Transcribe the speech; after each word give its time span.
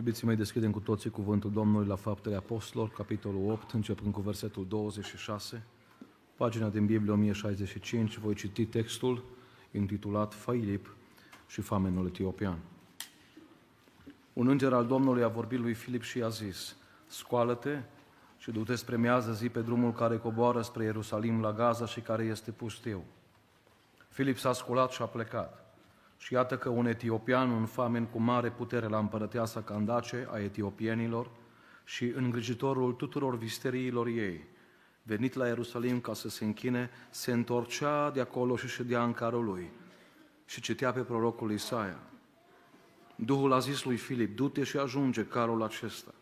Iubiții 0.00 0.26
mei, 0.26 0.36
deschidem 0.36 0.70
cu 0.70 0.80
toții 0.80 1.10
cuvântul 1.10 1.52
Domnului 1.52 1.86
la 1.86 1.94
Faptele 1.94 2.36
Apostolilor, 2.36 2.94
capitolul 2.96 3.50
8, 3.50 3.70
începând 3.70 4.12
cu 4.12 4.20
versetul 4.20 4.66
26, 4.68 5.62
pagina 6.36 6.68
din 6.68 6.86
Biblie 6.86 7.12
1065, 7.12 8.16
voi 8.16 8.34
citi 8.34 8.66
textul 8.66 9.24
intitulat 9.70 10.34
Filip 10.34 10.94
și 11.46 11.60
famenul 11.60 12.06
etiopian. 12.06 12.58
Un 14.32 14.48
înger 14.48 14.72
al 14.72 14.86
Domnului 14.86 15.22
a 15.22 15.28
vorbit 15.28 15.58
lui 15.58 15.74
Filip 15.74 16.02
și 16.02 16.18
i-a 16.18 16.28
zis, 16.28 16.76
scoală-te 17.06 17.82
și 18.38 18.50
du-te 18.50 18.74
spre 18.74 18.96
miază 18.96 19.32
zi 19.32 19.48
pe 19.48 19.60
drumul 19.60 19.92
care 19.92 20.18
coboară 20.18 20.62
spre 20.62 20.84
Ierusalim 20.84 21.40
la 21.40 21.52
Gaza 21.52 21.86
și 21.86 22.00
care 22.00 22.24
este 22.24 22.50
pustiu. 22.50 23.04
Filip 24.08 24.38
s-a 24.38 24.52
sculat 24.52 24.90
și 24.90 25.02
a 25.02 25.06
plecat. 25.06 25.69
Și 26.22 26.32
iată 26.32 26.58
că 26.58 26.68
un 26.68 26.86
etiopian, 26.86 27.50
un 27.50 27.66
famen 27.66 28.06
cu 28.06 28.18
mare 28.18 28.50
putere 28.50 28.86
la 28.86 28.98
împărăteasa 28.98 29.62
Candace 29.62 30.28
a 30.30 30.38
etiopienilor 30.38 31.30
și 31.84 32.04
îngrijitorul 32.04 32.92
tuturor 32.92 33.36
visteriilor 33.36 34.06
ei, 34.06 34.44
venit 35.02 35.34
la 35.34 35.46
Ierusalim 35.46 36.00
ca 36.00 36.14
să 36.14 36.28
se 36.28 36.44
închine, 36.44 36.90
se 37.10 37.32
întorcea 37.32 38.10
de 38.10 38.20
acolo 38.20 38.56
și 38.56 38.68
ședea 38.68 39.04
în 39.04 39.12
carul 39.12 39.44
lui 39.44 39.70
și 40.44 40.60
citea 40.60 40.92
pe 40.92 41.00
prorocul 41.00 41.52
Isaia. 41.52 41.98
Duhul 43.14 43.52
a 43.52 43.58
zis 43.58 43.84
lui 43.84 43.96
Filip, 43.96 44.36
du-te 44.36 44.64
și 44.64 44.76
ajunge 44.76 45.26
carul 45.26 45.62
acesta. 45.62 46.14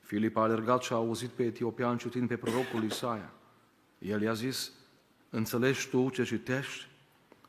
Filip 0.00 0.36
a 0.36 0.42
alergat 0.42 0.82
și 0.82 0.92
a 0.92 0.96
auzit 0.96 1.28
pe 1.28 1.42
etiopian 1.44 1.98
citind 1.98 2.28
pe 2.28 2.36
prorocul 2.36 2.84
Isaia. 2.84 3.32
El 3.98 4.22
i-a 4.22 4.32
zis, 4.32 4.72
înțelegi 5.30 5.88
tu 5.88 6.10
ce 6.10 6.24
citești? 6.24 6.86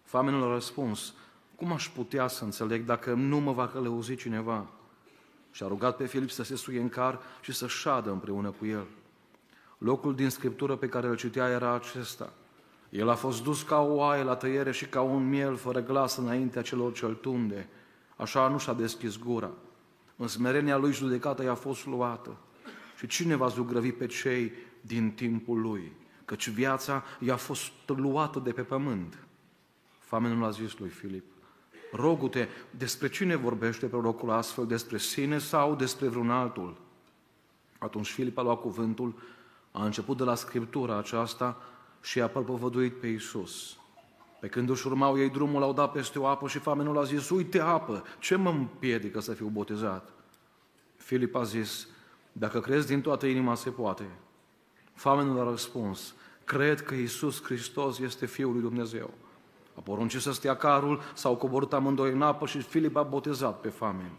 Famenul 0.04 0.50
a 0.50 0.54
răspuns, 0.54 1.14
cum 1.60 1.72
aș 1.72 1.90
putea 1.90 2.28
să 2.28 2.44
înțeleg 2.44 2.86
dacă 2.86 3.14
nu 3.14 3.38
mă 3.38 3.52
va 3.52 3.68
călăuzi 3.68 4.16
cineva? 4.16 4.68
Și 5.52 5.64
a 5.64 5.68
rugat 5.68 5.96
pe 5.96 6.06
Filip 6.06 6.30
să 6.30 6.44
se 6.44 6.56
suie 6.56 6.80
în 6.80 6.90
car 6.90 7.20
și 7.42 7.52
să 7.52 7.68
șadă 7.68 8.12
împreună 8.12 8.50
cu 8.50 8.66
el. 8.66 8.86
Locul 9.78 10.16
din 10.16 10.30
Scriptură 10.30 10.76
pe 10.76 10.88
care 10.88 11.08
îl 11.08 11.16
citea 11.16 11.48
era 11.50 11.74
acesta. 11.74 12.34
El 12.90 13.10
a 13.10 13.16
fost 13.16 13.44
dus 13.44 13.62
ca 13.62 13.82
o 13.82 13.94
oaie 13.94 14.24
la 14.24 14.36
tăiere 14.36 14.72
și 14.72 14.86
ca 14.86 15.02
un 15.02 15.30
miel 15.30 15.56
fără 15.56 15.80
glas 15.80 16.18
înaintea 16.18 16.62
celor 16.62 16.94
ce 16.94 17.06
tunde. 17.06 17.70
Așa 18.16 18.48
nu 18.48 18.58
și-a 18.58 18.74
deschis 18.74 19.18
gura. 19.18 19.52
În 20.16 20.28
smerenia 20.28 20.78
lui 20.78 20.94
judecata 20.94 21.44
i-a 21.44 21.56
fost 21.56 21.86
luată. 21.86 22.38
Și 22.98 23.08
cine 23.08 23.36
va 23.36 23.48
zugrăvi 23.48 23.92
pe 23.92 24.06
cei 24.06 24.52
din 24.82 25.12
timpul 25.12 25.62
lui? 25.62 25.92
Căci 26.26 26.50
viața 26.50 27.04
i-a 27.20 27.36
fost 27.36 27.72
luată 27.86 28.40
de 28.40 28.52
pe 28.52 28.62
pământ. 28.62 29.24
Famenul 30.00 30.44
a 30.44 30.50
zis 30.50 30.78
lui 30.78 30.90
Filip, 30.90 31.26
rogu-te, 31.92 32.48
despre 32.70 33.10
cine 33.10 33.36
vorbește 33.36 33.86
prorocul 33.86 34.30
astfel, 34.30 34.68
despre 34.68 34.98
sine 34.98 35.38
sau 35.38 35.76
despre 35.76 36.08
vreun 36.08 36.30
altul? 36.30 36.78
Atunci 37.78 38.12
Filip 38.12 38.38
a 38.38 38.42
luat 38.42 38.62
cuvântul, 38.62 39.16
a 39.72 39.86
început 39.86 40.18
de 40.18 40.24
la 40.24 40.36
Scriptura 40.36 40.98
aceasta 40.98 41.58
și 42.02 42.22
a 42.22 42.28
propovăduit 42.28 43.00
pe 43.00 43.08
Iisus. 43.08 43.78
Pe 44.40 44.48
când 44.48 44.70
își 44.70 44.88
urmau 44.88 45.20
ei 45.20 45.30
drumul, 45.30 45.64
au 45.64 45.74
dat 45.74 45.92
peste 45.92 46.20
o 46.20 46.26
apă 46.26 46.48
și 46.48 46.60
famenul 46.60 46.98
a 46.98 47.04
zis, 47.04 47.30
uite 47.30 47.60
apă, 47.60 48.04
ce 48.20 48.36
mă 48.36 48.50
împiedică 48.50 49.20
să 49.20 49.34
fiu 49.34 49.48
botezat? 49.48 50.10
Filip 50.96 51.36
a 51.36 51.44
zis, 51.44 51.88
dacă 52.32 52.60
crezi 52.60 52.88
din 52.88 53.02
toată 53.02 53.26
inima, 53.26 53.56
se 53.56 53.70
poate. 53.70 54.10
Famenul 54.94 55.40
a 55.40 55.50
răspuns, 55.50 56.16
cred 56.44 56.82
că 56.82 56.94
Iisus 56.94 57.44
Hristos 57.44 58.00
este 58.00 58.26
Fiul 58.26 58.52
lui 58.52 58.62
Dumnezeu. 58.62 59.14
A 59.80 59.82
poruncit 59.82 60.22
să 60.22 60.32
stea 60.32 60.56
carul, 60.56 61.02
s-au 61.14 61.36
coborât 61.36 61.74
amândoi 61.74 62.12
în 62.12 62.22
apă 62.22 62.46
și 62.46 62.62
Filip 62.62 62.96
a 62.96 63.04
botezat 63.04 63.60
pe 63.60 63.70
famen. 63.70 64.12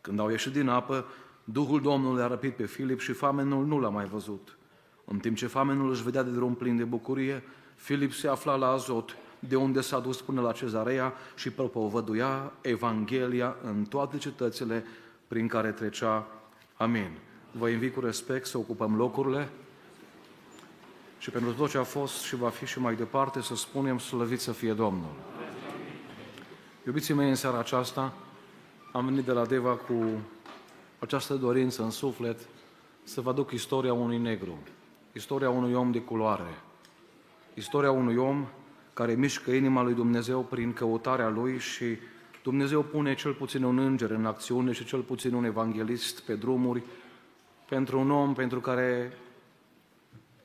Când 0.00 0.20
au 0.20 0.30
ieșit 0.30 0.52
din 0.52 0.68
apă, 0.68 1.04
Duhul 1.44 1.80
Domnului 1.80 2.22
a 2.22 2.26
răpit 2.26 2.56
pe 2.56 2.66
Filip 2.66 3.00
și 3.00 3.12
famenul 3.12 3.66
nu 3.66 3.80
l-a 3.80 3.88
mai 3.88 4.04
văzut. 4.04 4.58
În 5.04 5.18
timp 5.18 5.36
ce 5.36 5.46
famenul 5.46 5.90
își 5.90 6.02
vedea 6.02 6.22
de 6.22 6.30
drum 6.30 6.54
plin 6.54 6.76
de 6.76 6.84
bucurie, 6.84 7.42
Filip 7.74 8.12
se 8.12 8.28
afla 8.28 8.54
la 8.54 8.68
Azot, 8.68 9.16
de 9.38 9.56
unde 9.56 9.80
s-a 9.80 9.98
dus 9.98 10.20
până 10.20 10.40
la 10.40 10.52
Cezarea 10.52 11.12
și 11.34 11.50
propovăduia 11.50 12.52
Evanghelia 12.60 13.56
în 13.62 13.84
toate 13.84 14.16
cetățile 14.16 14.84
prin 15.28 15.46
care 15.46 15.72
trecea. 15.72 16.26
Amin. 16.76 17.18
Vă 17.52 17.68
invit 17.68 17.94
cu 17.94 18.00
respect 18.00 18.46
să 18.46 18.58
ocupăm 18.58 18.96
locurile 18.96 19.48
și 21.22 21.30
pentru 21.30 21.52
tot 21.52 21.70
ce 21.70 21.78
a 21.78 21.82
fost 21.82 22.22
și 22.22 22.36
va 22.36 22.48
fi 22.48 22.66
și 22.66 22.80
mai 22.80 22.94
departe 22.94 23.40
să 23.40 23.54
spunem 23.54 23.98
slăvit 23.98 24.40
să 24.40 24.52
fie 24.52 24.72
Domnul. 24.72 25.14
Iubiții 26.86 27.14
mei, 27.14 27.28
în 27.28 27.34
seara 27.34 27.58
aceasta 27.58 28.12
am 28.92 29.04
venit 29.04 29.24
de 29.24 29.32
la 29.32 29.46
Deva 29.46 29.76
cu 29.76 30.04
această 30.98 31.34
dorință 31.34 31.82
în 31.82 31.90
suflet 31.90 32.38
să 33.02 33.20
vă 33.20 33.30
aduc 33.30 33.50
istoria 33.50 33.92
unui 33.92 34.18
negru, 34.18 34.58
istoria 35.12 35.50
unui 35.50 35.74
om 35.74 35.90
de 35.90 36.00
culoare, 36.00 36.60
istoria 37.54 37.90
unui 37.90 38.16
om 38.16 38.46
care 38.94 39.14
mișcă 39.14 39.50
inima 39.50 39.82
lui 39.82 39.94
Dumnezeu 39.94 40.40
prin 40.40 40.72
căutarea 40.72 41.28
lui 41.28 41.58
și 41.58 41.96
Dumnezeu 42.42 42.82
pune 42.82 43.14
cel 43.14 43.32
puțin 43.32 43.62
un 43.62 43.78
înger 43.78 44.10
în 44.10 44.26
acțiune 44.26 44.72
și 44.72 44.84
cel 44.84 45.00
puțin 45.00 45.34
un 45.34 45.44
evanghelist 45.44 46.20
pe 46.20 46.34
drumuri 46.34 46.82
pentru 47.68 47.98
un 47.98 48.10
om 48.10 48.34
pentru 48.34 48.60
care 48.60 49.12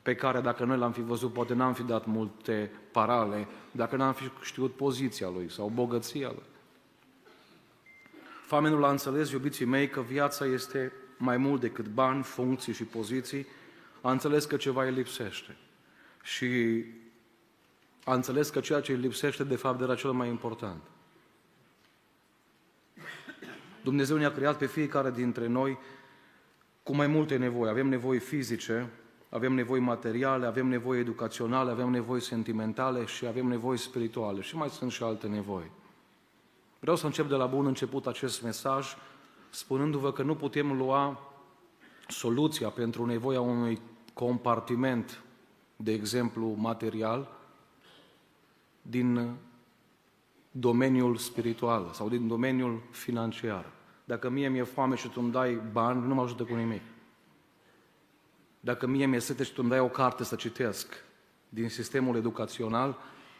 pe 0.08 0.16
care 0.16 0.40
dacă 0.42 0.66
noi 0.66 0.78
l-am 0.78 0.92
fi 0.92 1.02
văzut, 1.02 1.34
poate 1.34 1.54
n-am 1.54 1.74
fi 1.74 1.84
dat 1.84 2.06
multe 2.06 2.72
parale, 2.92 3.48
dacă 3.72 3.96
n-am 3.96 4.14
fi 4.14 4.32
știut 4.42 4.76
poziția 4.76 5.30
lui 5.30 5.52
sau 5.52 5.72
bogăția 5.74 6.28
lui. 6.28 6.44
Famenul 8.46 8.84
a 8.84 8.90
înțeles, 8.90 9.32
iubiții 9.32 9.66
mei, 9.66 9.90
că 9.90 10.02
viața 10.02 10.46
este 10.46 10.94
mai 11.18 11.38
mult 11.38 11.62
decât 11.62 11.88
bani, 11.88 12.24
funcții 12.24 12.74
și 12.74 12.84
poziții, 12.84 13.48
a 14.02 14.12
înțeles 14.12 14.46
că 14.46 14.56
ceva 14.58 14.84
îi 14.84 14.92
lipsește. 14.92 15.58
Și 16.24 16.84
a 18.04 18.14
înțeles 18.14 18.50
că 18.50 18.60
ceea 18.60 18.82
ce 18.82 18.92
îi 18.92 18.98
lipsește, 18.98 19.44
de 19.44 19.56
fapt, 19.56 19.82
era 19.82 19.96
cel 19.96 20.12
mai 20.12 20.28
important. 20.28 20.82
Dumnezeu 23.84 24.18
ne-a 24.18 24.32
creat 24.32 24.58
pe 24.58 24.66
fiecare 24.66 25.12
dintre 25.12 25.48
noi 25.48 25.78
cu 26.84 26.96
mai 26.96 27.08
multe 27.08 27.38
nevoi. 27.38 27.70
Avem 27.70 27.88
nevoi 27.88 28.20
fizice, 28.20 28.90
avem 29.30 29.54
nevoi 29.54 29.80
materiale, 29.80 30.46
avem 30.46 30.68
nevoi 30.68 31.00
educaționale, 31.00 31.72
avem 31.72 31.90
nevoi 31.90 32.22
sentimentale 32.22 33.06
și 33.06 33.26
avem 33.26 33.48
nevoi 33.48 33.78
spirituale. 33.78 34.42
Și 34.42 34.56
mai 34.56 34.70
sunt 34.70 34.92
și 34.92 35.04
alte 35.04 35.28
nevoi. 35.28 35.72
Vreau 36.80 36.96
să 36.96 37.06
încep 37.06 37.30
de 37.30 37.36
la 37.36 37.46
bun 37.46 37.66
început 37.66 38.08
acest 38.08 38.44
mesaj 38.44 38.96
spunându-vă 39.50 40.12
că 40.12 40.24
nu 40.24 40.36
putem 40.36 40.78
lua 40.78 41.20
soluția 42.08 42.70
pentru 42.70 43.06
nevoia 43.06 43.42
unui 43.42 43.80
compartiment, 44.14 45.22
de 45.76 45.92
exemplu 45.92 46.56
material, 46.58 47.30
din 48.82 49.36
domeniul 50.52 51.18
spiritual 51.18 51.90
sau 51.94 52.10
din 52.10 52.28
domeniul 52.28 52.82
financiar. 52.92 53.66
Dacă 54.04 54.30
mie 54.30 54.50
mi-e 54.50 54.64
foame 54.64 54.96
și 54.96 55.08
tu 55.08 55.20
îmi 55.24 55.32
dai 55.32 55.62
bani, 55.72 56.08
nu 56.08 56.14
mă 56.14 56.22
ajută 56.22 56.44
cu 56.44 56.56
nimic. 56.56 56.82
Dacă 58.68 58.88
mie 58.88 59.06
mi-e 59.06 59.20
sete 59.20 59.44
și 59.44 59.52
tu 59.54 59.60
îmi 59.62 59.70
dai 59.70 59.80
o 59.80 59.88
carte 59.88 60.24
să 60.24 60.36
citesc 60.36 61.04
din 61.50 61.70
sistemul 61.70 62.16
educațional, 62.16 62.98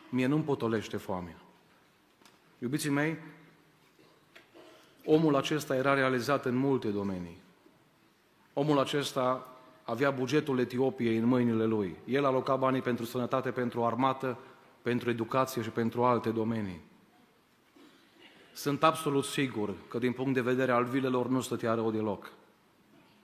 mie 0.10 0.26
nu-mi 0.26 0.44
potolește 0.44 0.98
foamea. 0.98 1.36
Iubiții 2.60 2.90
mei, 2.90 3.18
omul 5.06 5.36
acesta 5.36 5.76
era 5.76 5.94
realizat 5.94 6.46
în 6.46 6.56
multe 6.56 6.88
domenii. 6.88 7.38
Omul 8.54 8.80
acesta 8.80 9.58
avea 9.84 10.12
bugetul 10.12 10.60
Etiopiei 10.60 11.18
în 11.18 11.26
mâinile 11.26 11.66
lui. 11.66 11.98
El 12.06 12.26
aloca 12.26 12.56
banii 12.56 12.82
pentru 12.82 13.06
sănătate, 13.06 13.52
pentru 13.52 13.84
armată, 13.84 14.38
pentru 14.82 15.10
educație 15.10 15.62
și 15.62 15.70
pentru 15.70 16.04
alte 16.04 16.30
domenii. 16.30 16.82
Sunt 18.54 18.84
absolut 18.84 19.24
sigur 19.24 19.74
că 19.88 19.98
din 19.98 20.12
punct 20.12 20.34
de 20.34 20.42
vedere 20.42 20.72
al 20.72 20.84
vilelor 20.84 21.28
nu 21.28 21.42
stătea 21.42 21.74
rău 21.74 21.92
deloc 21.92 22.32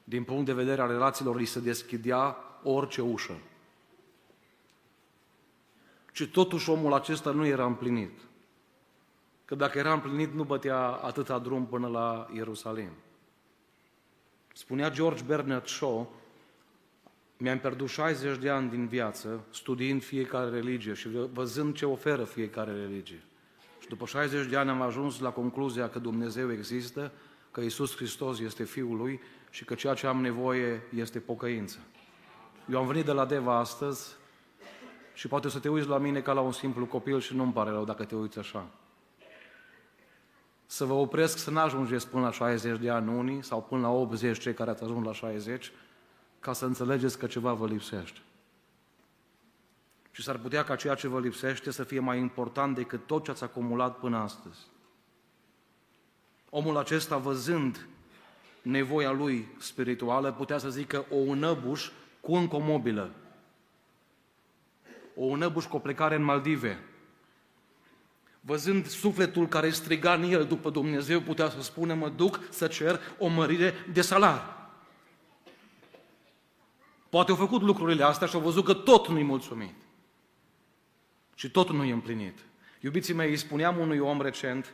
din 0.04 0.24
punct 0.24 0.46
de 0.46 0.54
vedere 0.54 0.82
al 0.82 0.88
relațiilor, 0.88 1.36
îi 1.36 1.46
se 1.46 1.60
deschidea 1.60 2.38
orice 2.64 3.02
ușă. 3.02 3.38
Și 6.12 6.30
totuși 6.30 6.70
omul 6.70 6.94
acesta 6.94 7.32
nu 7.32 7.46
era 7.46 7.66
împlinit. 7.66 8.20
Că 9.46 9.56
dacă 9.56 9.78
era 9.78 9.94
împlinit, 9.94 10.34
nu 10.34 10.44
bătea 10.44 10.80
atâta 10.80 11.40
drum 11.40 11.66
până 11.66 11.88
la 11.88 12.30
Ierusalim. 12.34 12.90
Spunea 14.54 14.90
George 14.90 15.24
Bernard 15.24 15.68
Shaw, 15.68 16.12
mi-am 17.38 17.60
pierdut 17.60 17.90
60 17.90 18.38
de 18.38 18.50
ani 18.50 18.70
din 18.70 18.88
viață 18.88 19.44
studiind 19.52 20.04
fiecare 20.04 20.50
religie 20.50 20.94
și 20.94 21.10
văzând 21.34 21.76
ce 21.76 21.86
oferă 21.86 22.24
fiecare 22.24 22.72
religie. 22.72 23.24
Și 23.80 23.88
după 23.88 24.06
60 24.06 24.50
de 24.50 24.58
ani 24.58 24.70
am 24.70 24.82
ajuns 24.82 25.20
la 25.20 25.30
concluzia 25.30 25.90
că 25.90 26.00
Dumnezeu 26.00 26.52
există, 26.52 27.12
că 27.52 27.62
Isus 27.62 27.96
Hristos 27.96 28.40
este 28.40 28.64
Fiul 28.64 28.98
Lui 28.98 29.20
și 29.54 29.66
că 29.66 29.76
ceea 29.76 29.94
ce 29.94 30.08
am 30.08 30.22
nevoie 30.22 30.82
este 30.96 31.20
pocăință. 31.20 31.78
Eu 32.70 32.80
am 32.80 32.88
venit 32.88 33.06
de 33.06 33.12
la 33.12 33.26
Deva 33.26 33.58
astăzi 33.58 34.16
și 35.14 35.28
poate 35.28 35.50
să 35.50 35.60
te 35.60 35.70
uiți 35.70 35.88
la 35.88 35.98
mine 35.98 36.22
ca 36.22 36.34
la 36.34 36.42
un 36.42 36.52
simplu 36.52 36.86
copil 36.86 37.20
și 37.20 37.36
nu-mi 37.36 37.54
pare 37.54 37.70
rău 37.70 37.84
dacă 37.84 38.06
te 38.06 38.16
uiți 38.16 38.40
așa. 38.40 38.68
să 40.66 40.86
vă 40.86 40.94
opresc 40.94 41.38
să 41.38 41.52
n-ajungeți 41.52 42.08
până 42.08 42.24
la 42.24 42.32
60 42.32 42.80
de 42.80 42.90
ani 42.90 43.18
unii 43.18 43.44
sau 43.44 43.62
până 43.62 43.82
la 43.82 43.90
80 43.90 44.40
cei 44.40 44.54
care 44.54 44.70
ați 44.70 44.84
ajuns 44.84 45.06
la 45.06 45.14
60, 45.14 45.72
ca 46.40 46.54
să 46.54 46.66
înțelegeți 46.66 47.18
că 47.18 47.28
ceva 47.28 47.54
vă 47.54 47.68
lipsește. 47.68 48.20
Și 50.12 50.24
s-ar 50.24 50.38
putea 50.38 50.64
ca 50.64 50.76
ceea 50.76 50.96
ce 50.96 51.08
vă 51.08 51.20
lipsește 51.20 51.72
să 51.72 51.84
fie 51.84 52.00
mai 52.00 52.20
important 52.20 52.76
decât 52.76 53.08
tot 53.08 53.24
ce 53.24 53.32
ați 53.32 53.44
acumulat 53.44 53.98
până 53.98 54.18
astăzi. 54.18 54.60
Omul 56.50 56.78
acesta, 56.78 57.18
văzând 57.18 57.88
nevoia 58.64 59.12
lui 59.12 59.48
spirituală, 59.58 60.32
putea 60.32 60.58
să 60.58 60.70
zică 60.70 61.06
o 61.10 61.16
unăbuș 61.16 61.90
cu 62.22 62.36
încă 62.36 62.56
o 62.56 62.60
mobilă. 62.60 63.12
O 65.16 65.24
unăbuș 65.24 65.66
cu 65.66 65.76
o 65.76 65.80
plecare 65.80 66.16
în 66.16 66.24
Maldive. 66.24 66.84
Văzând 68.42 68.88
sufletul 68.88 69.48
care 69.48 69.70
striga 69.70 70.14
în 70.14 70.24
el 70.24 70.46
după 70.46 70.70
Dumnezeu, 70.70 71.20
putea 71.22 71.50
să 71.50 71.62
spună, 71.62 71.94
mă 71.94 72.10
duc 72.10 72.40
să 72.50 72.68
cer 72.68 73.00
o 73.18 73.28
mărire 73.28 73.74
de 73.92 74.02
salar. 74.02 74.54
Poate 77.10 77.32
au 77.32 77.38
făcut 77.38 77.62
lucrurile 77.62 78.04
astea 78.04 78.28
și 78.28 78.36
au 78.36 78.42
văzut 78.42 78.66
că 78.66 78.74
tot 78.74 79.08
nu-i 79.08 79.24
mulțumit. 79.24 79.76
Și 81.36 81.52
tot 81.52 81.70
nu-i 81.70 81.90
împlinit. 81.90 82.40
Iubiții 82.80 83.14
mei, 83.14 83.30
îi 83.30 83.38
spuneam 83.38 83.78
unui 83.78 84.00
om 84.00 84.22
recent, 84.22 84.74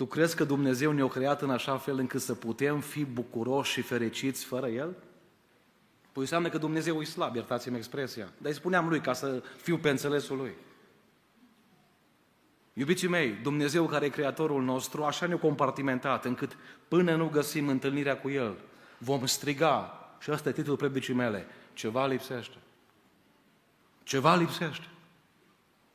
tu 0.00 0.06
crezi 0.06 0.36
că 0.36 0.44
Dumnezeu 0.44 0.92
ne-a 0.92 1.08
creat 1.08 1.42
în 1.42 1.50
așa 1.50 1.76
fel 1.76 1.98
încât 1.98 2.20
să 2.20 2.34
putem 2.34 2.80
fi 2.80 3.04
bucuroși 3.04 3.72
și 3.72 3.80
fericiți 3.80 4.44
fără 4.44 4.66
El? 4.66 4.96
Păi 6.12 6.22
înseamnă 6.22 6.48
că 6.48 6.58
Dumnezeu 6.58 7.00
e 7.00 7.04
slab, 7.04 7.34
iertați-mi 7.34 7.76
expresia. 7.76 8.24
Dar 8.24 8.50
îi 8.50 8.54
spuneam 8.54 8.88
lui 8.88 9.00
ca 9.00 9.12
să 9.12 9.42
fiu 9.62 9.78
pe 9.78 9.90
înțelesul 9.90 10.36
lui. 10.36 10.52
Iubiții 12.72 13.08
mei, 13.08 13.32
Dumnezeu 13.42 13.86
care 13.86 14.04
e 14.04 14.08
Creatorul 14.08 14.62
nostru, 14.62 15.04
așa 15.04 15.26
ne-a 15.26 15.38
compartimentat, 15.38 16.24
încât 16.24 16.56
până 16.88 17.16
nu 17.16 17.28
găsim 17.28 17.68
întâlnirea 17.68 18.18
cu 18.18 18.30
El, 18.30 18.56
vom 18.98 19.26
striga, 19.26 20.08
și 20.18 20.30
ăsta 20.30 20.48
e 20.48 20.52
titlul 20.52 20.76
predicii 20.76 21.14
mele, 21.14 21.46
ceva 21.72 22.06
lipsește. 22.06 22.56
Ceva 24.02 24.34
lipsește. 24.34 24.86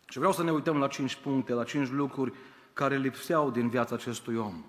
Și 0.09 0.17
vreau 0.17 0.33
să 0.33 0.43
ne 0.43 0.51
uităm 0.51 0.77
la 0.77 0.87
cinci 0.87 1.15
puncte, 1.15 1.53
la 1.53 1.63
cinci 1.63 1.89
lucruri 1.89 2.33
care 2.75 2.97
lipseau 2.97 3.51
din 3.51 3.69
viața 3.69 3.95
acestui 3.95 4.35
om. 4.35 4.63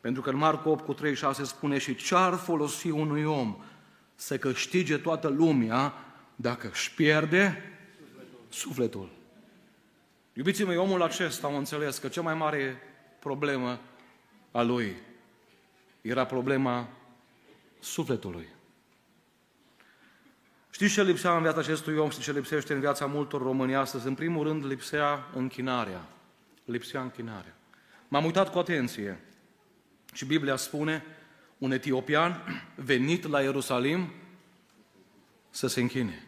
Pentru 0.00 0.22
că 0.22 0.30
în 0.30 0.36
Marcu 0.36 0.68
8 0.68 0.84
cu 0.84 0.92
36 0.92 1.44
spune 1.44 1.78
și 1.78 1.94
ce 1.94 2.14
ar 2.14 2.34
folosi 2.34 2.90
unui 2.90 3.24
om 3.24 3.56
să 4.14 4.38
câștige 4.38 4.96
toată 4.96 5.28
lumea 5.28 5.94
dacă 6.36 6.68
își 6.68 6.94
pierde 6.94 7.62
sufletul. 7.98 8.38
sufletul. 8.48 9.08
Iubiții 10.32 10.64
mei, 10.64 10.76
omul 10.76 11.02
acesta 11.02 11.46
am 11.46 11.56
înțeles 11.56 11.98
că 11.98 12.08
cea 12.08 12.22
mai 12.22 12.34
mare 12.34 12.76
problemă 13.18 13.80
a 14.50 14.62
lui 14.62 14.96
era 16.00 16.26
problema 16.26 16.88
sufletului. 17.80 18.46
Știți 20.74 20.92
ce 20.92 21.02
lipsea 21.02 21.36
în 21.36 21.42
viața 21.42 21.58
acestui 21.58 21.96
om 21.96 22.10
și 22.10 22.20
ce 22.20 22.32
lipsește 22.32 22.72
în 22.72 22.80
viața 22.80 23.06
multor 23.06 23.42
români 23.42 23.74
astăzi? 23.74 24.06
În 24.06 24.14
primul 24.14 24.46
rând 24.46 24.66
lipsea 24.66 25.26
închinarea. 25.34 26.00
Lipsea 26.64 27.00
închinarea. 27.00 27.56
M-am 28.08 28.24
uitat 28.24 28.50
cu 28.50 28.58
atenție 28.58 29.20
și 30.12 30.24
Biblia 30.24 30.56
spune 30.56 31.04
un 31.58 31.72
etiopian 31.72 32.42
venit 32.74 33.28
la 33.28 33.40
Ierusalim 33.40 34.12
să 35.50 35.66
se 35.66 35.80
închine. 35.80 36.26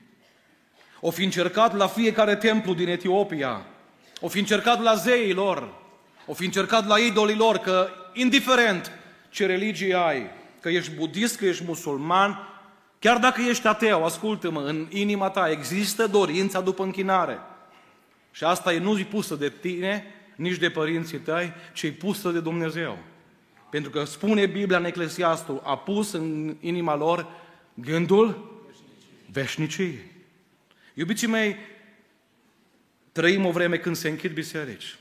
O 1.00 1.10
fi 1.10 1.24
încercat 1.24 1.76
la 1.76 1.86
fiecare 1.86 2.36
templu 2.36 2.74
din 2.74 2.88
Etiopia, 2.88 3.66
o 4.20 4.28
fi 4.28 4.38
încercat 4.38 4.82
la 4.82 4.94
zeii 4.94 5.32
lor, 5.32 5.74
o 6.26 6.34
fi 6.34 6.44
încercat 6.44 6.86
la 6.86 6.98
idolii 6.98 7.36
lor, 7.36 7.56
că 7.56 7.88
indiferent 8.12 8.92
ce 9.28 9.46
religie 9.46 9.94
ai, 9.94 10.30
că 10.60 10.68
ești 10.68 10.94
budist, 10.94 11.36
că 11.36 11.46
ești 11.46 11.64
musulman, 11.64 12.55
Chiar 13.06 13.18
dacă 13.18 13.40
ești 13.40 13.66
ateu, 13.66 14.04
ascultă-mă, 14.04 14.60
în 14.60 14.86
inima 14.90 15.30
ta 15.30 15.50
există 15.50 16.06
dorința 16.06 16.60
după 16.60 16.82
închinare. 16.82 17.38
Și 18.30 18.44
asta 18.44 18.72
e 18.72 18.78
nu-i 18.78 19.04
pusă 19.04 19.34
de 19.34 19.52
tine, 19.60 20.04
nici 20.36 20.56
de 20.56 20.70
părinții 20.70 21.18
tăi, 21.18 21.52
ci 21.72 21.82
e 21.82 21.90
pusă 21.90 22.30
de 22.30 22.40
Dumnezeu. 22.40 22.98
Pentru 23.70 23.90
că 23.90 24.04
spune 24.04 24.46
Biblia 24.46 24.78
în 24.78 24.84
Eclesiastul, 24.84 25.60
a 25.64 25.76
pus 25.76 26.12
în 26.12 26.56
inima 26.60 26.96
lor 26.96 27.26
gândul 27.74 28.52
veșnicii. 29.32 29.98
Iubiții 30.94 31.26
mei, 31.26 31.56
trăim 33.12 33.46
o 33.46 33.50
vreme 33.50 33.76
când 33.76 33.96
se 33.96 34.08
închid 34.08 34.32
biserici. 34.32 34.96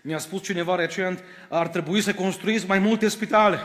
Mi-a 0.00 0.18
spus 0.18 0.42
cineva 0.42 0.74
recent, 0.74 1.22
ar 1.48 1.68
trebui 1.68 2.00
să 2.00 2.14
construiți 2.14 2.66
mai 2.66 2.78
multe 2.78 3.08
spitale. 3.08 3.58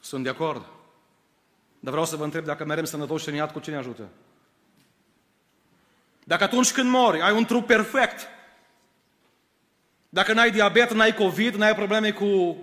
Sunt 0.00 0.22
de 0.22 0.28
acord. 0.28 0.76
Dar 1.80 1.90
vreau 1.92 2.04
să 2.04 2.16
vă 2.16 2.24
întreb 2.24 2.44
dacă 2.44 2.64
merem 2.64 2.84
sănătoși 2.84 3.22
și 3.22 3.28
în 3.28 3.34
iad, 3.34 3.50
cu 3.50 3.58
cine 3.58 3.76
ajută? 3.76 4.08
Dacă 6.24 6.44
atunci 6.44 6.72
când 6.72 6.90
mori, 6.90 7.20
ai 7.20 7.36
un 7.36 7.44
trup 7.44 7.66
perfect, 7.66 8.26
dacă 10.08 10.32
n-ai 10.32 10.50
diabet, 10.50 10.92
n-ai 10.92 11.14
COVID, 11.14 11.54
n-ai 11.54 11.74
probleme 11.74 12.10
cu 12.12 12.56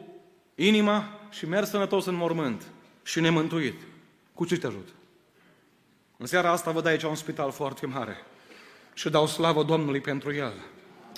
inima 0.56 1.20
și 1.30 1.48
mergi 1.48 1.70
sănătos 1.70 2.06
în 2.06 2.16
mormânt 2.16 2.64
și 3.04 3.20
nemântuit, 3.20 3.82
cu 4.34 4.46
ce 4.46 4.58
te 4.58 4.68
ajută? 4.68 4.92
În 6.18 6.26
seara 6.26 6.52
asta 6.52 6.72
văd 6.72 6.86
aici 6.86 7.04
un 7.04 7.16
spital 7.16 7.52
foarte 7.52 7.86
mare 7.86 8.18
și 8.94 9.10
dau 9.10 9.28
slavă 9.28 9.64
Domnului 9.64 10.02
pentru 10.02 10.34
el. 10.34 10.54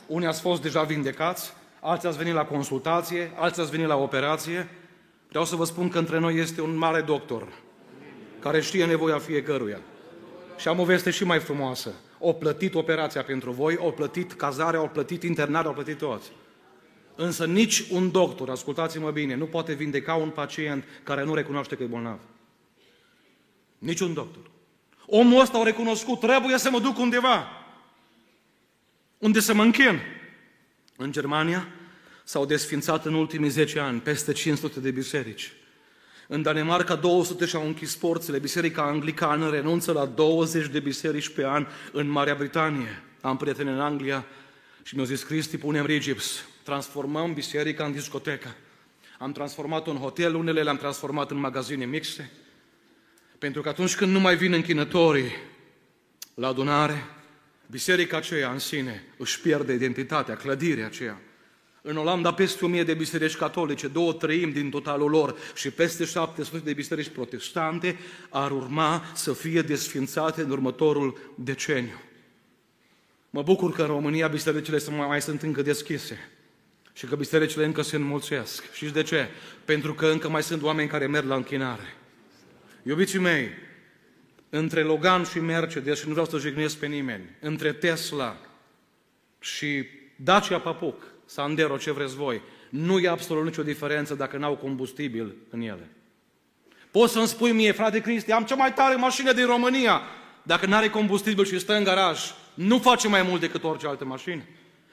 Unii 0.07 0.27
ați 0.27 0.41
fost 0.41 0.61
deja 0.61 0.83
vindecați, 0.83 1.53
alții 1.79 2.07
ați 2.07 2.17
venit 2.17 2.33
la 2.33 2.45
consultație, 2.45 3.31
alții 3.35 3.61
ați 3.61 3.71
venit 3.71 3.88
la 3.88 3.95
operație. 3.95 4.69
Vreau 5.29 5.45
să 5.45 5.55
vă 5.55 5.63
spun 5.63 5.89
că 5.89 5.97
între 5.97 6.19
noi 6.19 6.35
este 6.35 6.61
un 6.61 6.75
mare 6.75 7.01
doctor, 7.01 7.47
care 8.47 8.61
știe 8.61 8.85
nevoia 8.85 9.19
fiecăruia. 9.19 9.81
Și 10.57 10.67
am 10.67 10.79
o 10.79 10.85
veste 10.85 11.11
și 11.11 11.23
mai 11.23 11.39
frumoasă. 11.39 11.94
O 12.19 12.33
plătit 12.33 12.75
operația 12.75 13.23
pentru 13.23 13.51
voi, 13.51 13.75
o 13.77 13.91
plătit 13.91 14.33
cazarea, 14.33 14.81
o 14.81 14.88
plătit 14.88 15.23
internarea, 15.23 15.69
o 15.69 15.73
plătit 15.73 15.97
toți. 15.97 16.31
Însă 17.15 17.45
nici 17.45 17.83
un 17.89 18.11
doctor, 18.11 18.49
ascultați-mă 18.49 19.11
bine, 19.11 19.35
nu 19.35 19.45
poate 19.45 19.73
vindeca 19.73 20.13
un 20.13 20.29
pacient 20.29 20.83
care 21.03 21.23
nu 21.23 21.33
recunoaște 21.33 21.75
că 21.75 21.83
e 21.83 21.85
bolnav. 21.85 22.19
Nici 23.77 23.99
un 23.99 24.13
doctor. 24.13 24.51
Omul 25.05 25.41
ăsta 25.41 25.57
a 25.57 25.63
recunoscut, 25.63 26.19
trebuie 26.19 26.57
să 26.57 26.69
mă 26.69 26.79
duc 26.79 26.97
undeva. 26.97 27.47
Unde 29.17 29.39
să 29.39 29.53
mă 29.53 29.63
închin? 29.63 30.00
În 30.97 31.11
Germania 31.11 31.67
s-au 32.23 32.45
desfințat 32.45 33.05
în 33.05 33.13
ultimii 33.13 33.50
10 33.50 33.79
ani 33.79 34.00
peste 34.00 34.31
500 34.31 34.79
de 34.79 34.91
biserici. 34.91 35.51
În 36.27 36.41
Danemarca 36.41 36.96
200 36.96 37.46
și-au 37.46 37.65
închis 37.65 37.96
porțile. 37.96 38.39
Biserica 38.39 38.81
Anglicană 38.81 39.50
renunță 39.50 39.91
la 39.91 40.05
20 40.05 40.67
de 40.67 40.79
biserici 40.79 41.29
pe 41.29 41.46
an 41.46 41.67
în 41.91 42.07
Marea 42.07 42.36
Britanie. 42.36 43.03
Am 43.22 43.38
prieteni 43.38 43.69
în 43.69 43.79
Anglia 43.79 44.25
și 44.84 44.96
mi-au 44.96 45.07
zis, 45.07 45.24
Cristi, 45.24 45.57
punem 45.57 45.86
rigips, 45.86 46.46
transformăm 46.63 47.34
biserica 47.34 47.86
în 47.86 47.91
discotecă. 47.91 48.55
Am 49.19 49.31
transformat-o 49.31 49.91
în 49.91 49.98
hotel, 49.98 50.36
unele 50.36 50.63
le-am 50.63 50.77
transformat 50.77 51.31
în 51.31 51.38
magazine 51.38 51.86
mixte. 51.86 52.31
Pentru 53.38 53.62
că 53.62 53.69
atunci 53.69 53.96
când 53.96 54.12
nu 54.12 54.19
mai 54.19 54.36
vin 54.36 54.53
închinătorii 54.53 55.31
la 56.34 56.48
adunare, 56.48 57.05
biserica 57.67 58.17
aceea 58.17 58.51
în 58.51 58.60
sine 58.60 59.03
își 59.17 59.41
pierde 59.41 59.74
identitatea, 59.74 60.36
clădirea 60.36 60.86
aceea. 60.86 61.22
În 61.89 61.98
Olanda 61.98 62.34
peste 62.34 62.65
1000 62.65 62.84
de 62.84 62.94
biserici 62.94 63.36
catolice, 63.36 63.88
două 63.88 64.13
treimi 64.13 64.51
din 64.51 64.70
totalul 64.70 65.10
lor 65.10 65.36
și 65.56 65.72
peste 65.72 66.06
700 66.06 66.58
de 66.63 66.74
biserici 66.74 67.10
protestante 67.10 67.98
ar 68.29 68.51
urma 68.51 69.03
să 69.13 69.34
fie 69.34 69.62
desfințate 69.62 70.41
în 70.41 70.50
următorul 70.50 71.34
deceniu. 71.36 72.01
Mă 73.29 73.41
bucur 73.41 73.72
că 73.72 73.82
în 73.82 73.88
România 73.88 74.27
bisericile 74.27 74.79
mai 74.89 75.22
sunt 75.22 75.41
încă 75.41 75.62
deschise 75.62 76.29
și 76.94 77.06
că 77.06 77.15
bisericile 77.15 77.65
încă 77.65 77.82
se 77.82 77.96
înmulțesc. 77.96 78.72
Și 78.72 78.86
de 78.86 79.03
ce? 79.03 79.27
Pentru 79.65 79.94
că 79.94 80.08
încă 80.08 80.29
mai 80.29 80.44
sunt 80.44 80.62
oameni 80.62 80.89
care 80.89 81.08
merg 81.08 81.27
la 81.27 81.36
închinare. 81.36 81.96
Iubiții 82.84 83.20
mei, 83.20 83.50
între 84.50 84.82
Logan 84.82 85.24
și 85.24 85.39
Mercedes, 85.39 86.00
și 86.00 86.06
nu 86.06 86.12
vreau 86.12 86.27
să 86.27 86.38
jignesc 86.38 86.77
pe 86.77 86.86
nimeni, 86.86 87.36
între 87.39 87.74
Tesla 87.74 88.38
și 89.39 89.86
Dacia 90.15 90.60
Papuc, 90.60 91.15
Sandero, 91.29 91.77
ce 91.77 91.91
vreți 91.91 92.15
voi, 92.15 92.41
nu 92.69 93.00
e 93.00 93.07
absolut 93.07 93.43
nicio 93.43 93.63
diferență 93.63 94.15
dacă 94.15 94.38
n-au 94.38 94.55
combustibil 94.55 95.36
în 95.50 95.62
ele. 95.62 95.89
Poți 96.91 97.13
să-mi 97.13 97.27
spui 97.27 97.51
mie, 97.51 97.72
frate 97.72 98.00
Cristi, 98.00 98.31
am 98.31 98.43
cea 98.43 98.55
mai 98.55 98.74
tare 98.74 98.96
mașină 98.96 99.34
din 99.34 99.46
România. 99.46 100.01
Dacă 100.43 100.65
nu 100.65 100.75
are 100.75 100.89
combustibil 100.89 101.46
și 101.46 101.60
stă 101.60 101.74
în 101.74 101.84
garaj, 101.84 102.19
nu 102.53 102.79
face 102.79 103.07
mai 103.07 103.22
mult 103.22 103.41
decât 103.41 103.63
orice 103.63 103.88
altă 103.88 104.05
mașină. 104.05 104.41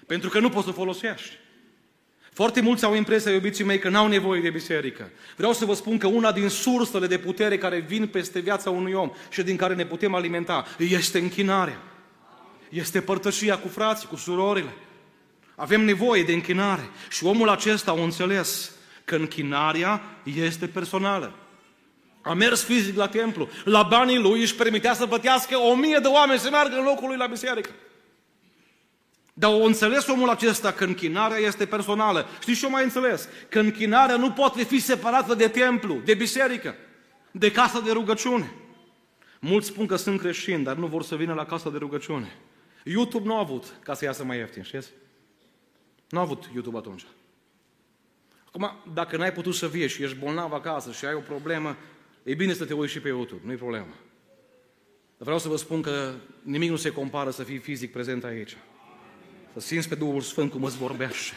Pentru 0.06 0.28
că 0.28 0.38
nu 0.38 0.48
poți 0.48 0.66
să 0.66 0.72
folosești. 0.72 1.30
Foarte 2.32 2.60
mulți 2.60 2.84
au 2.84 2.94
impresia, 2.94 3.32
iubiții 3.32 3.64
mei, 3.64 3.78
că 3.78 3.88
n-au 3.88 4.06
nevoie 4.06 4.40
de 4.40 4.50
biserică. 4.50 5.10
Vreau 5.36 5.52
să 5.52 5.64
vă 5.64 5.74
spun 5.74 5.98
că 5.98 6.06
una 6.06 6.32
din 6.32 6.48
sursele 6.48 7.06
de 7.06 7.18
putere 7.18 7.58
care 7.58 7.78
vin 7.78 8.06
peste 8.06 8.40
viața 8.40 8.70
unui 8.70 8.92
om 8.92 9.10
și 9.30 9.42
din 9.42 9.56
care 9.56 9.74
ne 9.74 9.86
putem 9.86 10.14
alimenta 10.14 10.64
este 10.78 11.18
închinarea. 11.18 11.82
Este 12.68 13.00
părtășia 13.00 13.58
cu 13.58 13.68
frații, 13.68 14.08
cu 14.08 14.16
surorile. 14.16 14.74
Avem 15.54 15.84
nevoie 15.84 16.22
de 16.22 16.32
închinare. 16.32 16.90
Și 17.10 17.24
omul 17.24 17.48
acesta 17.48 17.90
a 17.90 18.02
înțeles 18.02 18.72
că 19.04 19.14
închinarea 19.16 20.02
este 20.22 20.66
personală. 20.66 21.34
A 22.22 22.32
mers 22.32 22.62
fizic 22.62 22.96
la 22.96 23.08
templu. 23.08 23.48
La 23.64 23.82
banii 23.82 24.18
lui 24.18 24.40
își 24.40 24.54
permitea 24.54 24.94
să 24.94 25.06
plătească 25.06 25.56
o 25.56 25.74
mie 25.74 25.98
de 26.02 26.08
oameni 26.08 26.40
să 26.40 26.50
meargă 26.50 26.76
în 26.76 26.84
locul 26.84 27.08
lui 27.08 27.16
la 27.16 27.26
biserică. 27.26 27.70
Dar 29.32 29.50
o 29.50 29.64
înțeles 29.64 30.06
omul 30.06 30.28
acesta 30.28 30.72
că 30.72 30.84
închinarea 30.84 31.38
este 31.38 31.66
personală. 31.66 32.26
Știți 32.40 32.58
ce 32.58 32.66
o 32.66 32.70
mai 32.70 32.82
înțeles? 32.82 33.28
Că 33.48 33.58
închinarea 33.58 34.16
nu 34.16 34.30
poate 34.30 34.64
fi 34.64 34.80
separată 34.80 35.34
de 35.34 35.48
templu, 35.48 36.00
de 36.04 36.14
biserică, 36.14 36.74
de 37.30 37.50
casa 37.50 37.80
de 37.80 37.92
rugăciune. 37.92 38.52
Mulți 39.40 39.66
spun 39.66 39.86
că 39.86 39.96
sunt 39.96 40.20
creștini, 40.20 40.64
dar 40.64 40.76
nu 40.76 40.86
vor 40.86 41.02
să 41.02 41.16
vină 41.16 41.34
la 41.34 41.44
casa 41.44 41.70
de 41.70 41.78
rugăciune. 41.78 42.36
YouTube 42.84 43.26
nu 43.26 43.36
a 43.36 43.38
avut 43.38 43.64
ca 43.82 43.94
să 43.94 44.04
iasă 44.04 44.24
mai 44.24 44.36
ieftin, 44.36 44.62
știți? 44.62 44.88
Nu 46.08 46.18
a 46.18 46.22
avut 46.22 46.44
YouTube 46.52 46.76
atunci. 46.76 47.06
Acum, 48.46 48.70
dacă 48.92 49.16
n-ai 49.16 49.32
putut 49.32 49.54
să 49.54 49.68
vii 49.68 49.88
și 49.88 50.02
ești 50.02 50.16
bolnav 50.16 50.52
acasă 50.52 50.92
și 50.92 51.04
ai 51.04 51.14
o 51.14 51.18
problemă, 51.20 51.76
e 52.22 52.34
bine 52.34 52.52
să 52.52 52.64
te 52.64 52.74
uiți 52.74 52.92
și 52.92 53.00
pe 53.00 53.08
YouTube, 53.08 53.42
nu-i 53.44 53.56
problemă. 53.56 53.94
Dar 55.16 55.26
vreau 55.26 55.38
să 55.38 55.48
vă 55.48 55.56
spun 55.56 55.82
că 55.82 56.12
nimic 56.42 56.70
nu 56.70 56.76
se 56.76 56.90
compară 56.90 57.30
să 57.30 57.42
fii 57.42 57.58
fizic 57.58 57.92
prezent 57.92 58.24
aici. 58.24 58.56
Să 59.52 59.60
simți 59.60 59.88
pe 59.88 59.94
Duhul 59.94 60.20
Sfânt 60.20 60.50
cum 60.50 60.64
îți 60.64 60.76
vorbește. 60.76 61.34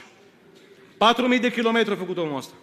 4.000 1.36 1.42
de 1.42 1.52
kilometri 1.52 1.94
a 1.94 1.96
făcut 1.96 2.18
omul 2.18 2.38
ăsta. 2.38 2.54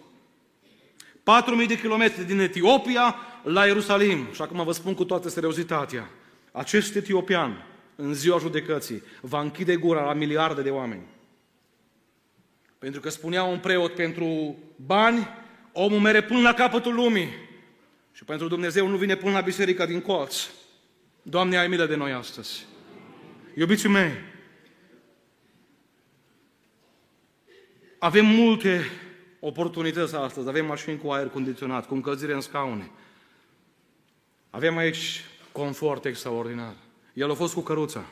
4.000 1.61 1.67
de 1.67 1.79
kilometri 1.79 2.23
din 2.23 2.39
Etiopia 2.39 3.15
la 3.43 3.65
Ierusalim. 3.65 4.27
Și 4.31 4.41
acum 4.41 4.63
vă 4.63 4.71
spun 4.71 4.93
cu 4.93 5.05
toată 5.05 5.29
seriozitatea. 5.29 6.09
Acest 6.51 6.95
etiopian, 6.95 7.65
în 7.95 8.13
ziua 8.13 8.37
judecății, 8.37 9.03
va 9.21 9.41
închide 9.41 9.75
gura 9.75 10.05
la 10.05 10.13
miliarde 10.13 10.61
de 10.61 10.69
oameni. 10.69 11.03
Pentru 12.85 13.03
că 13.03 13.09
spunea 13.09 13.43
un 13.43 13.59
preot, 13.59 13.95
pentru 13.95 14.57
bani, 14.75 15.27
omul 15.71 15.99
mere 15.99 16.23
până 16.23 16.41
la 16.41 16.53
capătul 16.53 16.93
lumii. 16.93 17.29
Și 18.11 18.23
pentru 18.23 18.47
Dumnezeu 18.47 18.87
nu 18.87 18.97
vine 18.97 19.15
până 19.15 19.31
la 19.31 19.41
biserica 19.41 19.85
din 19.85 20.01
colț. 20.01 20.47
Doamne, 21.21 21.57
ai 21.57 21.67
milă 21.67 21.85
de 21.85 21.95
noi 21.95 22.11
astăzi. 22.11 22.65
Iubiții 23.55 23.89
mei, 23.89 24.11
avem 27.99 28.25
multe 28.25 28.85
oportunități 29.39 30.15
astăzi. 30.15 30.47
Avem 30.47 30.65
mașini 30.65 30.97
cu 30.97 31.09
aer 31.09 31.27
condiționat, 31.27 31.87
cu 31.87 31.93
încălzire 31.93 32.33
în 32.33 32.41
scaune. 32.41 32.91
Avem 34.49 34.77
aici 34.77 35.23
confort 35.51 36.05
extraordinar. 36.05 36.75
El 37.13 37.31
a 37.31 37.33
fost 37.33 37.53
cu 37.53 37.61
căruța. 37.61 38.05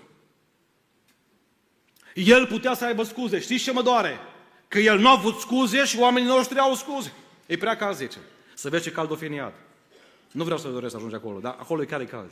El 2.13 2.47
putea 2.47 2.73
să 2.73 2.85
aibă 2.85 3.03
scuze. 3.03 3.39
Știți 3.39 3.63
ce 3.63 3.71
mă 3.71 3.81
doare? 3.81 4.19
Că 4.73 4.79
el 4.79 4.99
nu 4.99 5.07
a 5.07 5.11
avut 5.11 5.39
scuze 5.39 5.85
și 5.85 5.99
oamenii 5.99 6.27
noștri 6.27 6.59
au 6.59 6.73
scuze. 6.73 7.13
E 7.45 7.57
prea 7.57 7.75
cald, 7.75 7.95
zice. 7.95 8.17
Să 8.53 8.69
vezi 8.69 8.83
ce 8.83 8.91
cald 8.91 9.11
o 9.11 9.15
fi 9.15 9.25
în 9.25 9.31
iad. 9.31 9.53
Nu 10.31 10.43
vreau 10.43 10.59
să 10.59 10.67
doresc 10.67 10.91
să 10.91 10.97
ajungi 10.97 11.15
acolo, 11.15 11.39
dar 11.39 11.55
acolo 11.59 11.81
e 11.81 11.85
chiar 11.85 12.01
e 12.01 12.05
cald. 12.05 12.31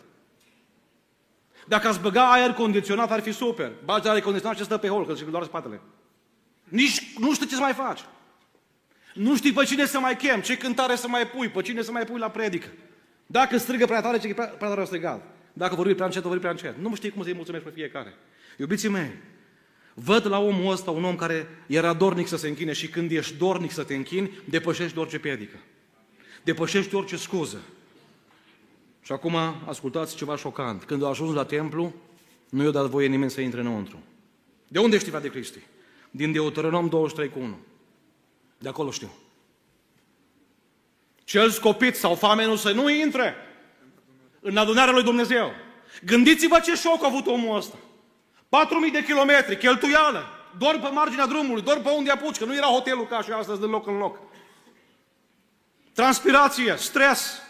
Dacă 1.67 1.87
ați 1.87 1.99
băga 1.99 2.31
aer 2.31 2.51
condiționat, 2.51 3.11
ar 3.11 3.19
fi 3.19 3.31
super. 3.31 3.71
Bagi 3.85 4.07
aer 4.07 4.21
condiționat 4.21 4.57
și 4.57 4.63
stă 4.63 4.77
pe 4.77 4.87
hol, 4.87 5.05
că 5.05 5.15
și 5.15 5.23
doar 5.23 5.43
spatele. 5.43 5.81
Nici 6.63 7.17
nu 7.17 7.33
știi 7.33 7.47
ce 7.47 7.55
să 7.55 7.61
mai 7.61 7.73
faci. 7.73 7.99
Nu 9.13 9.35
știi 9.35 9.53
pe 9.53 9.63
cine 9.63 9.85
să 9.85 9.99
mai 9.99 10.17
chem, 10.17 10.41
ce 10.41 10.57
cântare 10.57 10.95
să 10.95 11.07
mai 11.07 11.27
pui, 11.27 11.49
pe 11.49 11.61
cine 11.61 11.81
să 11.81 11.91
mai 11.91 12.05
pui 12.05 12.19
la 12.19 12.29
predică. 12.29 12.67
Dacă 13.25 13.57
strigă 13.57 13.85
prea 13.85 14.01
tare, 14.01 14.19
ce 14.19 14.33
prea, 14.33 14.45
prea 14.45 14.69
tare 14.69 14.81
o 14.81 14.85
strigat. 14.85 15.23
Dacă 15.53 15.75
vorbi 15.75 15.93
prea 15.93 16.05
încet, 16.05 16.21
vorbi 16.21 16.39
prea 16.39 16.51
încet. 16.51 16.77
Nu 16.77 16.95
știi 16.95 17.09
cum 17.09 17.23
să-i 17.23 17.33
mulțumești 17.33 17.67
pe 17.67 17.73
fiecare. 17.73 18.13
Iubiții 18.57 18.89
mei, 18.89 19.11
văd 19.93 20.25
la 20.25 20.39
omul 20.39 20.71
ăsta 20.71 20.91
un 20.91 21.03
om 21.03 21.15
care 21.15 21.47
era 21.67 21.93
dornic 21.93 22.27
să 22.27 22.37
se 22.37 22.47
închine 22.47 22.73
și 22.73 22.87
când 22.87 23.11
ești 23.11 23.37
dornic 23.37 23.71
să 23.71 23.83
te 23.83 23.95
închini, 23.95 24.31
depășești 24.49 24.97
orice 24.97 25.19
piedică. 25.19 25.57
Depășești 26.43 26.95
orice 26.95 27.17
scuză. 27.17 27.61
Și 29.01 29.11
acum 29.11 29.35
ascultați 29.65 30.15
ceva 30.15 30.35
șocant. 30.35 30.83
Când 30.83 31.03
a 31.03 31.07
ajuns 31.07 31.33
la 31.33 31.45
templu, 31.45 31.93
nu 32.49 32.63
i-a 32.63 32.69
dat 32.69 32.85
voie 32.85 33.07
nimeni 33.07 33.31
să 33.31 33.41
intre 33.41 33.59
înăuntru. 33.59 34.03
De 34.67 34.79
unde 34.79 34.97
știa 34.97 35.19
de 35.19 35.29
Cristi? 35.29 35.59
Din 36.11 36.31
Deuteronom 36.31 36.89
23 36.89 37.29
cu 37.29 37.39
1. 37.39 37.57
De 38.57 38.69
acolo 38.69 38.91
știu. 38.91 39.11
Cel 41.23 41.49
scopit 41.49 41.95
sau 41.95 42.15
famenul 42.15 42.57
să 42.57 42.71
nu 42.71 42.89
intre 42.89 43.35
în 44.39 44.57
adunarea 44.57 44.93
lui 44.93 45.03
Dumnezeu. 45.03 45.51
Gândiți-vă 46.05 46.59
ce 46.59 46.75
șoc 46.75 47.03
a 47.03 47.07
avut 47.07 47.27
omul 47.27 47.57
ăsta. 47.57 47.75
4.000 48.51 48.91
de 48.91 49.03
kilometri, 49.03 49.57
cheltuială, 49.57 50.25
doar 50.57 50.79
pe 50.79 50.87
marginea 50.87 51.25
drumului, 51.25 51.61
doar 51.61 51.79
pe 51.79 51.89
unde 51.89 52.11
apuci, 52.11 52.37
că 52.37 52.45
nu 52.45 52.55
era 52.55 52.65
hotelul 52.65 53.07
ca 53.07 53.21
și 53.21 53.31
astăzi 53.31 53.59
de 53.59 53.65
loc 53.65 53.87
în 53.87 53.97
loc. 53.97 54.17
Transpirație, 55.93 56.75
stres, 56.77 57.41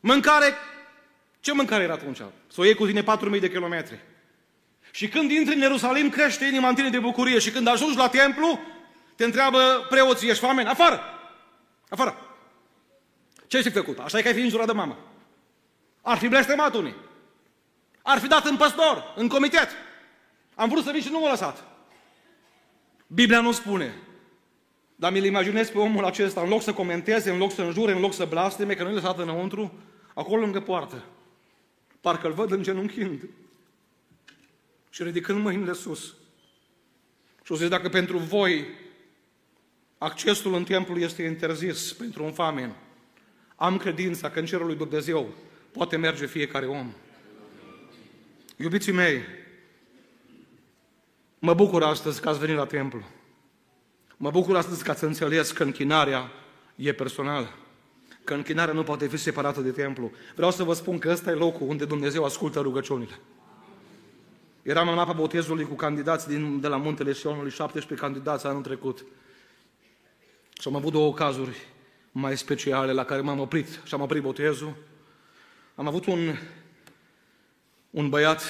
mâncare. 0.00 0.54
Ce 1.40 1.52
mâncare 1.52 1.82
era 1.82 1.92
atunci? 1.92 2.16
Să 2.46 2.60
o 2.60 2.64
iei 2.64 2.74
cu 2.74 2.86
tine 2.86 3.02
4.000 3.02 3.40
de 3.40 3.50
kilometri. 3.50 3.98
Și 4.90 5.08
când 5.08 5.30
intri 5.30 5.54
în 5.54 5.60
Ierusalim, 5.60 6.10
crește 6.10 6.44
inima 6.44 6.68
în 6.68 6.74
tine 6.74 6.88
de 6.88 6.98
bucurie. 6.98 7.38
Și 7.38 7.50
când 7.50 7.66
ajungi 7.66 7.96
la 7.96 8.08
templu, 8.08 8.60
te 9.16 9.24
întreabă 9.24 9.86
preoții, 9.88 10.28
ești 10.28 10.40
foame? 10.40 10.62
Afară! 10.62 11.00
Afară! 11.88 12.16
Ce 13.46 13.56
ai 13.56 13.62
fi 13.62 13.70
făcut? 13.70 13.98
Așa 13.98 14.18
e 14.18 14.22
că 14.22 14.28
ai 14.28 14.34
fi 14.34 14.40
înjurat 14.40 14.66
de 14.66 14.72
mamă. 14.72 14.98
Ar 16.02 16.18
fi 16.18 16.28
blestemat 16.28 16.74
unii. 16.74 16.94
Ar 18.02 18.18
fi 18.18 18.26
dat 18.26 18.44
în 18.44 18.56
păstor, 18.56 19.12
în 19.16 19.28
comitet. 19.28 19.68
Am 20.54 20.68
vrut 20.68 20.84
să 20.84 20.90
vin 20.90 21.00
și 21.00 21.10
nu 21.10 21.20
m-a 21.20 21.30
lăsat. 21.30 21.64
Biblia 23.06 23.40
nu 23.40 23.52
spune. 23.52 23.94
Dar 24.96 25.12
mi-l 25.12 25.24
imaginez 25.24 25.70
pe 25.70 25.78
omul 25.78 26.04
acesta, 26.04 26.40
în 26.40 26.48
loc 26.48 26.62
să 26.62 26.72
comenteze, 26.72 27.30
în 27.30 27.38
loc 27.38 27.52
să 27.52 27.62
înjure, 27.62 27.92
în 27.92 28.00
loc 28.00 28.12
să 28.12 28.24
blasteme, 28.24 28.74
că 28.74 28.82
nu 28.82 28.90
i 28.90 28.94
lăsat 28.94 29.18
înăuntru, 29.18 29.72
acolo 30.14 30.40
lângă 30.40 30.60
poartă. 30.60 31.04
Parcă 32.00 32.26
îl 32.26 32.32
văd 32.32 32.50
în 32.50 32.62
genunchind 32.62 33.28
și 34.90 35.02
ridicând 35.02 35.42
mâinile 35.42 35.72
sus. 35.72 36.14
Și 37.44 37.52
o 37.52 37.54
zis, 37.54 37.68
dacă 37.68 37.88
pentru 37.88 38.18
voi 38.18 38.66
accesul 39.98 40.54
în 40.54 40.64
templu 40.64 40.98
este 40.98 41.22
interzis 41.22 41.92
pentru 41.92 42.24
un 42.24 42.32
famen, 42.32 42.76
am 43.56 43.76
credința 43.76 44.30
că 44.30 44.38
în 44.38 44.46
cerul 44.46 44.66
lui 44.66 44.76
Dumnezeu 44.76 45.34
poate 45.72 45.96
merge 45.96 46.26
fiecare 46.26 46.66
om. 46.66 46.94
Iubiții 48.62 48.92
mei, 48.92 49.22
mă 51.38 51.54
bucur 51.54 51.82
astăzi 51.82 52.20
că 52.20 52.28
ați 52.28 52.38
venit 52.38 52.56
la 52.56 52.66
templu. 52.66 53.02
Mă 54.16 54.30
bucur 54.30 54.56
astăzi 54.56 54.84
că 54.84 54.90
ați 54.90 55.04
înțeles 55.04 55.50
că 55.50 55.62
închinarea 55.62 56.30
e 56.76 56.92
personală. 56.92 57.54
Că 58.24 58.34
închinarea 58.34 58.74
nu 58.74 58.82
poate 58.82 59.06
fi 59.06 59.16
separată 59.16 59.60
de 59.60 59.70
templu. 59.70 60.10
Vreau 60.34 60.50
să 60.50 60.62
vă 60.62 60.72
spun 60.74 60.98
că 60.98 61.10
ăsta 61.10 61.30
e 61.30 61.34
locul 61.34 61.68
unde 61.68 61.84
Dumnezeu 61.84 62.24
ascultă 62.24 62.60
rugăciunile. 62.60 63.18
Eram 64.62 64.88
în 64.88 64.98
apa 64.98 65.12
botezului 65.12 65.64
cu 65.64 65.74
candidați 65.74 66.28
din, 66.28 66.60
de 66.60 66.68
la 66.68 66.76
Muntele 66.76 67.12
Sionului, 67.12 67.50
17 67.50 68.06
candidați 68.06 68.46
anul 68.46 68.62
trecut. 68.62 69.04
Și 70.60 70.68
am 70.68 70.76
avut 70.76 70.92
două 70.92 71.14
cazuri 71.14 71.56
mai 72.12 72.36
speciale 72.36 72.92
la 72.92 73.04
care 73.04 73.20
m-am 73.20 73.40
oprit 73.40 73.80
și 73.84 73.94
am 73.94 74.00
oprit 74.00 74.22
botezul. 74.22 74.74
Am 75.74 75.86
avut 75.86 76.06
un, 76.06 76.34
un 77.92 78.08
băiat 78.08 78.42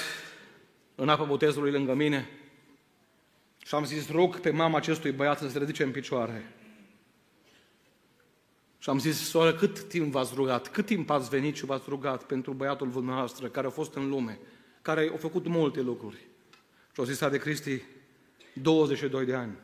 în 0.95 1.09
apa 1.09 1.23
botezului 1.23 1.71
lângă 1.71 1.93
mine 1.93 2.29
și 3.65 3.75
am 3.75 3.85
zis, 3.85 4.11
rog 4.11 4.39
pe 4.39 4.49
mama 4.49 4.77
acestui 4.77 5.11
băiat 5.11 5.39
să 5.39 5.49
se 5.49 5.59
ridice 5.59 5.83
în 5.83 5.91
picioare. 5.91 6.53
Și 8.77 8.89
am 8.89 8.99
zis, 8.99 9.29
soră, 9.29 9.53
cât 9.53 9.83
timp 9.83 10.11
v-ați 10.11 10.31
rugat? 10.35 10.67
Cât 10.67 10.85
timp 10.85 11.09
ați 11.09 11.29
venit 11.29 11.55
și 11.55 11.65
v-ați 11.65 11.85
rugat 11.87 12.23
pentru 12.23 12.53
băiatul 12.53 12.91
dumneavoastră 12.91 13.47
care 13.47 13.67
a 13.67 13.69
fost 13.69 13.93
în 13.95 14.09
lume? 14.09 14.39
care 14.83 15.07
au 15.11 15.17
făcut 15.17 15.47
multe 15.47 15.81
lucruri. 15.81 16.15
Și 16.91 16.99
au 16.99 17.03
zis 17.03 17.27
de 17.27 17.37
Cristi, 17.37 17.81
22 18.53 19.25
de 19.25 19.33
ani. 19.33 19.57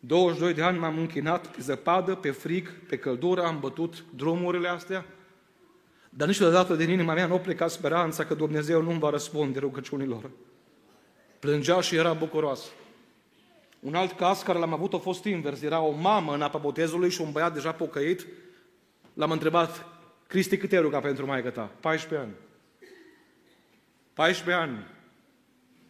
22 0.00 0.54
de 0.54 0.62
ani 0.62 0.78
m-am 0.78 0.98
închinat 0.98 1.46
pe 1.46 1.60
zăpadă, 1.60 2.14
pe 2.14 2.30
frig, 2.30 2.68
pe 2.86 2.98
căldură, 2.98 3.44
am 3.44 3.60
bătut 3.60 4.04
drumurile 4.14 4.68
astea, 4.68 5.06
dar 6.10 6.28
niciodată 6.28 6.74
din 6.74 6.90
inima 6.90 7.14
mea 7.14 7.26
nu 7.26 7.34
a 7.34 7.38
plecat 7.38 7.70
speranța 7.70 8.24
că 8.24 8.34
Dumnezeu 8.34 8.82
nu-mi 8.82 8.98
va 8.98 9.10
răspunde 9.10 9.58
rugăciunilor. 9.58 10.30
Plângea 11.38 11.80
și 11.80 11.96
era 11.96 12.12
bucuros. 12.12 12.64
Un 13.80 13.94
alt 13.94 14.12
caz 14.12 14.42
care 14.42 14.58
l-am 14.58 14.72
avut 14.72 14.92
a 14.92 14.98
fost 14.98 15.24
invers. 15.24 15.62
Era 15.62 15.80
o 15.80 15.90
mamă 15.90 16.34
în 16.34 16.42
apa 16.42 16.58
botezului 16.58 17.10
și 17.10 17.20
un 17.20 17.32
băiat 17.32 17.54
deja 17.54 17.72
pocăit. 17.72 18.26
L-am 19.14 19.30
întrebat, 19.30 19.86
Cristi, 20.26 20.56
cât 20.56 20.68
te 20.68 20.78
ruga 20.78 21.00
pentru 21.00 21.26
maică 21.26 21.50
ta? 21.50 21.70
14 21.80 22.28
ani. 22.28 22.34
14 24.14 24.62
ani 24.62 24.86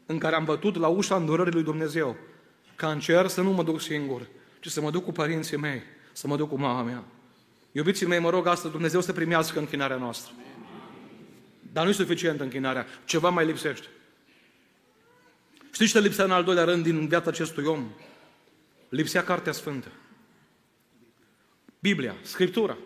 în 0.07 0.19
care 0.19 0.35
am 0.35 0.45
bătut 0.45 0.77
la 0.77 0.89
ușa 0.89 1.17
îndurării 1.17 1.53
lui 1.53 1.63
Dumnezeu, 1.63 2.17
ca 2.77 2.91
în 2.91 3.01
cer 3.01 3.27
să 3.27 3.41
nu 3.41 3.51
mă 3.51 3.63
duc 3.63 3.81
singur, 3.81 4.29
ci 4.61 4.67
să 4.67 4.81
mă 4.81 4.91
duc 4.91 5.05
cu 5.05 5.13
părinții 5.13 5.57
mei, 5.57 5.83
să 6.13 6.27
mă 6.27 6.37
duc 6.37 6.49
cu 6.49 6.59
mama 6.59 6.83
mea. 6.83 7.05
Iubiții 7.73 8.07
mei, 8.07 8.19
mă 8.19 8.31
rog 8.31 8.47
astăzi 8.47 8.73
Dumnezeu 8.73 9.01
să 9.01 9.13
primească 9.13 9.59
închinarea 9.59 9.97
noastră. 9.97 10.33
Dar 11.73 11.85
nu 11.85 11.91
e 11.91 11.93
suficient 11.93 12.41
închinarea, 12.41 12.87
ceva 13.05 13.31
mai 13.31 13.47
lipsește. 13.47 13.87
Știți 15.73 15.93
ce 15.93 16.01
lipsea 16.01 16.25
în 16.25 16.31
al 16.31 16.45
doilea 16.45 16.65
rând 16.65 16.83
din 16.83 17.09
viața 17.09 17.31
acestui 17.31 17.65
om? 17.65 17.91
Lipsea 18.89 19.23
Cartea 19.23 19.53
Sfântă. 19.53 19.89
Biblia, 21.79 22.15
Scriptura. 22.23 22.77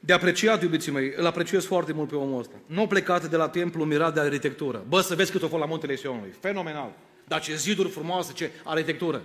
De 0.00 0.12
apreciat, 0.12 0.62
iubiții 0.62 0.92
mei, 0.92 1.12
îl 1.16 1.26
apreciez 1.26 1.64
foarte 1.64 1.92
mult 1.92 2.08
pe 2.08 2.14
omul 2.14 2.40
ăsta. 2.40 2.54
Nu 2.66 2.82
a 2.82 2.86
plecat 2.86 3.30
de 3.30 3.36
la 3.36 3.48
templu 3.48 3.84
mirat 3.84 4.14
de 4.14 4.20
arhitectură. 4.20 4.84
Bă, 4.88 5.00
să 5.00 5.14
vezi 5.14 5.30
cât 5.30 5.42
o 5.42 5.48
fost 5.48 5.60
la 5.60 5.68
Muntele 5.68 5.96
Sionului. 5.96 6.34
Fenomenal. 6.40 6.92
Dar 7.24 7.40
ce 7.40 7.56
ziduri 7.56 7.88
frumoase, 7.88 8.32
ce 8.32 8.50
arhitectură. 8.64 9.22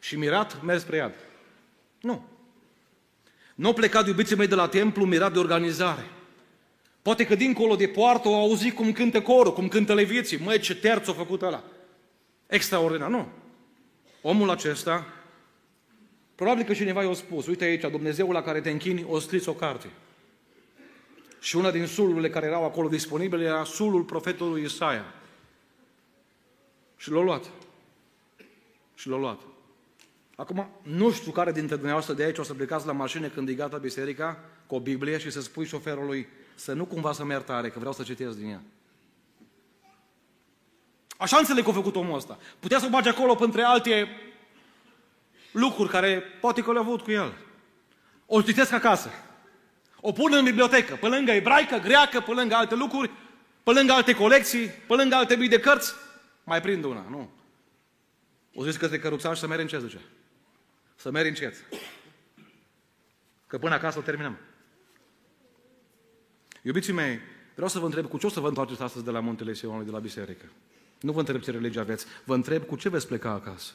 Și 0.00 0.16
mirat, 0.16 0.62
mers 0.62 0.82
spre 0.82 0.96
iad. 0.96 1.14
Nu. 2.00 2.28
Nu 3.54 3.68
a 3.68 3.72
plecat, 3.72 4.06
iubiții 4.06 4.36
mei, 4.36 4.46
de 4.46 4.54
la 4.54 4.68
templu 4.68 5.04
mirat 5.04 5.32
de 5.32 5.38
organizare. 5.38 6.10
Poate 7.02 7.26
că 7.26 7.34
dincolo 7.34 7.76
de 7.76 7.88
poartă 7.88 8.28
au 8.28 8.40
auzit 8.40 8.74
cum 8.74 8.92
cântă 8.92 9.20
corul, 9.20 9.52
cum 9.52 9.68
cântă 9.68 9.94
leviții. 9.94 10.38
Măi, 10.38 10.58
ce 10.58 10.74
terț 10.74 11.08
a 11.08 11.12
făcut 11.12 11.42
ăla. 11.42 11.64
Extraordinar, 12.46 13.08
nu. 13.08 13.28
Omul 14.22 14.50
acesta, 14.50 15.06
probabil 16.34 16.64
că 16.64 16.74
cineva 16.74 17.02
i-a 17.02 17.12
spus, 17.12 17.46
uite 17.46 17.64
aici, 17.64 17.90
Dumnezeul 17.90 18.32
la 18.32 18.42
care 18.42 18.60
te 18.60 18.70
închini, 18.70 19.04
o 19.08 19.18
scris 19.18 19.46
o 19.46 19.52
carte. 19.52 19.86
Și 21.40 21.56
una 21.56 21.70
din 21.70 21.86
sulurile 21.86 22.30
care 22.30 22.46
erau 22.46 22.64
acolo 22.64 22.88
disponibile 22.88 23.44
era 23.44 23.64
sulul 23.64 24.02
profetului 24.02 24.62
Isaia. 24.62 25.04
Și 26.96 27.10
l-a 27.10 27.22
luat. 27.22 27.50
Și 28.94 29.08
l-a 29.08 29.16
luat. 29.16 29.40
Acum, 30.42 30.68
nu 30.82 31.12
știu 31.12 31.32
care 31.32 31.52
dintre 31.52 31.74
dumneavoastră 31.74 32.14
de 32.14 32.22
aici 32.22 32.38
o 32.38 32.42
să 32.42 32.54
plecați 32.54 32.86
la 32.86 32.92
mașină 32.92 33.28
când 33.28 33.48
e 33.48 33.54
gata 33.54 33.76
biserica 33.76 34.38
cu 34.66 34.74
o 34.74 34.80
Biblie 34.80 35.18
și 35.18 35.30
să 35.30 35.40
spui 35.40 35.66
șoferului 35.66 36.28
să 36.54 36.72
nu 36.72 36.84
cumva 36.84 37.12
să 37.12 37.24
merg 37.24 37.44
tare, 37.44 37.68
că 37.68 37.78
vreau 37.78 37.92
să 37.92 38.02
citesc 38.02 38.36
din 38.36 38.48
ea. 38.48 38.62
Așa 41.16 41.36
înțeleg 41.38 41.64
că 41.64 41.70
a 41.70 41.72
făcut 41.72 41.96
omul 41.96 42.16
ăsta. 42.16 42.38
Putea 42.58 42.78
să 42.78 42.86
o 42.86 42.88
bage 42.88 43.08
acolo 43.08 43.36
între 43.40 43.62
alte 43.62 44.08
lucruri 45.52 45.88
care 45.88 46.22
poate 46.40 46.62
că 46.62 46.72
le-a 46.72 46.80
avut 46.80 47.00
cu 47.00 47.10
el. 47.10 47.32
O 48.26 48.42
citesc 48.42 48.72
acasă. 48.72 49.10
O 50.00 50.12
pun 50.12 50.32
în 50.32 50.44
bibliotecă, 50.44 50.94
pe 50.94 51.06
lângă 51.06 51.30
ebraică, 51.30 51.76
greacă, 51.76 52.20
pe 52.20 52.32
lângă 52.32 52.54
alte 52.54 52.74
lucruri, 52.74 53.10
pe 53.62 53.70
lângă 53.70 53.92
alte 53.92 54.14
colecții, 54.14 54.66
pe 54.66 54.94
lângă 54.94 55.14
alte 55.14 55.36
mii 55.36 55.48
de 55.48 55.60
cărți. 55.60 55.92
Mai 56.44 56.60
prind 56.60 56.84
una, 56.84 57.06
nu. 57.10 57.30
O 58.54 58.64
zis 58.64 58.76
că 58.76 58.88
te 58.88 58.98
căruțași 58.98 59.40
să 59.40 59.46
mergi 59.46 59.62
încet, 59.62 59.80
zice. 59.80 60.00
Să 61.02 61.10
mergi 61.10 61.28
încet. 61.28 61.64
Că 63.46 63.58
până 63.58 63.74
acasă 63.74 63.98
o 63.98 64.02
terminăm. 64.02 64.38
Iubiții 66.62 66.92
mei, 66.92 67.20
vreau 67.54 67.68
să 67.68 67.78
vă 67.78 67.84
întreb 67.84 68.08
cu 68.08 68.18
ce 68.18 68.26
o 68.26 68.28
să 68.28 68.40
vă 68.40 68.48
întoarceți 68.48 68.82
astăzi 68.82 69.04
de 69.04 69.10
la 69.10 69.20
Muntele 69.20 69.52
Sionului, 69.52 69.84
de 69.84 69.90
la 69.90 69.98
biserică. 69.98 70.44
Nu 71.00 71.12
vă 71.12 71.18
întreb 71.18 71.40
ce 71.40 71.50
religie 71.50 71.80
aveți, 71.80 72.06
vă 72.24 72.34
întreb 72.34 72.64
cu 72.64 72.76
ce 72.76 72.88
veți 72.88 73.06
pleca 73.06 73.30
acasă. 73.30 73.72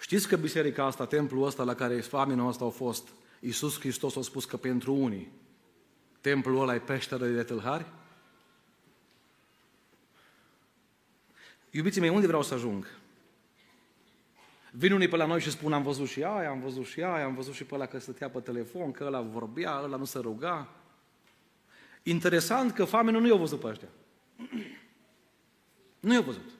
Știți 0.00 0.28
că 0.28 0.36
biserica 0.36 0.84
asta, 0.84 1.06
templul 1.06 1.46
ăsta 1.46 1.62
la 1.62 1.74
care 1.74 2.00
faminul 2.00 2.48
ăsta 2.48 2.64
au 2.64 2.70
fost, 2.70 3.08
Iisus 3.40 3.78
Hristos 3.78 4.16
a 4.16 4.22
spus 4.22 4.44
că 4.44 4.56
pentru 4.56 4.94
unii 4.94 5.32
templul 6.20 6.60
ăla 6.60 6.74
e 6.74 6.78
peșteră 6.78 7.26
de 7.26 7.42
tâlhari? 7.42 7.86
Iubiții 11.70 12.00
mei, 12.00 12.10
unde 12.10 12.26
vreau 12.26 12.42
să 12.42 12.54
ajung? 12.54 13.00
Vin 14.74 14.92
unii 14.92 15.08
pe 15.08 15.16
la 15.16 15.26
noi 15.26 15.40
și 15.40 15.50
spun, 15.50 15.72
am 15.72 15.82
văzut 15.82 16.08
și 16.08 16.22
aia, 16.22 16.50
am 16.50 16.60
văzut 16.60 16.86
și 16.86 17.02
aia, 17.02 17.24
am 17.24 17.34
văzut 17.34 17.54
și 17.54 17.64
pe 17.64 17.74
ăla 17.74 17.86
că 17.86 17.98
stătea 17.98 18.30
pe 18.30 18.38
telefon, 18.38 18.90
că 18.90 19.04
ăla 19.04 19.20
vorbea, 19.20 19.80
ăla 19.84 19.96
nu 19.96 20.04
se 20.04 20.18
ruga. 20.18 20.68
Interesant 22.02 22.72
că 22.72 22.84
famenul 22.84 23.20
nu 23.20 23.26
i-a 23.26 23.34
văzut 23.34 23.60
pe 23.60 23.66
ăștia. 23.66 23.88
Nu 26.00 26.12
i-a 26.12 26.20
văzut. 26.20 26.50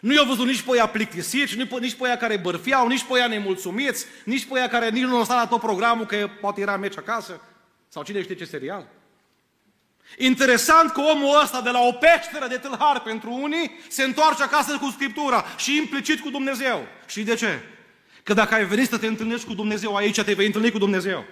Nu 0.00 0.12
i-a 0.12 0.22
văzut 0.22 0.46
nici 0.46 0.62
pe 0.62 0.76
ea 0.76 0.86
plictisiți, 0.86 1.56
nici 1.56 1.68
pe, 1.68 1.78
nici 1.80 1.94
pe 1.94 2.08
ea 2.08 2.16
care 2.16 2.36
bărfiau, 2.36 2.88
nici 2.88 3.04
pe 3.04 3.18
ea 3.18 3.26
nemulțumiți, 3.26 4.06
nici 4.24 4.46
pe 4.46 4.58
ea 4.58 4.68
care 4.68 4.90
nici 4.90 5.02
nu 5.02 5.16
au 5.16 5.24
stat 5.24 5.36
la 5.36 5.46
tot 5.46 5.60
programul, 5.60 6.06
că 6.06 6.28
poate 6.40 6.60
era 6.60 6.76
meci 6.76 6.96
acasă, 6.96 7.40
sau 7.88 8.02
cine 8.02 8.22
știe 8.22 8.34
ce 8.34 8.44
serial. 8.44 8.88
Interesant 10.18 10.90
că 10.90 11.00
omul 11.00 11.40
ăsta 11.42 11.60
de 11.60 11.70
la 11.70 11.80
o 11.80 11.92
peșteră 11.92 12.46
de 12.48 12.56
tâlhar 12.56 13.00
pentru 13.00 13.38
unii 13.42 13.70
se 13.88 14.02
întoarce 14.02 14.42
acasă 14.42 14.78
cu 14.78 14.90
Scriptura 14.90 15.44
și 15.56 15.76
implicit 15.76 16.20
cu 16.20 16.30
Dumnezeu. 16.30 16.86
Și 17.06 17.22
de 17.22 17.34
ce? 17.34 17.60
Că 18.22 18.34
dacă 18.34 18.54
ai 18.54 18.64
venit 18.64 18.88
să 18.88 18.98
te 18.98 19.06
întâlnești 19.06 19.46
cu 19.46 19.54
Dumnezeu 19.54 19.94
aici, 19.96 20.22
te 20.22 20.32
vei 20.32 20.46
întâlni 20.46 20.70
cu 20.70 20.78
Dumnezeu. 20.78 21.24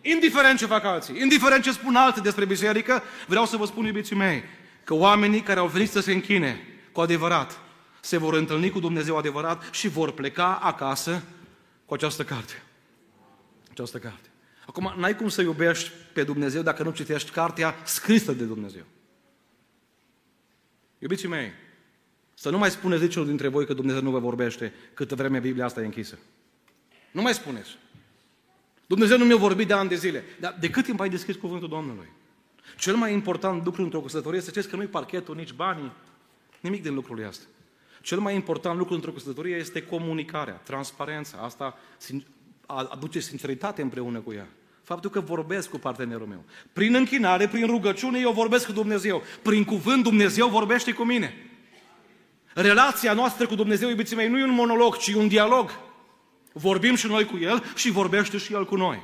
Indiferent 0.00 0.58
ce 0.58 0.66
fac 0.66 0.84
alții, 0.84 1.20
indiferent 1.20 1.62
ce 1.62 1.72
spun 1.72 1.96
alții 1.96 2.22
despre 2.22 2.44
biserică, 2.44 3.02
vreau 3.26 3.46
să 3.46 3.56
vă 3.56 3.66
spun, 3.66 3.84
iubiții 3.84 4.16
mei, 4.16 4.44
că 4.84 4.94
oamenii 4.94 5.40
care 5.40 5.60
au 5.60 5.66
venit 5.66 5.90
să 5.90 6.00
se 6.00 6.12
închine 6.12 6.66
cu 6.92 7.00
adevărat, 7.00 7.58
se 8.00 8.16
vor 8.16 8.34
întâlni 8.34 8.70
cu 8.70 8.80
Dumnezeu 8.80 9.16
adevărat 9.16 9.68
și 9.70 9.88
vor 9.88 10.12
pleca 10.12 10.58
acasă 10.62 11.22
cu 11.86 11.94
această 11.94 12.24
carte. 12.24 12.62
Această 13.70 13.98
carte. 13.98 14.28
Acum, 14.76 15.00
n-ai 15.00 15.16
cum 15.16 15.28
să 15.28 15.42
iubești 15.42 15.90
pe 16.12 16.22
Dumnezeu 16.24 16.62
dacă 16.62 16.82
nu 16.82 16.90
citești 16.90 17.30
cartea 17.30 17.74
scrisă 17.84 18.32
de 18.32 18.44
Dumnezeu. 18.44 18.82
Iubiții 20.98 21.28
mei, 21.28 21.52
să 22.34 22.50
nu 22.50 22.58
mai 22.58 22.70
spuneți 22.70 23.02
niciunul 23.02 23.28
dintre 23.28 23.48
voi 23.48 23.66
că 23.66 23.74
Dumnezeu 23.74 24.02
nu 24.02 24.10
vă 24.10 24.18
vorbește 24.18 24.72
câtă 24.94 25.14
vreme 25.14 25.38
Biblia 25.38 25.64
asta 25.64 25.80
e 25.80 25.84
închisă. 25.84 26.18
Nu 27.10 27.22
mai 27.22 27.34
spuneți. 27.34 27.78
Dumnezeu 28.86 29.18
nu 29.18 29.24
mi-a 29.24 29.36
vorbit 29.36 29.66
de 29.66 29.72
ani 29.72 29.88
de 29.88 29.94
zile. 29.94 30.24
Dar 30.40 30.56
de 30.60 30.70
cât 30.70 30.84
timp 30.84 31.00
ai 31.00 31.08
deschis 31.08 31.36
cuvântul 31.36 31.68
Domnului? 31.68 32.08
Cel 32.78 32.96
mai 32.96 33.12
important 33.12 33.64
lucru 33.64 33.82
într-o 33.82 34.00
căsătorie, 34.00 34.40
să 34.40 34.50
știți 34.50 34.68
că 34.68 34.76
nu-i 34.76 34.86
parchetul, 34.86 35.36
nici 35.36 35.52
banii, 35.52 35.92
nimic 36.60 36.82
din 36.82 36.94
lucrurile 36.94 37.26
astea. 37.26 37.46
Cel 38.02 38.18
mai 38.18 38.34
important 38.34 38.78
lucru 38.78 38.94
într-o 38.94 39.10
căsătorie 39.10 39.56
este 39.56 39.82
comunicarea, 39.82 40.54
transparența. 40.54 41.38
Asta 41.38 41.78
aduce 42.66 43.20
sinceritate 43.20 43.82
împreună 43.82 44.18
cu 44.18 44.32
ea. 44.32 44.48
Faptul 44.84 45.10
că 45.10 45.20
vorbesc 45.20 45.70
cu 45.70 45.78
partenerul 45.78 46.26
meu. 46.26 46.44
Prin 46.72 46.94
închinare, 46.94 47.48
prin 47.48 47.66
rugăciune, 47.66 48.18
eu 48.18 48.32
vorbesc 48.32 48.66
cu 48.66 48.72
Dumnezeu. 48.72 49.22
Prin 49.42 49.64
cuvânt 49.64 50.02
Dumnezeu 50.02 50.48
vorbește 50.48 50.92
cu 50.92 51.04
mine. 51.04 51.34
Relația 52.54 53.12
noastră 53.12 53.46
cu 53.46 53.54
Dumnezeu, 53.54 53.88
iubiții 53.88 54.16
mei, 54.16 54.28
nu 54.28 54.38
e 54.38 54.44
un 54.44 54.54
monolog, 54.54 54.96
ci 54.96 55.08
un 55.08 55.28
dialog. 55.28 55.70
Vorbim 56.52 56.94
și 56.94 57.06
noi 57.06 57.24
cu 57.24 57.38
El 57.38 57.64
și 57.74 57.90
vorbește 57.90 58.38
și 58.38 58.52
El 58.52 58.66
cu 58.66 58.76
noi. 58.76 59.02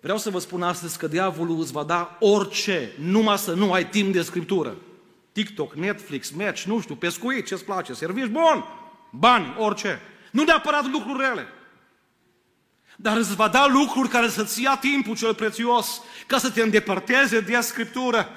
Vreau 0.00 0.18
să 0.18 0.30
vă 0.30 0.38
spun 0.38 0.62
astăzi 0.62 0.98
că 0.98 1.06
diavolul 1.06 1.60
îți 1.60 1.72
va 1.72 1.82
da 1.82 2.16
orice, 2.20 2.92
numai 2.98 3.38
să 3.38 3.54
nu 3.54 3.72
ai 3.72 3.88
timp 3.88 4.12
de 4.12 4.22
scriptură. 4.22 4.76
TikTok, 5.32 5.74
Netflix, 5.74 6.30
match, 6.30 6.62
nu 6.62 6.80
știu, 6.80 6.94
pescuit, 6.94 7.46
ce-ți 7.46 7.64
place, 7.64 7.92
servici, 7.92 8.26
bun, 8.26 8.64
bani, 9.10 9.54
orice. 9.58 10.00
Nu 10.30 10.44
neapărat 10.44 10.90
lucruri 10.90 11.24
rele. 11.28 11.46
Dar 12.96 13.16
îți 13.16 13.34
va 13.34 13.48
da 13.48 13.66
lucruri 13.66 14.08
care 14.08 14.28
să-ți 14.28 14.62
ia 14.62 14.76
timpul 14.76 15.16
cel 15.16 15.34
prețios 15.34 16.02
ca 16.26 16.38
să 16.38 16.50
te 16.50 16.62
îndepărteze 16.62 17.40
de 17.40 17.60
Scriptură. 17.60 18.28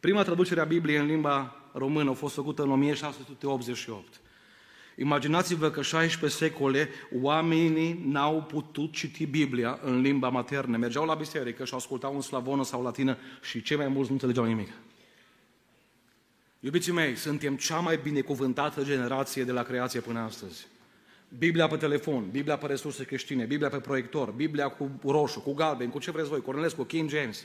Prima 0.00 0.22
traducere 0.22 0.60
a 0.60 0.64
Bibliei 0.64 0.98
în 0.98 1.06
limba 1.06 1.56
română 1.72 2.10
a 2.10 2.14
fost 2.14 2.34
făcută 2.34 2.62
în 2.62 2.70
1688. 2.70 4.20
Imaginați-vă 4.96 5.70
că 5.70 5.82
16 5.82 6.38
secole 6.38 6.88
oamenii 7.20 8.00
n-au 8.06 8.42
putut 8.42 8.92
citi 8.92 9.26
Biblia 9.26 9.78
în 9.82 10.00
limba 10.00 10.28
maternă. 10.28 10.76
Mergeau 10.76 11.04
la 11.04 11.14
biserică 11.14 11.64
și 11.64 11.74
ascultau 11.74 12.14
în 12.14 12.20
slavonă 12.20 12.64
sau 12.64 12.82
latină 12.82 13.16
și 13.42 13.62
cei 13.62 13.76
mai 13.76 13.88
mulți 13.88 14.08
nu 14.08 14.14
înțelegeau 14.14 14.44
nimic. 14.44 14.68
Iubiții 16.60 16.92
mei, 16.92 17.16
suntem 17.16 17.56
cea 17.56 17.78
mai 17.78 18.00
binecuvântată 18.02 18.84
generație 18.84 19.44
de 19.44 19.52
la 19.52 19.62
creație 19.62 20.00
până 20.00 20.20
astăzi. 20.20 20.66
Biblia 21.38 21.66
pe 21.66 21.76
telefon, 21.76 22.28
Biblia 22.30 22.56
pe 22.56 22.66
resurse 22.66 23.04
creștine, 23.04 23.44
Biblia 23.44 23.68
pe 23.68 23.78
proiector, 23.78 24.30
Biblia 24.30 24.68
cu 24.68 24.90
roșu, 25.04 25.40
cu 25.40 25.54
galben, 25.54 25.90
cu 25.90 25.98
ce 25.98 26.10
vreți 26.10 26.28
voi, 26.28 26.40
Cornelescu, 26.40 26.82
King 26.82 27.08
James. 27.08 27.44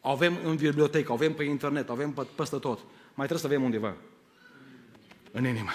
Avem 0.00 0.38
în 0.44 0.56
bibliotecă, 0.56 1.12
avem 1.12 1.32
pe 1.32 1.42
internet, 1.42 1.90
avem 1.90 2.12
pe, 2.12 2.26
peste 2.36 2.56
tot. 2.56 2.78
Mai 3.14 3.26
trebuie 3.26 3.38
să 3.38 3.46
avem 3.46 3.62
undeva. 3.62 3.96
În 5.32 5.46
inimă. 5.46 5.70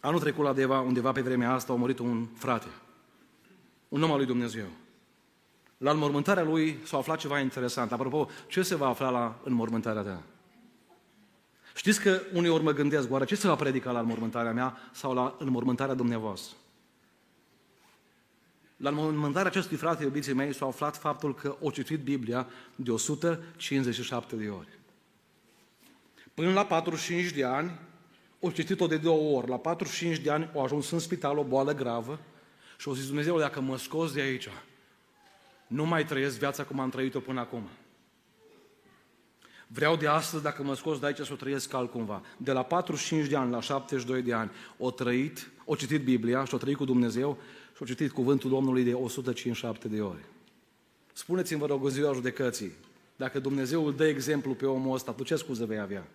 Anul 0.00 0.20
trecut 0.20 0.44
la 0.44 0.52
Deva, 0.52 0.80
undeva 0.80 1.12
pe 1.12 1.20
vremea 1.20 1.52
asta, 1.52 1.72
a 1.72 1.76
murit 1.76 1.98
un 1.98 2.26
frate. 2.34 2.68
Un 3.88 4.02
om 4.02 4.10
al 4.10 4.16
lui 4.16 4.26
Dumnezeu. 4.26 4.66
La 5.78 5.90
înmormântarea 5.90 6.42
lui 6.42 6.78
s-a 6.84 6.96
aflat 6.96 7.18
ceva 7.18 7.38
interesant. 7.38 7.92
Apropo, 7.92 8.28
ce 8.46 8.62
se 8.62 8.74
va 8.74 8.88
afla 8.88 9.10
la 9.10 9.40
înmormântarea 9.44 10.02
ta? 10.02 10.22
Știți 11.76 12.00
că 12.00 12.20
uneori 12.32 12.62
mă 12.62 12.72
gândesc, 12.72 13.10
oare 13.10 13.24
ce 13.24 13.34
se 13.34 13.46
va 13.46 13.54
predica 13.54 13.90
la 13.90 13.98
înmormântarea 13.98 14.52
mea 14.52 14.76
sau 14.92 15.14
la 15.14 15.36
înmormântarea 15.38 15.94
dumneavoastră? 15.94 16.56
La 18.76 18.88
înmormântarea 18.88 19.50
acestui 19.50 19.76
frate, 19.76 20.02
iubiții 20.02 20.32
mei, 20.32 20.54
s-a 20.54 20.66
aflat 20.66 20.96
faptul 20.96 21.34
că 21.34 21.56
o 21.60 21.70
citit 21.70 22.00
Biblia 22.00 22.48
de 22.74 22.90
157 22.90 24.36
de 24.36 24.48
ori. 24.48 24.68
Până 26.34 26.52
la 26.52 26.64
45 26.64 27.30
de 27.30 27.44
ani, 27.44 27.78
o 28.40 28.50
citit-o 28.50 28.86
de 28.86 28.96
două 28.96 29.36
ori. 29.36 29.48
La 29.48 29.56
45 29.56 30.18
de 30.18 30.30
ani, 30.30 30.50
o 30.54 30.62
ajuns 30.62 30.90
în 30.90 30.98
spital, 30.98 31.38
o 31.38 31.44
boală 31.44 31.74
gravă 31.74 32.20
și 32.78 32.88
o 32.88 32.94
zis, 32.94 33.06
Dumnezeu, 33.06 33.38
dacă 33.38 33.60
mă 33.60 33.78
scos 33.78 34.12
de 34.12 34.20
aici, 34.20 34.48
nu 35.66 35.84
mai 35.84 36.04
trăiesc 36.04 36.38
viața 36.38 36.64
cum 36.64 36.80
am 36.80 36.90
trăit-o 36.90 37.20
până 37.20 37.40
acum. 37.40 37.68
Vreau 39.66 39.96
de 39.96 40.06
astăzi, 40.06 40.42
dacă 40.42 40.62
mă 40.62 40.74
scos 40.74 40.98
de 40.98 41.06
aici, 41.06 41.16
să 41.16 41.32
o 41.32 41.36
trăiesc 41.36 41.74
altcumva. 41.74 42.22
De 42.36 42.52
la 42.52 42.62
45 42.62 43.26
de 43.26 43.36
ani 43.36 43.50
la 43.50 43.60
72 43.60 44.22
de 44.22 44.32
ani, 44.32 44.50
o 44.78 44.90
trăit, 44.90 45.50
o 45.64 45.74
citit 45.74 46.04
Biblia 46.04 46.44
și 46.44 46.54
o 46.54 46.58
trăit 46.58 46.76
cu 46.76 46.84
Dumnezeu 46.84 47.38
și 47.76 47.82
o 47.82 47.84
citit 47.84 48.12
cuvântul 48.12 48.50
Domnului 48.50 48.84
de 48.84 48.92
157 48.92 49.88
de 49.88 50.00
ore. 50.00 50.24
Spuneți-mi, 51.12 51.60
vă 51.60 51.66
rog, 51.66 51.84
în 51.84 51.90
ziua 51.90 52.12
judecății, 52.12 52.72
dacă 53.16 53.38
Dumnezeu 53.38 53.86
îl 53.86 53.94
dă 53.94 54.06
exemplu 54.06 54.54
pe 54.54 54.66
omul 54.66 54.94
ăsta, 54.94 55.12
tu 55.12 55.24
ce 55.24 55.36
scuze 55.36 55.64
vei 55.64 55.78
avea? 55.78 56.06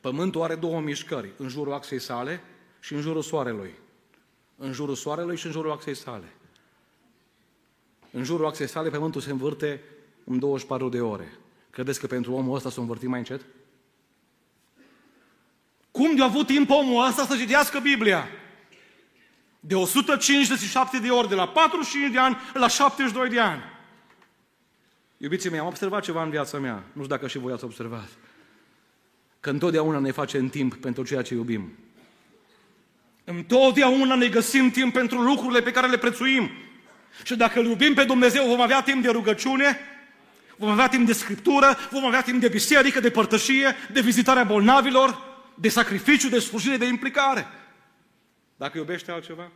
Pământul 0.00 0.42
are 0.42 0.54
două 0.54 0.80
mișcări, 0.80 1.32
în 1.36 1.48
jurul 1.48 1.72
axei 1.72 1.98
sale 1.98 2.40
și 2.80 2.94
în 2.94 3.00
jurul 3.00 3.22
soarelui. 3.22 3.74
În 4.56 4.72
jurul 4.72 4.94
soarelui 4.94 5.36
și 5.36 5.46
în 5.46 5.52
jurul 5.52 5.72
axei 5.72 5.94
sale. 5.94 6.32
În 8.12 8.24
jurul 8.24 8.46
axei 8.46 8.66
sale, 8.66 8.90
pământul 8.90 9.20
se 9.20 9.30
învârte 9.30 9.82
în 10.24 10.38
24 10.38 10.88
de 10.88 11.00
ore. 11.00 11.38
Credeți 11.70 12.00
că 12.00 12.06
pentru 12.06 12.32
omul 12.32 12.56
ăsta 12.56 12.70
s-a 12.70 12.80
învârtit 12.80 13.08
mai 13.08 13.18
încet? 13.18 13.40
Cum 15.90 16.16
de-a 16.16 16.24
avut 16.24 16.46
timp 16.46 16.70
omul 16.70 17.06
ăsta 17.06 17.26
să 17.26 17.36
citească 17.36 17.78
Biblia? 17.78 18.28
De 19.60 19.74
157 19.74 20.98
de 20.98 21.10
ori, 21.10 21.28
de 21.28 21.34
la 21.34 21.48
45 21.48 22.12
de 22.12 22.18
ani 22.18 22.36
la 22.54 22.68
72 22.68 23.28
de 23.28 23.40
ani. 23.40 23.62
Iubiții 25.16 25.50
mei, 25.50 25.58
am 25.58 25.66
observat 25.66 26.02
ceva 26.02 26.22
în 26.22 26.30
viața 26.30 26.58
mea. 26.58 26.74
Nu 26.74 27.02
știu 27.02 27.16
dacă 27.16 27.28
și 27.28 27.38
voi 27.38 27.52
ați 27.52 27.64
observat. 27.64 28.08
Că 29.40 29.50
întotdeauna 29.50 29.98
ne 29.98 30.10
facem 30.10 30.48
timp 30.48 30.74
pentru 30.74 31.04
ceea 31.04 31.22
ce 31.22 31.34
iubim. 31.34 31.72
Întotdeauna 33.24 34.14
ne 34.14 34.28
găsim 34.28 34.70
timp 34.70 34.92
pentru 34.92 35.20
lucrurile 35.20 35.62
pe 35.62 35.70
care 35.70 35.86
le 35.86 35.98
prețuim. 35.98 36.50
Și 37.24 37.36
dacă 37.36 37.58
îl 37.58 37.66
iubim 37.66 37.94
pe 37.94 38.04
Dumnezeu, 38.04 38.46
vom 38.46 38.60
avea 38.60 38.82
timp 38.82 39.02
de 39.02 39.10
rugăciune, 39.10 39.78
vom 40.60 40.70
avea 40.70 40.88
timp 40.88 41.06
de 41.06 41.12
scriptură, 41.12 41.76
vom 41.90 42.04
avea 42.04 42.22
timp 42.22 42.40
de 42.40 42.48
biserică, 42.48 43.00
de 43.00 43.10
părtășie, 43.10 43.74
de 43.92 44.00
vizitarea 44.00 44.44
bolnavilor, 44.44 45.18
de 45.54 45.68
sacrificiu, 45.68 46.28
de 46.28 46.38
slujire, 46.38 46.76
de 46.76 46.86
implicare. 46.86 47.46
Dacă 48.56 48.78
iubește 48.78 49.10
altceva? 49.10 49.50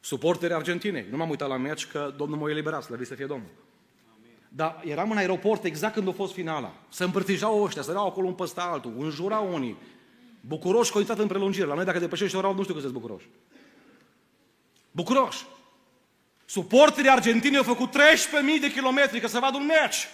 Suporteri 0.00 0.52
Argentinei. 0.52 1.06
Nu 1.10 1.16
m-am 1.16 1.28
uitat 1.28 1.48
la 1.48 1.56
meci 1.56 1.86
că 1.86 2.14
Domnul 2.16 2.38
m-a 2.38 2.50
eliberat, 2.50 2.82
slăvit 2.82 3.06
să 3.06 3.14
fie 3.14 3.26
Domnul. 3.26 3.50
Dar 4.48 4.82
eram 4.84 5.10
în 5.10 5.16
aeroport 5.16 5.64
exact 5.64 5.94
când 5.94 6.08
a 6.08 6.12
fost 6.12 6.32
finala. 6.32 6.74
Se 6.88 7.04
împărtijau 7.04 7.62
ăștia, 7.62 7.82
se 7.82 7.90
erau 7.90 8.06
acolo 8.06 8.26
un 8.26 8.34
păsta 8.34 8.62
altul, 8.62 8.94
înjurau 8.98 9.54
unii. 9.54 9.76
Bucuroși 10.40 10.88
că 10.90 10.94
au 10.94 11.00
intrat 11.00 11.18
în 11.18 11.26
prelungire. 11.26 11.66
La 11.66 11.74
noi 11.74 11.84
dacă 11.84 11.98
depășești 11.98 12.36
orau, 12.36 12.54
nu 12.54 12.62
știu 12.62 12.74
că 12.74 12.80
sunt 12.80 12.92
bucuroși. 12.92 13.28
Bucuroși. 14.90 15.44
Suporterii 16.46 17.10
Argentinei 17.10 17.58
au 17.58 17.64
făcut 17.64 17.88
13.000 17.88 18.60
de 18.60 18.72
kilometri 18.72 19.20
ca 19.20 19.28
să 19.28 19.38
vadă 19.38 19.56
un 19.56 19.66
meci. 19.66 20.06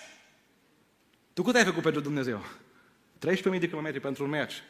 Tu 1.33 1.43
cât 1.43 1.55
ai 1.55 1.65
făcut 1.65 1.83
pentru 1.83 2.01
Dumnezeu? 2.01 2.45
13.000 3.27 3.43
de 3.43 3.69
kilometri 3.69 4.01
pentru 4.01 4.25
un 4.25 4.31
meci. 4.31 4.63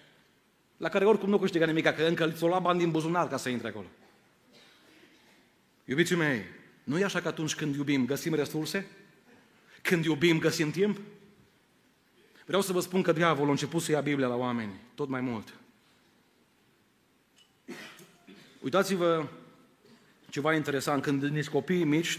La 0.77 0.88
care 0.88 1.05
oricum 1.05 1.29
nu 1.29 1.38
câștigă 1.38 1.66
nimic, 1.66 1.94
că 1.94 2.03
încă 2.03 2.31
ți-o 2.31 2.46
lua 2.46 2.59
bani 2.59 2.79
din 2.79 2.90
buzunar 2.90 3.29
ca 3.29 3.37
să 3.37 3.48
intre 3.48 3.68
acolo. 3.68 3.87
Iubiții 5.85 6.16
mei, 6.16 6.44
nu 6.85 6.98
e 6.98 7.05
așa 7.05 7.20
că 7.20 7.29
atunci 7.29 7.55
când 7.55 7.75
iubim 7.75 8.07
găsim 8.07 8.35
resurse? 8.35 8.87
Când 9.83 10.05
iubim 10.05 10.38
găsim 10.38 10.70
timp? 10.70 11.01
Vreau 12.46 12.62
să 12.62 12.72
vă 12.72 12.81
spun 12.81 13.03
că 13.03 13.12
diavolul 13.12 13.48
a 13.48 13.51
început 13.51 13.83
să 13.83 13.90
ia 13.90 14.01
Biblia 14.01 14.27
la 14.27 14.37
oameni, 14.37 14.81
tot 14.94 15.09
mai 15.09 15.20
mult. 15.20 15.55
Uitați-vă 18.61 19.27
ceva 20.33 20.55
interesant, 20.55 21.03
când 21.03 21.23
nici 21.23 21.49
copiii 21.49 21.85
mici, 21.85 22.18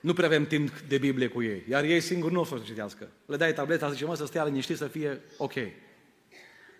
nu 0.00 0.12
prea 0.12 0.26
avem 0.26 0.46
timp 0.46 0.80
de 0.80 0.98
Biblie 0.98 1.28
cu 1.28 1.42
ei, 1.42 1.64
iar 1.68 1.84
ei 1.84 2.00
singuri 2.00 2.32
nu 2.32 2.40
o 2.40 2.44
să 2.44 2.60
citească. 2.64 3.08
Le 3.26 3.36
dai 3.36 3.52
tableta, 3.52 3.90
zice, 3.90 4.04
mă, 4.04 4.14
să 4.14 4.26
stea 4.26 4.44
liniștit, 4.44 4.76
să 4.76 4.86
fie 4.86 5.20
ok. 5.36 5.52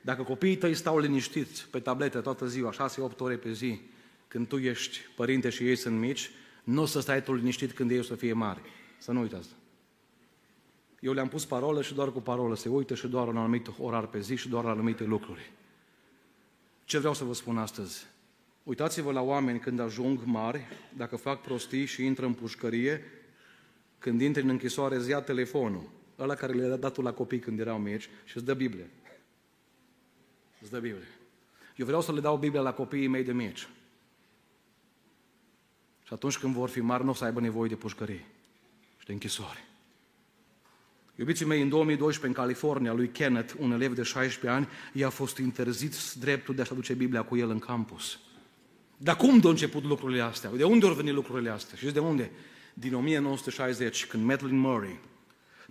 Dacă 0.00 0.22
copiii 0.22 0.56
tăi 0.56 0.74
stau 0.74 0.98
liniștiți 0.98 1.68
pe 1.70 1.78
tablete 1.78 2.18
toată 2.18 2.46
ziua, 2.46 2.72
6-8 3.14 3.16
ore 3.18 3.36
pe 3.36 3.52
zi, 3.52 3.80
când 4.28 4.48
tu 4.48 4.56
ești 4.58 4.98
părinte 5.16 5.48
și 5.48 5.68
ei 5.68 5.76
sunt 5.76 5.98
mici, 5.98 6.30
nu 6.64 6.82
o 6.82 6.86
să 6.86 7.00
stai 7.00 7.22
tu 7.22 7.34
liniștit 7.34 7.72
când 7.72 7.90
ei 7.90 7.98
o 7.98 8.02
să 8.02 8.14
fie 8.14 8.32
mari. 8.32 8.60
Să 8.98 9.12
nu 9.12 9.20
uitați. 9.20 9.48
Eu 11.00 11.12
le-am 11.12 11.28
pus 11.28 11.44
parolă 11.44 11.82
și 11.82 11.94
doar 11.94 12.12
cu 12.12 12.20
parolă 12.20 12.56
se 12.56 12.68
uită 12.68 12.94
și 12.94 13.06
doar 13.06 13.28
un 13.28 13.36
anumit 13.36 13.68
orar 13.78 14.06
pe 14.06 14.20
zi 14.20 14.36
și 14.36 14.48
doar 14.48 14.64
la 14.64 14.70
anumite 14.70 15.04
lucruri. 15.04 15.52
Ce 16.84 16.98
vreau 16.98 17.14
să 17.14 17.24
vă 17.24 17.34
spun 17.34 17.58
astăzi? 17.58 18.06
Uitați-vă 18.62 19.12
la 19.12 19.20
oameni 19.20 19.58
când 19.58 19.80
ajung 19.80 20.20
mari, 20.24 20.66
dacă 20.96 21.16
fac 21.16 21.40
prostii 21.40 21.84
și 21.84 22.04
intră 22.04 22.26
în 22.26 22.34
pușcărie, 22.34 23.04
când 23.98 24.20
intri 24.20 24.42
în 24.42 24.48
închisoare, 24.48 24.96
îți 24.96 25.10
ia 25.10 25.20
telefonul, 25.20 25.90
ăla 26.18 26.34
care 26.34 26.52
le-a 26.52 26.76
dat 26.76 26.96
la 26.96 27.12
copii 27.12 27.38
când 27.38 27.60
erau 27.60 27.78
mici 27.78 28.08
și 28.24 28.36
îți 28.36 28.44
dă 28.44 28.54
Biblie. 28.54 28.90
Îți 30.60 30.70
dă 30.70 30.78
Biblie. 30.78 31.08
Eu 31.76 31.86
vreau 31.86 32.00
să 32.00 32.12
le 32.12 32.20
dau 32.20 32.36
Biblia 32.36 32.60
la 32.60 32.72
copiii 32.72 33.06
mei 33.06 33.24
de 33.24 33.32
mici. 33.32 33.68
Și 36.06 36.12
atunci 36.12 36.38
când 36.38 36.54
vor 36.54 36.68
fi 36.68 36.80
mari, 36.80 37.04
nu 37.04 37.10
o 37.10 37.14
să 37.14 37.24
aibă 37.24 37.40
nevoie 37.40 37.68
de 37.68 37.74
pușcării 37.74 38.24
și 38.98 39.06
de 39.06 39.12
închisoare. 39.12 39.58
Iubiții 41.14 41.46
mei, 41.46 41.62
în 41.62 41.68
2012, 41.68 42.26
în 42.26 42.44
California, 42.44 42.92
lui 42.92 43.08
Kenneth, 43.08 43.54
un 43.58 43.72
elev 43.72 43.94
de 43.94 44.02
16 44.02 44.58
ani, 44.58 44.68
i-a 44.92 45.08
fost 45.08 45.38
interzis 45.38 46.14
dreptul 46.18 46.54
de 46.54 46.60
a-și 46.60 46.72
aduce 46.72 46.94
Biblia 46.94 47.22
cu 47.22 47.36
el 47.36 47.50
în 47.50 47.58
campus. 47.58 48.18
Dar 49.02 49.16
cum 49.16 49.38
de 49.38 49.48
început 49.48 49.84
lucrurile 49.84 50.22
astea? 50.22 50.50
De 50.50 50.64
unde 50.64 50.86
au 50.86 50.92
venit 50.92 51.14
lucrurile 51.14 51.50
astea? 51.50 51.78
Și 51.78 51.86
de 51.86 51.98
unde? 51.98 52.30
Din 52.74 52.94
1960, 52.94 54.06
când 54.06 54.24
Madeline 54.24 54.58
Murray, 54.58 55.00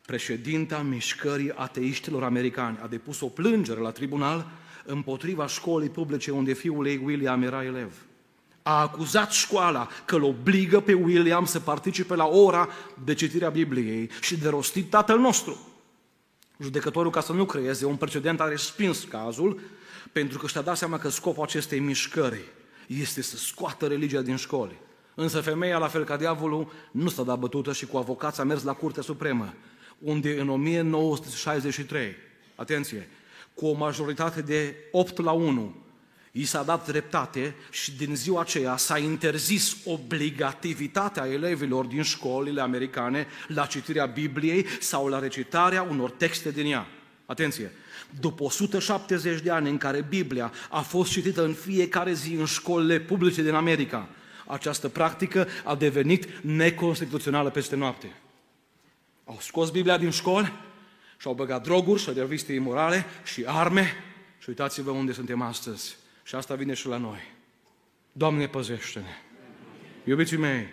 președinta 0.06 0.82
mișcării 0.82 1.52
ateiștilor 1.56 2.24
americani, 2.24 2.80
a 2.82 2.88
depus 2.88 3.22
o 3.22 3.28
plângere 3.28 3.80
la 3.80 3.92
tribunal 3.92 4.48
împotriva 4.86 5.48
școlii 5.48 5.90
publice 5.90 6.32
unde 6.32 6.54
fiul 6.54 6.88
ei 6.88 7.02
William 7.04 7.42
era 7.42 7.64
elev. 7.64 7.94
A 8.62 8.82
acuzat 8.82 9.32
școala 9.32 9.88
că 10.06 10.16
îl 10.16 10.24
obligă 10.24 10.80
pe 10.80 10.94
William 10.94 11.46
să 11.46 11.60
participe 11.60 12.16
la 12.16 12.26
ora 12.26 12.70
de 13.04 13.14
citire 13.14 13.46
a 13.46 13.50
Bibliei 13.50 14.10
și 14.22 14.38
de 14.38 14.50
rostit 14.50 14.90
Tatăl 14.90 15.20
nostru. 15.20 15.68
Judecătorul, 16.60 17.12
ca 17.12 17.22
să 17.22 17.34
nu 17.34 17.46
creeze 17.46 17.86
un 17.86 17.96
precedent, 17.96 18.40
a 18.40 18.48
respins 18.48 19.04
cazul 19.04 19.60
pentru 20.12 20.38
că 20.38 20.48
și-a 20.48 20.62
dat 20.62 20.78
seama 20.78 20.98
că 20.98 21.10
scopul 21.10 21.44
acestei 21.44 21.80
mișcări 21.80 22.42
este 23.00 23.22
să 23.22 23.38
scoată 23.38 23.88
religia 23.88 24.22
din 24.22 24.36
școli. 24.36 24.80
Însă 25.16 25.42
femeia, 25.42 25.78
la 25.78 25.88
fel 25.88 26.04
ca 26.04 26.18
diavolul, 26.18 26.72
nu 26.92 27.10
s-a 27.10 27.24
dat 27.24 27.40
bătută 27.40 27.74
și 27.74 27.86
cu 27.86 27.98
avocați 27.98 28.40
a 28.40 28.44
mers 28.44 28.64
la 28.64 28.74
Curtea 28.74 29.04
Supremă, 29.04 29.54
unde 29.98 30.40
în 30.40 30.50
1963, 30.50 32.16
atenție, 32.56 33.10
cu 33.54 33.66
o 33.66 33.74
majoritate 33.74 34.42
de 34.42 34.76
8 34.92 35.22
la 35.22 35.32
1, 35.32 35.76
i 36.32 36.46
s-a 36.46 36.64
dat 36.64 36.88
dreptate 36.88 37.56
și 37.72 37.96
din 37.96 38.16
ziua 38.16 38.42
aceea 38.42 38.78
s-a 38.78 38.98
interzis 38.98 39.78
obligativitatea 39.86 41.28
elevilor 41.28 41.86
din 41.86 42.02
școlile 42.02 42.62
americane 42.62 43.28
la 43.48 43.66
citirea 43.66 44.06
Bibliei 44.06 44.66
sau 44.80 45.08
la 45.08 45.20
recitarea 45.20 45.82
unor 45.82 46.12
texte 46.12 46.52
din 46.52 46.66
ea. 46.66 46.88
Atenție! 47.32 47.72
După 48.20 48.44
170 48.44 49.42
de 49.42 49.52
ani 49.52 49.70
în 49.70 49.78
care 49.78 50.06
Biblia 50.10 50.52
a 50.70 50.82
fost 50.82 51.12
citită 51.12 51.44
în 51.44 51.54
fiecare 51.54 52.14
zi 52.14 52.34
în 52.34 52.46
școlile 52.46 53.00
publice 53.00 53.42
din 53.42 53.54
America, 53.54 54.10
această 54.48 54.90
practică 54.90 55.48
a 55.64 55.76
devenit 55.76 56.28
neconstituțională 56.42 57.50
peste 57.50 57.76
noapte. 57.76 58.16
Au 59.26 59.38
scos 59.40 59.70
Biblia 59.70 59.98
din 59.98 60.10
școli 60.10 60.54
și 61.18 61.28
au 61.28 61.34
băgat 61.34 61.64
droguri 61.64 62.02
și 62.02 62.14
reviste 62.16 62.54
imorale 62.54 63.06
și 63.24 63.44
arme 63.48 63.94
și 64.40 64.50
uitați-vă 64.50 64.92
unde 64.92 65.12
suntem 65.12 65.42
astăzi. 65.42 65.96
Și 66.24 66.36
asta 66.36 66.56
vine 66.56 66.74
și 66.74 66.88
la 66.88 66.98
noi. 66.98 67.34
Doamne, 68.12 68.48
păzește-ne! 68.48 69.16
Iubiții 70.04 70.38
mei, 70.38 70.68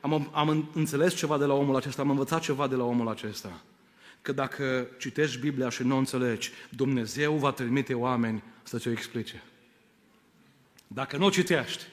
am, 0.00 0.30
am 0.32 0.70
înțeles 0.74 1.14
ceva 1.14 1.38
de 1.38 1.44
la 1.44 1.54
omul 1.54 1.76
acesta, 1.76 2.02
am 2.02 2.10
învățat 2.10 2.40
ceva 2.40 2.66
de 2.66 2.74
la 2.74 2.84
omul 2.84 3.08
acesta 3.08 3.60
că 4.22 4.32
dacă 4.32 4.88
citești 4.98 5.40
Biblia 5.40 5.68
și 5.68 5.82
nu 5.82 5.94
o 5.94 5.98
înțelegi, 5.98 6.50
Dumnezeu 6.70 7.34
va 7.34 7.52
trimite 7.52 7.94
oameni 7.94 8.42
să 8.62 8.78
ți-o 8.78 8.90
explice. 8.90 9.42
Dacă 10.86 11.16
nu 11.16 11.24
o 11.24 11.30
citești, 11.30 11.84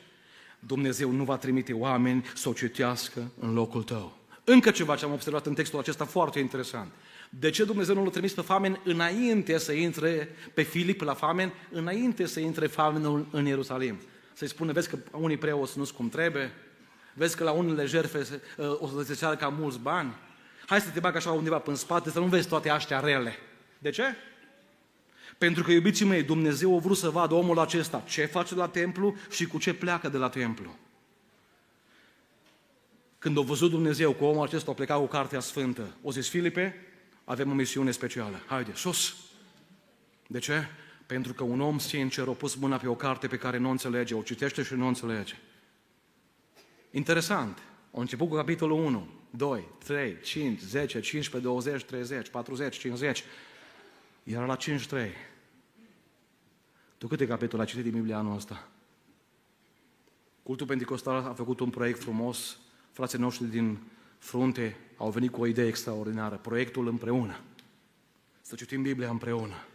Dumnezeu 0.59 1.11
nu 1.11 1.23
va 1.23 1.37
trimite 1.37 1.73
oameni 1.73 2.25
să 2.35 2.49
o 2.49 2.53
citească 2.53 3.31
în 3.39 3.53
locul 3.53 3.83
tău. 3.83 4.17
Încă 4.43 4.71
ceva 4.71 4.95
ce 4.95 5.05
am 5.05 5.13
observat 5.13 5.45
în 5.45 5.53
textul 5.53 5.79
acesta 5.79 6.05
foarte 6.05 6.39
interesant. 6.39 6.91
De 7.29 7.49
ce 7.49 7.63
Dumnezeu 7.63 7.95
nu 7.95 8.03
l-a 8.03 8.09
trimis 8.09 8.33
pe 8.33 8.41
famen 8.41 8.81
înainte 8.83 9.57
să 9.57 9.71
intre 9.71 10.29
pe 10.53 10.61
Filip 10.61 11.01
la 11.01 11.13
famen, 11.13 11.53
înainte 11.71 12.25
să 12.25 12.39
intre 12.39 12.67
famenul 12.67 13.27
în 13.31 13.45
Ierusalim? 13.45 13.99
Să-i 14.33 14.47
spune, 14.47 14.71
vezi 14.71 14.89
că 14.89 14.97
unii 15.11 15.37
preoți 15.37 15.77
nu-s 15.77 15.91
cum 15.91 16.09
trebuie, 16.09 16.51
vezi 17.13 17.35
că 17.35 17.43
la 17.43 17.51
unele 17.51 17.85
jerfe 17.85 18.41
ă, 18.59 18.77
o 18.81 18.87
să 18.87 19.03
se 19.03 19.15
ceară 19.15 19.35
ca 19.35 19.47
mulți 19.47 19.79
bani, 19.79 20.13
Hai 20.67 20.82
să 20.82 20.89
te 20.89 20.99
bag 20.99 21.15
așa 21.15 21.32
undeva 21.32 21.62
în 21.65 21.75
spate, 21.75 22.10
să 22.10 22.19
nu 22.19 22.25
vezi 22.25 22.47
toate 22.47 22.69
astea 22.69 22.99
rele. 22.99 23.36
De 23.80 23.89
ce? 23.89 24.03
Pentru 25.38 25.63
că, 25.63 25.71
iubiții 25.71 26.06
mei, 26.06 26.23
Dumnezeu 26.23 26.75
a 26.75 26.80
vrut 26.80 26.97
să 26.97 27.10
vadă 27.10 27.34
omul 27.34 27.60
acesta 27.60 28.03
ce 28.08 28.25
face 28.25 28.56
la 28.56 28.67
templu 28.67 29.15
și 29.30 29.45
cu 29.45 29.58
ce 29.58 29.73
pleacă 29.73 30.10
de 30.10 30.17
la 30.17 30.30
templu. 30.30 30.75
Când 33.19 33.38
a 33.38 33.41
văzut 33.41 33.69
Dumnezeu 33.69 34.12
că 34.12 34.23
omul 34.23 34.45
acesta 34.45 34.71
a 34.71 34.73
plecat 34.73 34.97
cu 34.97 35.06
Cartea 35.06 35.39
Sfântă, 35.39 35.95
o 36.01 36.12
zis, 36.12 36.30
Filipe, 36.30 36.75
avem 37.23 37.51
o 37.51 37.53
misiune 37.53 37.91
specială. 37.91 38.41
Haide, 38.45 38.71
sus! 38.75 39.15
De 40.27 40.39
ce? 40.39 40.67
Pentru 41.06 41.34
că 41.34 41.43
un 41.43 41.62
om 41.62 41.80
sincer 41.80 42.27
a 42.27 42.32
pus 42.32 42.56
mâna 42.56 42.77
pe 42.77 42.88
o 42.88 42.95
carte 42.95 43.27
pe 43.27 43.38
care 43.38 43.58
nu 43.58 43.67
o 43.67 43.71
înțelege, 43.71 44.15
o 44.15 44.21
citește 44.21 44.63
și 44.63 44.73
nu 44.73 44.86
o 44.86 44.88
înțelege. 44.88 45.36
Interesant. 46.91 47.58
A 47.91 47.99
început 47.99 48.30
cu 48.30 48.36
capitolul 48.36 48.86
1, 48.86 49.08
2, 49.29 49.67
3, 49.77 50.19
5, 50.21 50.59
10, 50.59 50.99
15, 50.99 51.49
20, 51.49 51.83
30, 51.83 52.29
40, 52.29 52.77
50. 52.77 53.23
Era 54.23 54.45
la 54.45 54.55
53. 54.55 55.11
Tu 56.97 57.07
câte 57.07 57.27
capitole 57.27 57.61
ai 57.61 57.67
citit 57.67 57.83
din 57.83 57.93
Biblia 57.93 58.17
anul 58.17 58.35
ăsta? 58.35 58.67
Cultul 60.43 60.67
Pentecostal 60.67 61.15
a 61.15 61.33
făcut 61.33 61.59
un 61.59 61.69
proiect 61.69 61.99
frumos. 61.99 62.57
Frații 62.91 63.19
noștri 63.19 63.47
din 63.47 63.77
frunte 64.17 64.77
au 64.97 65.09
venit 65.09 65.31
cu 65.31 65.41
o 65.41 65.45
idee 65.45 65.67
extraordinară. 65.67 66.35
Proiectul 66.35 66.87
împreună. 66.87 67.39
Să 68.41 68.55
citim 68.55 68.81
Biblia 68.81 69.09
împreună. 69.09 69.65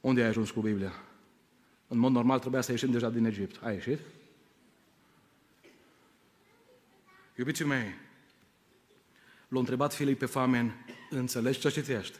Unde 0.00 0.22
ai 0.22 0.28
ajuns 0.28 0.50
cu 0.50 0.60
Biblia? 0.60 0.92
În 1.88 1.98
mod 1.98 2.12
normal 2.12 2.38
trebuia 2.38 2.60
să 2.60 2.70
ieșim 2.70 2.90
deja 2.90 3.10
din 3.10 3.24
Egipt. 3.24 3.62
Ai 3.62 3.74
ieșit? 3.74 3.98
Iubiții 7.38 7.64
mei, 7.64 7.94
l-a 9.48 9.58
întrebat 9.58 9.94
Filip 9.94 10.18
pe 10.18 10.26
famen, 10.26 10.84
înțelegi 11.10 11.58
ce 11.58 11.70
citești? 11.70 12.18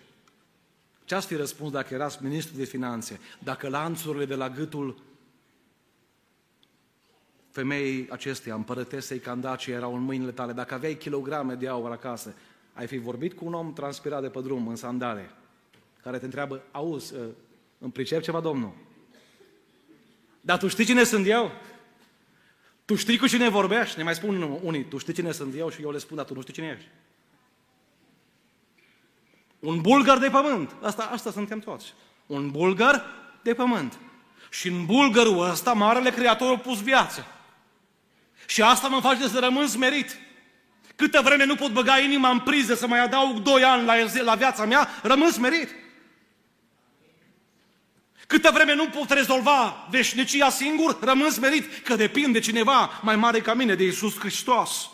Ce 1.05 1.15
ați 1.15 1.27
fi 1.27 1.35
răspuns 1.35 1.73
dacă 1.73 1.95
erați 1.95 2.23
ministru 2.23 2.57
de 2.57 2.65
finanțe? 2.65 3.21
Dacă 3.39 3.69
lanțurile 3.69 4.25
de 4.25 4.35
la 4.35 4.51
gâtul 4.51 5.03
femeii 7.51 8.11
acesteia, 8.11 8.55
împărătesei 8.55 9.19
Candace, 9.19 9.73
erau 9.73 9.95
în 9.95 10.03
mâinile 10.03 10.33
tale, 10.33 10.53
dacă 10.53 10.75
aveai 10.75 10.95
kilograme 10.95 11.55
de 11.55 11.69
aur 11.69 11.91
acasă, 11.91 12.35
ai 12.75 12.87
fi 12.87 12.99
vorbit 12.99 13.33
cu 13.33 13.45
un 13.45 13.55
om 13.55 13.73
transpirat 13.73 14.23
de 14.23 14.29
pe 14.29 14.41
drum, 14.41 14.69
în 14.69 14.77
sandale, 14.77 15.31
care 16.03 16.19
te 16.19 16.25
întreabă, 16.25 16.63
auzi, 16.71 17.15
ă, 17.15 17.25
îmi 17.79 17.93
pricep 17.93 18.23
ceva, 18.23 18.41
Domnul? 18.41 18.75
Dar 20.41 20.59
tu 20.59 20.69
știi 20.69 20.85
cine 20.85 21.05
sunt 21.05 21.27
eu? 21.27 21.51
Tu 22.87 22.95
știi 22.95 23.19
cu 23.19 23.27
cine 23.27 23.49
vorbești? 23.49 23.97
Ne 23.97 24.03
mai 24.03 24.15
spun 24.15 24.59
unii, 24.63 24.85
tu 24.85 24.99
știi 24.99 25.13
cine 25.13 25.33
sunt 25.33 25.55
eu 25.57 25.71
și 25.71 25.83
eu 25.83 25.91
le 25.91 25.99
spun, 25.99 26.17
dar 26.17 26.25
tu 26.25 26.35
nu 26.35 26.41
știi 26.41 26.53
cine 26.53 26.75
ești. 26.77 26.89
Un 29.59 29.81
bulgar 29.81 30.19
de 30.19 30.29
pământ. 30.29 30.75
Asta, 30.83 31.03
asta 31.03 31.31
suntem 31.31 31.59
toți. 31.59 31.95
Un 32.27 32.51
bulgar 32.51 33.05
de 33.43 33.55
pământ. 33.55 33.99
Și 34.51 34.69
în 34.69 34.87
bulgarul 34.87 35.51
ăsta, 35.51 35.73
Marele 35.73 36.11
Creator 36.11 36.55
a 36.55 36.59
pus 36.59 36.83
viață. 36.83 37.27
Și 38.47 38.63
asta 38.63 38.89
mă 38.89 39.01
face 39.01 39.29
să 39.29 39.39
rămân 39.39 39.67
smerit. 39.67 40.19
Câtă 40.97 41.21
vreme 41.25 41.45
nu 41.45 41.55
pot 41.55 41.73
băga 41.73 41.99
inima 41.99 42.31
în 42.31 42.41
priză 42.41 42.75
să 42.75 42.87
mai 42.87 43.01
adaug 43.01 43.39
doi 43.39 43.65
ani 43.65 43.85
la, 43.85 43.95
la 44.23 44.35
viața 44.35 44.65
mea, 44.65 44.89
rămân 45.03 45.31
smerit. 45.31 45.69
Câtă 48.27 48.51
vreme 48.53 48.75
nu 48.75 48.89
pot 48.89 49.11
rezolva 49.11 49.87
veșnicia 49.91 50.51
singur, 50.51 50.99
rămân 51.01 51.31
smerit 51.31 51.79
că 51.79 51.97
depind 51.97 52.33
de 52.33 52.39
cineva 52.39 53.01
mai 53.03 53.17
mare 53.17 53.41
ca 53.41 53.55
mine, 53.55 53.75
de 53.75 53.85
Iisus 53.85 54.19
Hristos. 54.19 54.91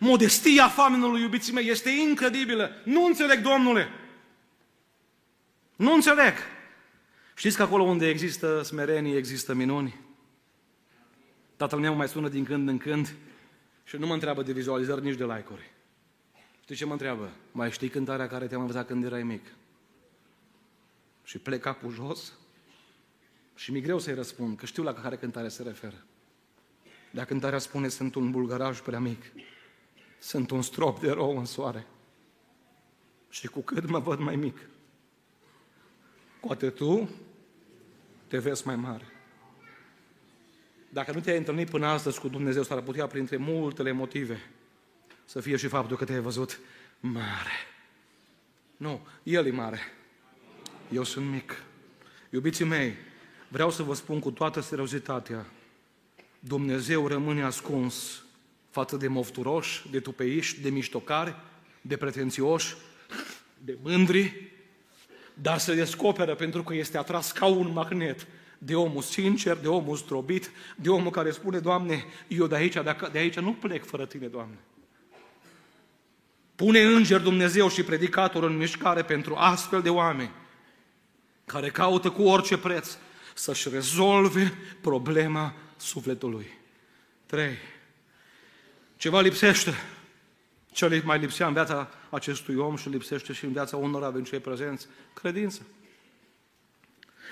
Modestia 0.00 0.68
famenului, 0.68 1.20
iubiții 1.20 1.52
mei, 1.52 1.68
este 1.68 1.90
incredibilă. 1.90 2.70
Nu 2.84 3.04
înțeleg, 3.04 3.40
Domnule. 3.40 3.88
Nu 5.76 5.94
înțeleg. 5.94 6.34
Știți 7.34 7.56
că 7.56 7.62
acolo 7.62 7.82
unde 7.82 8.08
există 8.08 8.62
smerenie, 8.62 9.16
există 9.16 9.54
minuni? 9.54 10.00
Tatăl 11.56 11.78
meu 11.78 11.94
mai 11.94 12.08
sună 12.08 12.28
din 12.28 12.44
când 12.44 12.68
în 12.68 12.78
când 12.78 13.14
și 13.84 13.96
nu 13.96 14.06
mă 14.06 14.12
întreabă 14.12 14.42
de 14.42 14.52
vizualizări, 14.52 15.02
nici 15.02 15.16
de 15.16 15.24
like-uri. 15.24 15.70
Știi 16.62 16.74
ce 16.74 16.84
mă 16.84 16.92
întreabă? 16.92 17.30
Mai 17.52 17.70
știi 17.70 17.88
cântarea 17.88 18.28
care 18.28 18.46
te-am 18.46 18.60
învățat 18.60 18.86
când 18.86 19.04
erai 19.04 19.22
mic? 19.22 19.44
Și 21.24 21.38
plec 21.38 21.60
capul 21.60 21.92
jos 21.92 22.32
și 23.62 23.70
mi-e 23.70 23.80
greu 23.80 23.98
să-i 23.98 24.14
răspund, 24.14 24.58
că 24.58 24.66
știu 24.66 24.82
la 24.82 24.94
care 24.94 25.16
cântare 25.16 25.48
se 25.48 25.62
referă. 25.62 26.04
Dar 27.10 27.24
cântarea 27.24 27.58
spune, 27.58 27.88
sunt 27.88 28.14
un 28.14 28.30
bulgaraj 28.30 28.80
prea 28.80 29.00
mic, 29.00 29.32
sunt 30.18 30.50
un 30.50 30.62
strop 30.62 31.00
de 31.00 31.10
rou 31.10 31.38
în 31.38 31.44
soare. 31.44 31.86
Și 33.28 33.46
cu 33.46 33.60
cât 33.60 33.88
mă 33.88 33.98
văd 33.98 34.18
mai 34.18 34.36
mic, 34.36 34.58
cu 36.40 36.52
atât 36.52 36.74
tu 36.74 37.10
te 38.26 38.38
vezi 38.38 38.66
mai 38.66 38.76
mare. 38.76 39.06
Dacă 40.88 41.12
nu 41.12 41.20
te-ai 41.20 41.38
întâlnit 41.38 41.70
până 41.70 41.86
astăzi 41.86 42.20
cu 42.20 42.28
Dumnezeu, 42.28 42.62
s-ar 42.62 42.80
putea 42.80 43.06
printre 43.06 43.36
multele 43.36 43.92
motive 43.92 44.50
să 45.24 45.40
fie 45.40 45.56
și 45.56 45.68
faptul 45.68 45.96
că 45.96 46.04
te-ai 46.04 46.20
văzut 46.20 46.60
mare. 47.00 47.66
Nu, 48.76 49.06
El 49.22 49.46
e 49.46 49.50
mare. 49.50 49.80
Eu 50.90 51.02
sunt 51.02 51.30
mic. 51.30 51.62
Iubiții 52.30 52.64
mei, 52.64 53.10
vreau 53.52 53.70
să 53.70 53.82
vă 53.82 53.94
spun 53.94 54.18
cu 54.18 54.30
toată 54.30 54.60
seriozitatea, 54.60 55.46
Dumnezeu 56.38 57.06
rămâne 57.06 57.42
ascuns 57.42 58.22
față 58.70 58.96
de 58.96 59.08
mofturoși, 59.08 59.90
de 59.90 60.00
tupeiști, 60.00 60.60
de 60.60 60.70
miștocari, 60.70 61.36
de 61.80 61.96
pretențioși, 61.96 62.74
de 63.64 63.78
mândri, 63.82 64.50
dar 65.34 65.58
se 65.58 65.74
descoperă 65.74 66.34
pentru 66.34 66.62
că 66.62 66.74
este 66.74 66.98
atras 66.98 67.32
ca 67.32 67.46
un 67.46 67.72
magnet 67.72 68.26
de 68.58 68.74
omul 68.74 69.02
sincer, 69.02 69.56
de 69.56 69.68
omul 69.68 69.96
strobit, 69.96 70.50
de 70.76 70.90
omul 70.90 71.10
care 71.10 71.30
spune, 71.30 71.58
Doamne, 71.58 72.04
eu 72.28 72.46
de 72.46 72.54
aici, 72.54 72.76
de 73.12 73.18
aici 73.18 73.38
nu 73.38 73.52
plec 73.52 73.86
fără 73.86 74.06
Tine, 74.06 74.26
Doamne. 74.26 74.58
Pune 76.54 76.82
înger 76.82 77.20
Dumnezeu 77.20 77.68
și 77.68 77.82
predicator 77.82 78.42
în 78.42 78.56
mișcare 78.56 79.02
pentru 79.02 79.34
astfel 79.34 79.82
de 79.82 79.90
oameni 79.90 80.30
care 81.44 81.70
caută 81.70 82.10
cu 82.10 82.22
orice 82.22 82.58
preț 82.58 82.96
să-și 83.34 83.68
rezolve 83.68 84.52
problema 84.80 85.54
sufletului. 85.76 86.58
3. 87.26 87.58
Ceva 88.96 89.20
lipsește. 89.20 89.74
Ce 90.72 91.02
mai 91.04 91.18
lipsea 91.18 91.46
în 91.46 91.52
viața 91.52 91.88
acestui 92.10 92.56
om 92.56 92.76
și 92.76 92.88
lipsește 92.88 93.32
și 93.32 93.44
în 93.44 93.52
viața 93.52 93.76
unor 93.76 94.12
din 94.12 94.24
cei 94.24 94.38
prezenți? 94.38 94.86
Credință. 95.14 95.66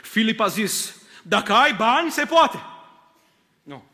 Filip 0.03 0.41
a 0.41 0.47
zis, 0.47 1.03
dacă 1.23 1.53
ai 1.53 1.75
bani, 1.75 2.11
se 2.11 2.25
poate. 2.25 2.59
Nu. 3.63 3.85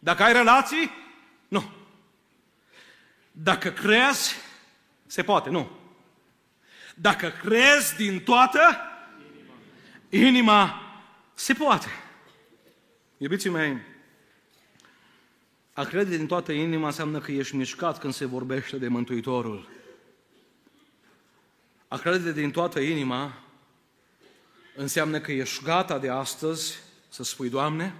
Dacă 0.00 0.22
ai 0.22 0.32
relații, 0.32 0.90
nu. 1.48 1.70
Dacă 3.32 3.70
crezi, 3.70 4.34
se 5.06 5.22
poate, 5.22 5.50
nu. 5.50 5.70
Dacă 6.94 7.28
crezi 7.28 7.96
din 7.96 8.20
toată 8.20 8.60
inima, 10.08 10.28
inima 10.28 10.83
se 11.34 11.52
poate. 11.52 11.88
Iubiții 13.16 13.50
mei, 13.50 13.78
a 15.72 15.84
crede 15.84 16.16
din 16.16 16.26
toată 16.26 16.52
inima 16.52 16.86
înseamnă 16.86 17.18
că 17.18 17.32
ești 17.32 17.56
mișcat 17.56 17.98
când 17.98 18.14
se 18.14 18.24
vorbește 18.24 18.76
de 18.76 18.88
Mântuitorul. 18.88 19.68
A 21.88 21.96
crede 21.96 22.32
din 22.32 22.50
toată 22.50 22.80
inima 22.80 23.42
înseamnă 24.76 25.20
că 25.20 25.32
ești 25.32 25.64
gata 25.64 25.98
de 25.98 26.08
astăzi 26.08 26.78
să 27.08 27.22
spui, 27.22 27.48
Doamne, 27.48 27.94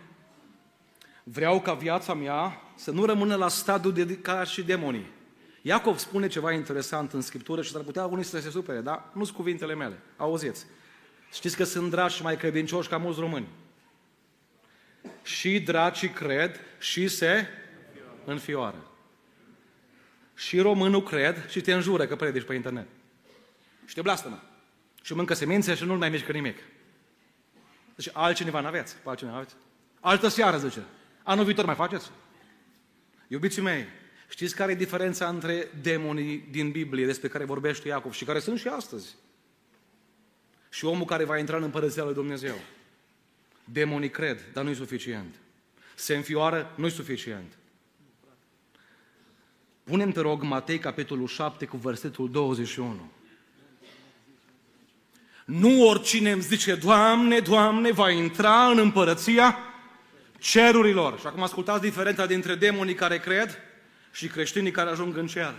vreau 1.23 1.61
ca 1.61 1.75
viața 1.75 2.14
mea 2.14 2.62
să 2.77 2.90
nu 2.90 3.05
rămână 3.05 3.35
la 3.35 3.49
stadiul 3.49 3.92
de 3.92 4.18
ca 4.18 4.44
și 4.44 4.62
demonii. 4.62 5.11
Iacov 5.62 5.99
spune 5.99 6.27
ceva 6.27 6.53
interesant 6.53 7.12
în 7.12 7.20
Scriptură 7.20 7.62
și 7.62 7.70
s-ar 7.70 7.83
putea 7.83 8.07
unii 8.07 8.25
să 8.25 8.40
se 8.40 8.51
supere, 8.51 8.81
dar 8.81 9.11
nu 9.12 9.25
sunt 9.25 9.37
cuvintele 9.37 9.75
mele. 9.75 9.99
Auziți. 10.16 10.66
Știți 11.35 11.57
că 11.57 11.64
sunt 11.64 11.90
dragi 11.90 12.16
și 12.16 12.23
mai 12.23 12.37
credincioși 12.37 12.88
ca 12.88 12.97
mulți 12.97 13.20
români. 13.20 13.49
Și 15.23 15.61
dracii 15.61 16.09
cred 16.09 16.61
și 16.79 17.09
se 17.09 17.47
înfioară. 18.25 18.90
Și 20.35 20.61
românul 20.61 21.03
cred 21.03 21.51
și 21.51 21.61
te 21.61 21.73
înjură 21.73 22.07
că 22.07 22.16
predici 22.16 22.42
pe 22.42 22.55
internet. 22.55 22.87
Și 23.87 23.94
te 23.94 24.01
blastămă. 24.01 24.42
Și 25.03 25.14
mâncă 25.14 25.35
semințe 25.35 25.75
și 25.75 25.85
nu 25.85 25.94
mai 25.94 26.11
mișcă 26.11 26.33
nimic. 26.33 26.59
Deci 27.94 28.11
altcineva 28.12 28.61
n-aveți. 28.61 28.97
Pe 28.97 29.09
altcineva 29.09 29.37
aveți? 29.37 29.55
Altă 30.01 30.29
seară, 30.29 30.59
zice. 30.59 30.83
Anul 31.23 31.44
viitor 31.44 31.64
mai 31.64 31.75
faceți? 31.75 32.11
Iubiții 33.29 33.62
mei, 33.62 33.87
știți 34.29 34.55
care 34.55 34.73
e 34.73 34.75
diferența 34.75 35.29
între 35.29 35.68
demonii 35.83 36.49
din 36.51 36.70
Biblie 36.70 37.07
despre 37.07 37.29
care 37.29 37.44
vorbește 37.44 37.88
Iacov 37.88 38.12
și 38.12 38.25
care 38.25 38.38
sunt 38.38 38.59
și 38.59 38.68
astăzi? 38.68 39.14
Și 40.75 40.85
omul 40.85 41.05
care 41.05 41.25
va 41.25 41.39
intra 41.39 41.57
în 41.57 41.63
Împărăția 41.63 42.05
lui 42.05 42.15
Dumnezeu. 42.15 42.55
Demonii 43.65 44.11
cred, 44.11 44.45
dar 44.53 44.65
nu-i 44.65 44.75
suficient. 44.75 45.35
Se 45.95 46.15
înfioară, 46.15 46.73
nu-i 46.75 46.91
suficient. 46.91 47.53
Punem, 49.85 50.11
te 50.11 50.21
rog, 50.21 50.43
Matei, 50.43 50.79
capitolul 50.79 51.27
7, 51.27 51.67
cu 51.67 51.77
versetul 51.77 52.31
21. 52.31 53.11
Nu 55.45 55.89
oricine 55.89 56.31
îmi 56.31 56.43
zice, 56.43 56.75
Doamne, 56.75 57.39
Doamne, 57.39 57.93
va 57.93 58.11
intra 58.11 58.67
în 58.67 58.79
împărăția 58.79 59.59
cerurilor. 60.39 61.19
Și 61.19 61.27
acum 61.27 61.43
ascultați 61.43 61.83
diferența 61.83 62.27
dintre 62.27 62.55
demonii 62.55 62.95
care 62.95 63.19
cred 63.19 63.59
și 64.13 64.27
creștinii 64.27 64.71
care 64.71 64.91
ajung 64.91 65.17
în 65.17 65.27
cer. 65.27 65.55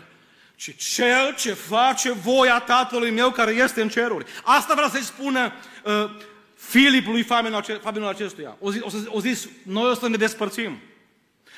Și 0.56 0.76
cel 0.76 1.36
ce 1.36 1.54
face 1.54 2.12
voia 2.12 2.60
Tatălui 2.60 3.12
meu 3.12 3.32
care 3.32 3.52
este 3.52 3.82
în 3.82 3.90
ceruri. 3.90 4.26
Asta 4.44 4.74
vrea 4.74 4.90
să-i 4.90 5.02
spună 5.02 5.54
uh, 5.84 6.10
Filip 6.56 7.06
lui 7.06 7.24
Fabianul 7.24 8.08
acestuia. 8.08 8.56
O 8.60 8.72
zis, 8.72 8.82
o, 8.82 8.90
o 9.08 9.20
zis, 9.20 9.48
noi 9.64 9.90
o 9.90 9.94
să 9.94 10.08
ne 10.08 10.18
despărțim. 10.18 10.80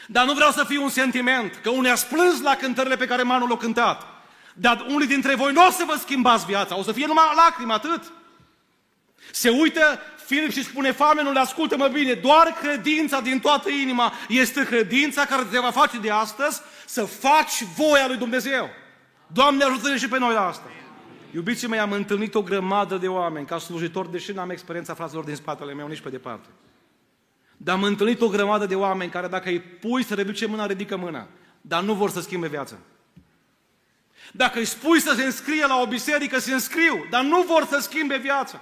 Dar 0.07 0.25
nu 0.25 0.33
vreau 0.33 0.51
să 0.51 0.63
fiu 0.63 0.83
un 0.83 0.89
sentiment, 0.89 1.59
că 1.63 1.69
unii 1.69 1.89
a 1.89 1.95
plâns 2.09 2.41
la 2.41 2.55
cântările 2.55 2.95
pe 2.95 3.05
care 3.05 3.23
Manul 3.23 3.47
le-a 3.47 3.57
cântat. 3.57 4.07
Dar 4.53 4.85
unii 4.89 5.07
dintre 5.07 5.35
voi 5.35 5.53
nu 5.53 5.65
o 5.65 5.71
să 5.71 5.83
vă 5.87 5.95
schimbați 5.99 6.45
viața, 6.45 6.77
o 6.77 6.83
să 6.83 6.91
fie 6.91 7.05
numai 7.05 7.23
lacrimi, 7.35 7.71
atât. 7.71 8.11
Se 9.31 9.49
uită 9.49 10.01
Filip 10.25 10.51
și 10.51 10.63
spune 10.63 10.91
famenul, 10.91 11.37
ascultă-mă 11.37 11.87
bine, 11.87 12.13
doar 12.13 12.47
credința 12.61 13.21
din 13.21 13.39
toată 13.39 13.69
inima 13.69 14.13
este 14.27 14.65
credința 14.65 15.25
care 15.25 15.43
te 15.51 15.59
va 15.59 15.71
face 15.71 15.97
de 15.97 16.09
astăzi 16.09 16.61
să 16.85 17.05
faci 17.05 17.63
voia 17.75 18.07
lui 18.07 18.17
Dumnezeu. 18.17 18.69
Doamne 19.27 19.63
ajută-ne 19.63 19.97
și 19.97 20.07
pe 20.07 20.19
noi 20.19 20.33
la 20.33 20.47
asta. 20.47 20.67
Iubiții 21.31 21.67
mei, 21.67 21.79
am 21.79 21.91
întâlnit 21.91 22.35
o 22.35 22.41
grămadă 22.41 22.97
de 22.97 23.07
oameni 23.07 23.45
ca 23.45 23.57
slujitor, 23.57 24.07
deși 24.07 24.31
n-am 24.31 24.49
experiența 24.49 24.93
fraților 24.93 25.23
din 25.23 25.35
spatele 25.35 25.73
meu, 25.73 25.87
nici 25.87 26.01
pe 26.01 26.09
departe. 26.09 26.47
Dar 27.57 27.75
am 27.75 27.83
întâlnit 27.83 28.21
o 28.21 28.27
grămadă 28.27 28.65
de 28.65 28.75
oameni 28.75 29.11
care 29.11 29.27
dacă 29.27 29.49
îi 29.49 29.59
pui 29.59 30.03
să 30.03 30.13
ridice 30.13 30.45
mâna, 30.45 30.65
ridică 30.65 30.97
mâna. 30.97 31.27
Dar 31.61 31.83
nu 31.83 31.93
vor 31.93 32.09
să 32.09 32.21
schimbe 32.21 32.47
viața. 32.47 32.75
Dacă 34.31 34.59
îi 34.59 34.65
spui 34.65 34.99
să 34.99 35.13
se 35.15 35.23
înscrie 35.23 35.65
la 35.65 35.81
o 35.81 35.85
biserică, 35.85 36.39
se 36.39 36.53
înscriu, 36.53 37.05
dar 37.09 37.23
nu 37.23 37.41
vor 37.41 37.65
să 37.65 37.79
schimbe 37.79 38.17
viața. 38.17 38.61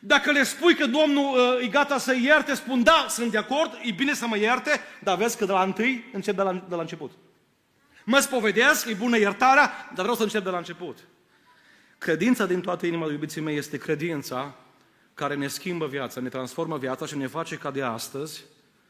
Dacă 0.00 0.30
le 0.30 0.42
spui 0.42 0.74
că 0.74 0.86
Domnul 0.86 1.34
uh, 1.34 1.64
e 1.64 1.66
gata 1.66 1.98
să 1.98 2.14
ierte, 2.14 2.54
spun 2.54 2.82
da, 2.82 3.06
sunt 3.08 3.30
de 3.30 3.38
acord, 3.38 3.78
e 3.82 3.90
bine 3.90 4.14
să 4.14 4.26
mă 4.26 4.36
ierte, 4.36 4.80
dar 5.02 5.16
vezi 5.16 5.36
că 5.36 5.44
de 5.44 5.52
la 5.52 5.62
întâi 5.62 6.04
încep 6.12 6.36
de 6.36 6.42
la, 6.42 6.52
de 6.52 6.74
la 6.74 6.80
început. 6.80 7.10
Mă 8.04 8.18
spovedesc, 8.18 8.86
e 8.86 8.94
bună 8.94 9.18
iertarea, 9.18 9.70
dar 9.94 10.02
vreau 10.02 10.14
să 10.14 10.22
încep 10.22 10.44
de 10.44 10.50
la 10.50 10.56
început. 10.56 10.98
Credința 11.98 12.46
din 12.46 12.60
toată 12.60 12.86
inima, 12.86 13.10
iubiții 13.10 13.40
mei, 13.40 13.56
este 13.56 13.78
credința 13.78 14.54
care 15.14 15.34
ne 15.34 15.48
schimbă 15.48 15.86
viața, 15.86 16.20
ne 16.20 16.28
transformă 16.28 16.78
viața 16.78 17.06
și 17.06 17.16
ne 17.16 17.26
face 17.26 17.56
ca 17.56 17.70
de 17.70 17.82
astăzi 17.82 18.44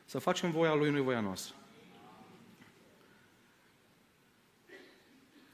să 0.05 0.18
facem 0.18 0.50
voia 0.50 0.74
Lui, 0.74 0.90
nu 0.90 1.03
voia 1.03 1.20
noastră. 1.20 1.55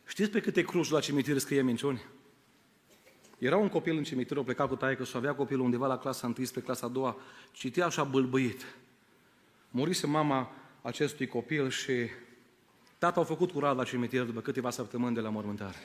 Știți 0.06 0.30
pe 0.30 0.40
câte 0.40 0.62
cruci 0.62 0.90
la 0.90 1.00
cimitir 1.00 1.38
scrie 1.38 1.62
minciuni? 1.62 2.02
Era 3.38 3.56
un 3.56 3.68
copil 3.68 3.96
în 3.96 4.04
cimitir, 4.04 4.36
o 4.36 4.42
pleca 4.42 4.68
cu 4.68 4.76
taică 4.76 5.04
și 5.04 5.16
avea 5.16 5.34
copilul 5.34 5.64
undeva 5.64 5.86
la 5.86 5.98
clasa 5.98 6.32
1 6.36 6.46
spre 6.46 6.60
clasa 6.60 6.88
2, 6.88 7.16
citea 7.52 7.86
așa 7.86 8.04
bâlbâit. 8.04 8.64
Murise 9.70 10.06
mama 10.06 10.52
acestui 10.82 11.26
copil 11.26 11.70
și 11.70 12.08
tata 13.00 13.20
a 13.20 13.24
făcut 13.24 13.50
curat 13.50 13.76
la 13.76 13.84
cimitir 13.84 14.22
după 14.22 14.40
câteva 14.40 14.70
săptămâni 14.70 15.14
de 15.14 15.20
la 15.20 15.28
mormântare. 15.28 15.76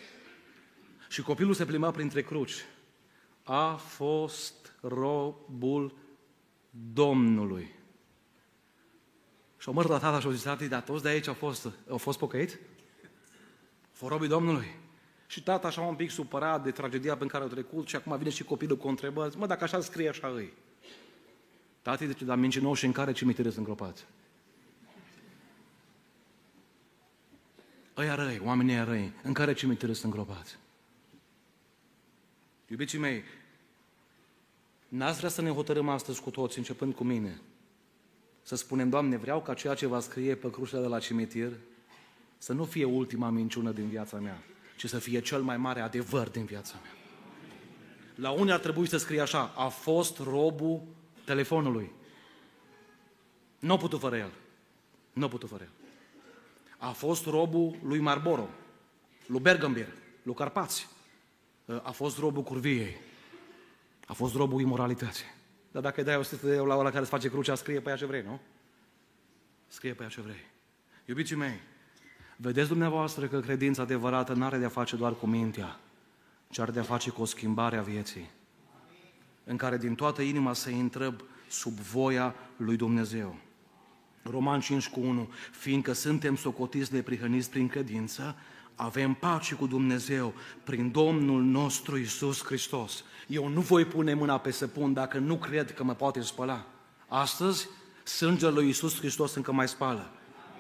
Și 1.09 1.21
copilul 1.21 1.53
se 1.53 1.65
plimba 1.65 1.91
printre 1.91 2.21
cruci. 2.21 2.65
A 3.43 3.75
fost 3.75 4.73
robul 4.81 5.93
Domnului. 6.93 7.73
Și 9.57 9.69
o 9.69 9.71
măr 9.71 9.87
la 9.87 9.97
tata 9.97 10.19
și 10.19 10.27
o 10.27 10.31
zis, 10.31 10.41
tati, 10.41 10.67
dar 10.67 10.81
toți 10.81 11.03
de 11.03 11.09
aici 11.09 11.27
au 11.27 11.33
fost, 11.33 11.69
au 11.89 11.97
fost 11.97 12.17
pocăiți? 12.17 12.57
Fost 13.91 14.11
robii 14.11 14.27
Domnului. 14.27 14.75
Și 15.27 15.43
tata 15.43 15.67
așa 15.67 15.81
un 15.81 15.95
pic 15.95 16.09
supărat 16.09 16.63
de 16.63 16.71
tragedia 16.71 17.17
pe 17.17 17.25
care 17.25 17.43
au 17.43 17.49
trecut 17.49 17.87
și 17.87 17.95
acum 17.95 18.17
vine 18.17 18.29
și 18.29 18.43
copilul 18.43 18.77
cu 18.77 18.87
întrebări. 18.87 19.37
Mă, 19.37 19.47
dacă 19.47 19.63
așa 19.63 19.81
scrie, 19.81 20.09
așa 20.09 20.27
îi. 20.27 20.53
Tati 21.81 22.07
zice, 22.07 22.25
dar 22.25 22.37
mincinoși 22.37 22.85
în 22.85 22.91
care 22.91 23.11
cimitire 23.11 23.49
sunt 23.49 23.67
îngropați? 23.67 24.05
Ăia 27.97 28.15
răi, 28.15 28.41
oamenii 28.43 28.83
răi, 28.83 29.13
în 29.23 29.33
care 29.33 29.53
cimitire 29.53 29.93
sunt 29.93 30.13
îngropați? 30.13 30.57
Iubiții 32.67 32.97
mei, 32.97 33.23
n-ați 34.87 35.17
vrea 35.17 35.29
să 35.29 35.41
ne 35.41 35.49
hotărâm 35.49 35.89
astăzi 35.89 36.21
cu 36.21 36.29
toți, 36.29 36.57
începând 36.57 36.93
cu 36.93 37.03
mine, 37.03 37.41
să 38.41 38.55
spunem, 38.55 38.89
Doamne, 38.89 39.17
vreau 39.17 39.41
ca 39.41 39.53
ceea 39.53 39.73
ce 39.73 39.85
va 39.85 39.99
scrie 39.99 40.35
pe 40.35 40.51
crucea 40.51 40.79
de 40.79 40.87
la 40.87 40.99
cimitir 40.99 41.51
să 42.37 42.53
nu 42.53 42.65
fie 42.65 42.85
ultima 42.85 43.29
minciună 43.29 43.71
din 43.71 43.87
viața 43.87 44.17
mea, 44.17 44.43
ci 44.77 44.85
să 44.85 44.99
fie 44.99 45.19
cel 45.19 45.41
mai 45.41 45.57
mare 45.57 45.79
adevăr 45.79 46.29
din 46.29 46.45
viața 46.45 46.75
mea. 46.81 46.91
La 48.15 48.31
unii 48.31 48.53
ar 48.53 48.59
trebui 48.59 48.87
să 48.87 48.97
scrie 48.97 49.21
așa, 49.21 49.53
a 49.55 49.67
fost 49.67 50.17
robul 50.17 50.81
telefonului. 51.25 51.91
Nu 53.59 53.73
a 53.73 53.77
putut 53.77 53.99
fără 53.99 54.17
el. 54.17 54.31
Nu 55.13 55.25
a 55.25 55.27
putut 55.27 55.49
fără 55.49 55.63
el. 55.63 55.84
A 56.85 56.91
fost 56.91 57.25
robul 57.25 57.75
lui 57.83 57.99
Marboro, 57.99 58.49
lui 59.27 59.39
Bergambir, 59.39 59.87
lui 60.23 60.33
Carpați. 60.33 60.87
A 61.83 61.91
fost 61.91 62.17
robul 62.17 62.43
curviei. 62.43 62.95
A 64.05 64.13
fost 64.13 64.35
robul 64.35 64.61
imoralității. 64.61 65.25
Dar 65.71 65.81
dacă 65.81 65.99
îi 65.99 66.05
dai 66.05 66.15
100 66.15 66.45
de 66.45 66.53
euro 66.53 66.67
la 66.67 66.77
ăla 66.77 66.89
care 66.89 67.01
îți 67.01 67.09
face 67.09 67.29
crucea, 67.29 67.55
scrie 67.55 67.79
pe 67.79 67.89
ea 67.89 67.95
ce 67.95 68.05
vrei, 68.05 68.21
nu? 68.21 68.39
Scrie 69.67 69.93
pe 69.93 70.03
ea 70.03 70.09
ce 70.09 70.21
vrei. 70.21 70.45
Iubiții 71.05 71.35
mei, 71.35 71.59
Vedeți 72.37 72.67
dumneavoastră 72.67 73.27
că 73.27 73.39
credința 73.39 73.81
adevărată 73.81 74.33
nu 74.33 74.45
are 74.45 74.57
de-a 74.57 74.69
face 74.69 74.95
doar 74.95 75.15
cu 75.15 75.27
mintea, 75.27 75.79
ci 76.49 76.59
are 76.59 76.71
de-a 76.71 76.83
face 76.83 77.09
cu 77.09 77.21
o 77.21 77.25
schimbare 77.25 77.77
a 77.77 77.81
vieții, 77.81 78.29
în 79.43 79.57
care 79.57 79.77
din 79.77 79.95
toată 79.95 80.21
inima 80.21 80.53
să 80.53 80.69
intră 80.69 81.15
sub 81.49 81.73
voia 81.73 82.35
lui 82.57 82.75
Dumnezeu. 82.75 83.35
Roman 84.29 84.59
5 84.59 84.89
cu 84.89 84.99
1, 84.99 85.29
fiindcă 85.51 85.93
suntem 85.93 86.35
socotiți 86.35 86.91
de 86.91 87.01
prihăniți 87.01 87.49
prin 87.49 87.67
credință, 87.67 88.35
avem 88.75 89.13
pace 89.13 89.55
cu 89.55 89.67
Dumnezeu 89.67 90.33
prin 90.63 90.91
Domnul 90.91 91.43
nostru 91.43 91.97
Isus 91.97 92.43
Hristos. 92.43 93.03
Eu 93.27 93.47
nu 93.47 93.61
voi 93.61 93.85
pune 93.85 94.13
mâna 94.13 94.37
pe 94.37 94.51
săpun 94.51 94.93
dacă 94.93 95.17
nu 95.17 95.37
cred 95.37 95.73
că 95.73 95.83
mă 95.83 95.93
poate 95.93 96.21
spăla. 96.21 96.65
Astăzi, 97.07 97.67
sângele 98.03 98.51
lui 98.51 98.69
Isus 98.69 98.97
Hristos 98.97 99.35
încă 99.35 99.51
mai 99.51 99.67
spală. 99.67 100.11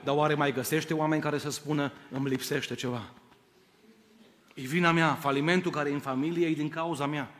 Dar 0.03 0.15
oare 0.15 0.33
mai 0.33 0.53
găsește 0.53 0.93
oameni 0.93 1.21
care 1.21 1.37
să 1.37 1.49
spună, 1.49 1.91
îmi 2.11 2.29
lipsește 2.29 2.75
ceva? 2.75 3.03
E 4.53 4.61
vina 4.61 4.91
mea, 4.91 5.13
falimentul 5.13 5.71
care 5.71 5.89
e 5.89 5.93
în 5.93 5.99
familie 5.99 6.47
e 6.47 6.53
din 6.53 6.69
cauza 6.69 7.05
mea. 7.05 7.31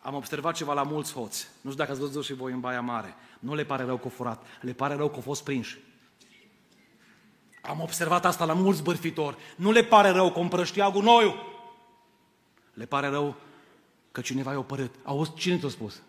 Am 0.00 0.14
observat 0.14 0.54
ceva 0.54 0.72
la 0.72 0.82
mulți 0.82 1.12
hoți. 1.12 1.48
Nu 1.60 1.70
știu 1.70 1.82
dacă 1.82 1.90
ați 1.90 2.00
văzut 2.00 2.24
și 2.24 2.34
voi 2.34 2.52
în 2.52 2.60
Baia 2.60 2.80
Mare. 2.80 3.14
Nu 3.38 3.54
le 3.54 3.64
pare 3.64 3.84
rău 3.84 3.96
că 3.96 4.04
au 4.04 4.10
furat, 4.10 4.46
le 4.60 4.72
pare 4.72 4.94
rău 4.94 5.08
că 5.08 5.14
au 5.14 5.20
fost 5.20 5.44
prinși. 5.44 5.78
Am 7.62 7.80
observat 7.80 8.24
asta 8.24 8.44
la 8.44 8.52
mulți 8.52 8.82
bărfitori. 8.82 9.36
Nu 9.56 9.70
le 9.70 9.84
pare 9.84 10.08
rău 10.08 10.32
că 10.32 10.38
împrăștia 10.38 10.90
gunoiul. 10.90 11.34
Le 12.74 12.84
pare 12.84 13.06
rău 13.06 13.36
că 14.12 14.20
cineva 14.20 14.52
i-a 14.52 14.58
opărât. 14.58 14.94
Auzi, 15.02 15.34
cine 15.34 15.58
ți-a 15.58 15.68
spus? 15.68 16.02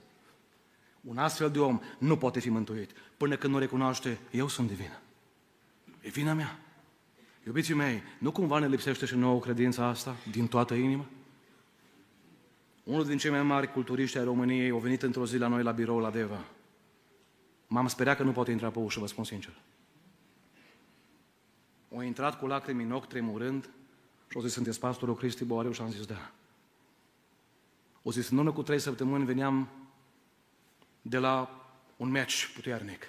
Un 1.01 1.17
astfel 1.17 1.49
de 1.49 1.59
om 1.59 1.79
nu 1.97 2.17
poate 2.17 2.39
fi 2.39 2.49
mântuit 2.49 2.91
până 3.17 3.35
când 3.35 3.53
nu 3.53 3.59
recunoaște, 3.59 4.19
eu 4.31 4.47
sunt 4.47 4.67
divină. 4.67 4.99
E 6.01 6.09
vina 6.09 6.33
mea. 6.33 6.59
Iubiții 7.45 7.73
mei, 7.73 8.03
nu 8.17 8.31
cumva 8.31 8.59
ne 8.59 8.67
lipsește 8.67 9.05
și 9.05 9.15
nouă 9.15 9.39
credința 9.39 9.85
asta 9.85 10.15
din 10.31 10.47
toată 10.47 10.73
inima? 10.73 11.05
Unul 12.83 13.05
din 13.05 13.17
cei 13.17 13.31
mai 13.31 13.43
mari 13.43 13.71
culturiști 13.71 14.17
ai 14.17 14.23
României 14.23 14.71
a 14.71 14.77
venit 14.77 15.01
într-o 15.01 15.25
zi 15.25 15.37
la 15.37 15.47
noi 15.47 15.63
la 15.63 15.71
birou 15.71 15.99
la 15.99 16.09
Deva. 16.09 16.45
M-am 17.71 17.87
speriat 17.87 18.17
că 18.17 18.23
nu 18.23 18.31
poate 18.31 18.51
intra 18.51 18.69
pe 18.69 18.79
ușă, 18.79 18.99
vă 18.99 19.07
spun 19.07 19.23
sincer. 19.23 19.53
O 21.89 22.03
intrat 22.03 22.39
cu 22.39 22.47
lacrimi 22.47 22.83
în 22.83 22.91
ochi, 22.91 23.07
tremurând, 23.07 23.69
și 24.29 24.37
o 24.37 24.41
zis, 24.41 24.51
sunteți 24.51 24.79
pastorul 24.79 25.15
Cristi 25.15 25.43
Boariu? 25.43 25.71
Și 25.71 25.81
am 25.81 25.91
zis, 25.91 26.05
da. 26.05 26.31
O 28.03 28.11
zis, 28.11 28.29
în 28.29 28.37
urmă 28.37 28.51
cu 28.51 28.63
trei 28.63 28.79
săptămâni 28.79 29.25
veneam 29.25 29.69
de 31.01 31.17
la 31.17 31.63
un 31.97 32.09
meci 32.09 32.51
puternic 32.53 33.07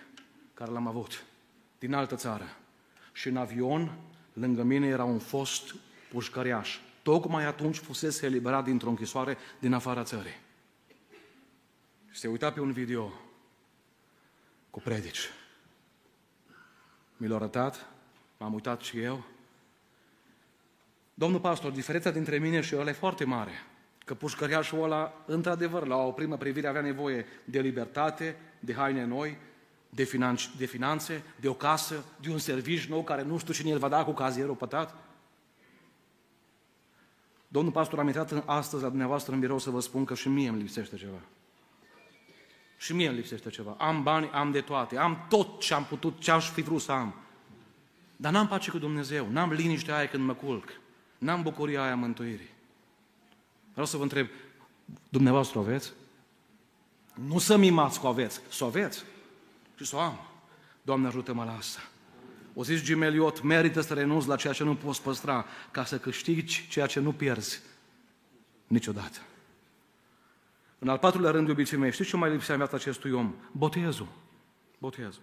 care 0.54 0.70
l-am 0.70 0.86
avut 0.86 1.24
din 1.78 1.94
altă 1.94 2.16
țară 2.16 2.44
și 3.12 3.28
în 3.28 3.36
avion, 3.36 3.98
lângă 4.32 4.62
mine 4.62 4.86
era 4.86 5.04
un 5.04 5.18
fost 5.18 5.74
pușcăriaș. 6.10 6.78
Tocmai 7.02 7.44
atunci 7.44 7.76
fusese 7.76 8.26
eliberat 8.26 8.64
dintr-o 8.64 8.88
închisoare 8.88 9.36
din 9.58 9.72
afara 9.72 10.02
țării. 10.02 10.40
Și 12.10 12.20
se 12.20 12.28
uita 12.28 12.52
pe 12.52 12.60
un 12.60 12.72
video 12.72 13.12
cu 14.70 14.80
predici. 14.80 15.30
Mi 17.16 17.28
l-a 17.28 17.34
arătat, 17.34 17.86
m-am 18.38 18.54
uitat 18.54 18.80
și 18.80 19.00
eu. 19.00 19.24
Domnul 21.14 21.40
pastor, 21.40 21.70
diferența 21.70 22.10
dintre 22.10 22.38
mine 22.38 22.60
și 22.60 22.74
el 22.74 22.86
e 22.86 22.92
foarte 22.92 23.24
mare. 23.24 23.52
Că 24.04 24.14
pușcăriașul 24.14 24.82
ăla, 24.82 25.24
într-adevăr, 25.26 25.86
la 25.86 25.96
o 25.96 26.12
primă 26.12 26.36
privire 26.36 26.66
avea 26.66 26.80
nevoie 26.80 27.26
de 27.44 27.60
libertate, 27.60 28.36
de 28.60 28.74
haine 28.74 29.04
noi, 29.04 29.38
de, 29.90 30.04
finanțe, 30.04 30.50
de 30.56 30.66
finanțe, 30.66 31.22
de 31.40 31.48
o 31.48 31.54
casă, 31.54 32.04
de 32.20 32.30
un 32.30 32.38
serviciu 32.38 32.90
nou 32.90 33.02
care 33.02 33.22
nu 33.22 33.38
știu 33.38 33.52
cine 33.52 33.72
îl 33.72 33.78
va 33.78 33.88
da 33.88 34.04
cu 34.04 34.12
cazierul 34.12 34.54
pătat? 34.54 34.96
Domnul 37.48 37.72
pastor, 37.72 37.98
am 37.98 38.06
intrat 38.06 38.42
astăzi 38.46 38.82
la 38.82 38.88
dumneavoastră 38.88 39.34
în 39.34 39.40
birou 39.40 39.58
să 39.58 39.70
vă 39.70 39.80
spun 39.80 40.04
că 40.04 40.14
și 40.14 40.28
mie 40.28 40.48
îmi 40.48 40.58
lipsește 40.58 40.96
ceva. 40.96 41.20
Și 42.80 42.94
mie 42.94 43.08
îmi 43.08 43.16
lipsește 43.16 43.50
ceva. 43.50 43.74
Am 43.78 44.02
bani, 44.02 44.30
am 44.32 44.50
de 44.50 44.60
toate, 44.60 44.96
am 44.96 45.26
tot 45.28 45.60
ce 45.60 45.74
am 45.74 45.84
putut, 45.84 46.20
ce 46.20 46.30
aș 46.30 46.50
fi 46.50 46.62
vrut 46.62 46.80
să 46.80 46.92
am. 46.92 47.14
Dar 48.16 48.32
n-am 48.32 48.48
pace 48.48 48.70
cu 48.70 48.78
Dumnezeu, 48.78 49.28
n-am 49.30 49.52
liniștea 49.52 49.96
aia 49.96 50.08
când 50.08 50.24
mă 50.24 50.34
culc, 50.34 50.68
n-am 51.18 51.42
bucuria 51.42 51.82
aia 51.82 51.96
mântuirii. 51.96 52.48
Vreau 53.70 53.86
să 53.86 53.96
vă 53.96 54.02
întreb, 54.02 54.28
dumneavoastră 55.08 55.58
o 55.58 55.62
aveți? 55.62 55.92
Nu 57.14 57.38
să 57.38 57.56
mimați 57.56 58.00
cu 58.00 58.06
aveți, 58.06 58.40
să 58.48 58.64
o 58.64 58.66
aveți 58.66 59.04
și 59.76 59.84
să 59.84 59.96
o 59.96 59.98
am. 59.98 60.18
Doamne 60.82 61.06
ajută-mă 61.06 61.44
la 61.44 61.56
asta. 61.56 61.80
O 62.54 62.64
zis 62.64 62.82
Jim 62.82 63.02
Elliot, 63.02 63.42
merită 63.42 63.80
să 63.80 63.94
renunți 63.94 64.28
la 64.28 64.36
ceea 64.36 64.52
ce 64.52 64.64
nu 64.64 64.74
poți 64.74 65.02
păstra 65.02 65.46
ca 65.70 65.84
să 65.84 65.98
câștigi 65.98 66.68
ceea 66.68 66.86
ce 66.86 67.00
nu 67.00 67.12
pierzi 67.12 67.60
niciodată. 68.66 69.18
În 70.82 70.88
al 70.88 70.98
patrulea 70.98 71.30
rând, 71.30 71.48
iubiții 71.48 71.76
mei, 71.76 71.92
știți 71.92 72.08
ce 72.08 72.16
mai 72.16 72.30
lipsea 72.30 72.54
în 72.54 72.60
viața 72.60 72.76
acestui 72.76 73.10
om? 73.10 73.34
Botezul. 73.52 74.06
Botezul. 74.78 75.22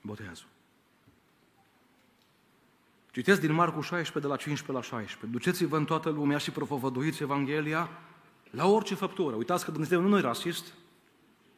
Botezul. 0.00 0.46
Citesc 3.10 3.40
din 3.40 3.52
Marcu 3.52 3.80
16, 3.80 4.18
de 4.18 4.26
la 4.26 4.36
15 4.36 4.72
la 4.72 4.98
16. 4.98 5.38
Duceți-vă 5.38 5.76
în 5.76 5.84
toată 5.84 6.08
lumea 6.08 6.38
și 6.38 6.50
propovăduiți 6.50 7.22
Evanghelia 7.22 7.88
la 8.50 8.66
orice 8.66 8.94
făptură. 8.94 9.36
Uitați 9.36 9.64
că 9.64 9.70
Dumnezeu 9.70 10.00
nu 10.00 10.18
e 10.18 10.20
rasist, 10.20 10.72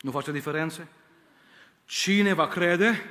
nu 0.00 0.10
face 0.10 0.32
diferențe. 0.32 0.88
Cine 1.84 2.32
va 2.32 2.46
crede, 2.46 3.02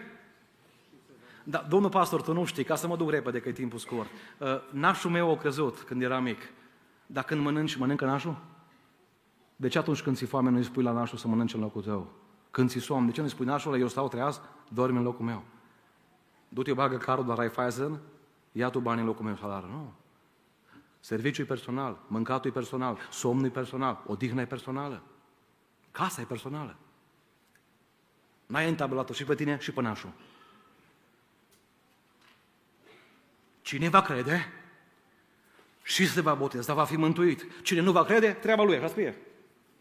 da, 1.50 1.66
domnul 1.70 1.89
pastor, 1.89 2.22
tu 2.22 2.34
nu 2.34 2.45
știi, 2.45 2.64
ca 2.64 2.76
să 2.76 2.88
mă 2.88 2.98
duc 2.98 3.10
repede, 3.10 3.39
că 3.39 3.50
e 3.50 3.52
timpul 3.52 3.80
scurt. 3.80 4.10
Uh, 4.38 4.48
nașul 4.72 5.12
meu 5.12 5.32
a 5.32 5.38
căzut 5.38 5.82
când 5.82 6.02
era 6.02 6.20
mic. 6.20 6.41
Dar 7.06 7.24
când 7.24 7.41
mănânci, 7.41 7.76
mănâncă 7.76 8.06
nașul? 8.06 8.38
De 9.60 9.68
ce 9.68 9.78
atunci 9.78 10.01
când 10.01 10.16
ți 10.18 10.26
foame 10.26 10.49
nu 10.49 10.58
îi 10.58 10.64
spui 10.64 10.84
la 10.84 10.91
nașul 10.91 11.18
să 11.18 11.28
mănânce 11.28 11.55
în 11.55 11.62
locul 11.62 11.84
tău? 11.84 12.12
Când 12.51 12.70
ți 12.70 12.80
somn, 12.80 13.05
de 13.05 13.12
ce 13.12 13.20
nu 13.20 13.26
îi 13.26 13.32
spui 13.32 13.45
nașul, 13.45 13.80
eu 13.80 13.88
stau 13.88 14.08
treaz, 14.08 14.41
dormi 14.70 14.97
în 14.97 15.03
locul 15.03 15.26
meu? 15.26 15.43
Du-te, 16.49 16.74
bagă 16.74 16.97
carul 16.97 17.26
la 17.26 17.34
Raiffeisen, 17.36 17.99
ia 18.51 18.70
tu 18.70 18.80
bani 18.80 18.99
în 18.99 19.05
locul 19.05 19.26
meu 19.26 19.36
salar. 19.36 19.64
Nu. 19.64 19.93
Serviciul 20.99 21.43
e 21.43 21.47
personal, 21.47 21.99
mâncatul 22.08 22.49
e 22.49 22.53
personal, 22.53 22.97
somnul 23.12 23.45
e 23.45 23.49
personal, 23.49 24.03
odihna 24.05 24.41
e 24.41 24.45
personală, 24.45 25.03
casa 25.91 26.22
e 26.22 26.26
personală. 26.26 26.76
N-ai 28.45 28.70
întabelat 28.70 29.10
și 29.10 29.24
pe 29.24 29.36
tine 29.36 29.58
și 29.60 29.72
pe 29.72 29.82
nașul. 29.82 30.12
Cine 33.62 33.89
va 33.89 34.01
crede 34.01 34.53
și 35.84 36.08
se 36.08 36.22
va 36.22 36.34
boteza, 36.34 36.74
va 36.74 36.86
fi 36.86 36.95
mântuit. 36.95 37.62
Cine 37.62 37.82
nu 37.82 37.91
va 37.91 38.03
crede, 38.03 38.32
treaba 38.32 38.64
lui, 38.64 38.76
așa 38.76 38.88
scrie. 38.88 39.18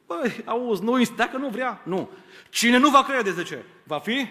Băi, 0.07 0.43
auzi, 0.45 0.83
nu, 0.83 1.03
dacă 1.17 1.37
nu 1.37 1.49
vrea, 1.49 1.81
nu. 1.85 2.11
Cine 2.51 2.77
nu 2.77 2.91
va 2.91 3.03
crede, 3.03 3.33
zice, 3.33 3.65
va 3.83 3.99
fi? 3.99 4.29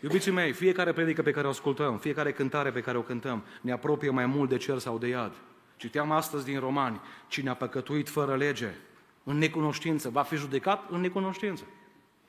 Iubiții 0.00 0.30
mei, 0.30 0.52
fiecare 0.52 0.92
predică 0.92 1.22
pe 1.22 1.30
care 1.30 1.46
o 1.46 1.50
ascultăm, 1.50 1.98
fiecare 1.98 2.32
cântare 2.32 2.70
pe 2.70 2.80
care 2.80 2.98
o 2.98 3.02
cântăm, 3.02 3.44
ne 3.60 3.72
apropie 3.72 4.10
mai 4.10 4.26
mult 4.26 4.48
de 4.48 4.56
cer 4.56 4.78
sau 4.78 4.98
de 4.98 5.06
iad. 5.06 5.32
Citeam 5.76 6.10
astăzi 6.10 6.44
din 6.44 6.60
Romani, 6.60 7.00
cine 7.28 7.50
a 7.50 7.54
păcătuit 7.54 8.08
fără 8.08 8.36
lege, 8.36 8.74
în 9.24 9.38
necunoștință, 9.38 10.08
va 10.08 10.22
fi 10.22 10.36
judecat 10.36 10.90
în 10.90 11.00
necunoștință. 11.00 11.64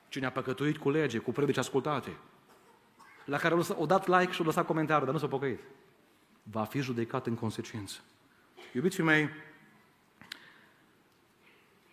Cine 0.08 0.26
a 0.26 0.30
păcătuit 0.30 0.76
cu 0.76 0.90
lege, 0.90 1.18
cu 1.18 1.32
predici 1.32 1.56
ascultate, 1.56 2.16
la 3.24 3.36
care 3.36 3.54
o 3.76 3.86
dat 3.86 4.06
like 4.06 4.32
și 4.32 4.40
o 4.40 4.44
lăsat 4.44 4.66
comentariu, 4.66 5.04
dar 5.04 5.14
nu 5.14 5.20
s-a 5.20 5.26
pocăit, 5.26 5.60
va 6.42 6.64
fi 6.64 6.80
judecat 6.80 7.26
în 7.26 7.34
consecință. 7.34 7.98
Iubiții 8.72 9.02
mei, 9.02 9.28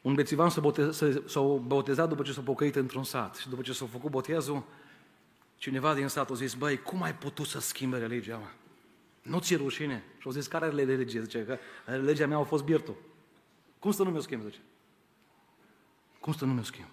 un 0.06 0.14
bețivan 0.14 0.50
s-a, 0.50 0.62
botez, 0.62 1.04
s-a 1.26 1.42
botezat 1.42 2.10
după 2.10 2.24
ce 2.24 2.32
s-a 2.32 2.42
pocăit 2.42 2.76
într-un 2.76 3.04
sat 3.04 3.36
și 3.36 3.50
după 3.50 3.62
ce 3.62 3.74
s-a 3.74 3.86
făcut 3.86 4.12
botezul, 4.12 4.64
cineva 5.58 5.94
din 5.94 6.08
sat 6.08 6.30
a 6.30 6.34
zis, 6.34 6.54
băi, 6.54 6.82
cum 6.82 7.02
ai 7.02 7.16
putut 7.16 7.46
să 7.46 7.60
schimbe 7.60 7.98
religia, 7.98 8.38
mă? 8.38 8.48
Nu 9.22 9.40
ți-e 9.40 9.58
rușine? 9.58 10.04
Și 10.18 10.28
au 10.28 10.32
zis, 10.32 10.48
care 10.48 10.66
e 10.66 10.84
religie? 10.84 11.22
Zice 11.22 11.46
că 11.46 11.58
legea 11.96 12.28
mea 12.28 12.38
a 12.38 12.44
fost 12.44 12.64
birtul. 12.64 12.96
Cum 13.80 13.92
să 13.92 14.04
nu 14.04 14.10
mi-o 14.10 14.20
schimb, 14.20 14.42
zice? 14.44 14.60
Cum 16.20 16.34
să 16.34 16.46
nu 16.46 16.54
mi-o 16.54 16.64
schimb? 16.64 16.88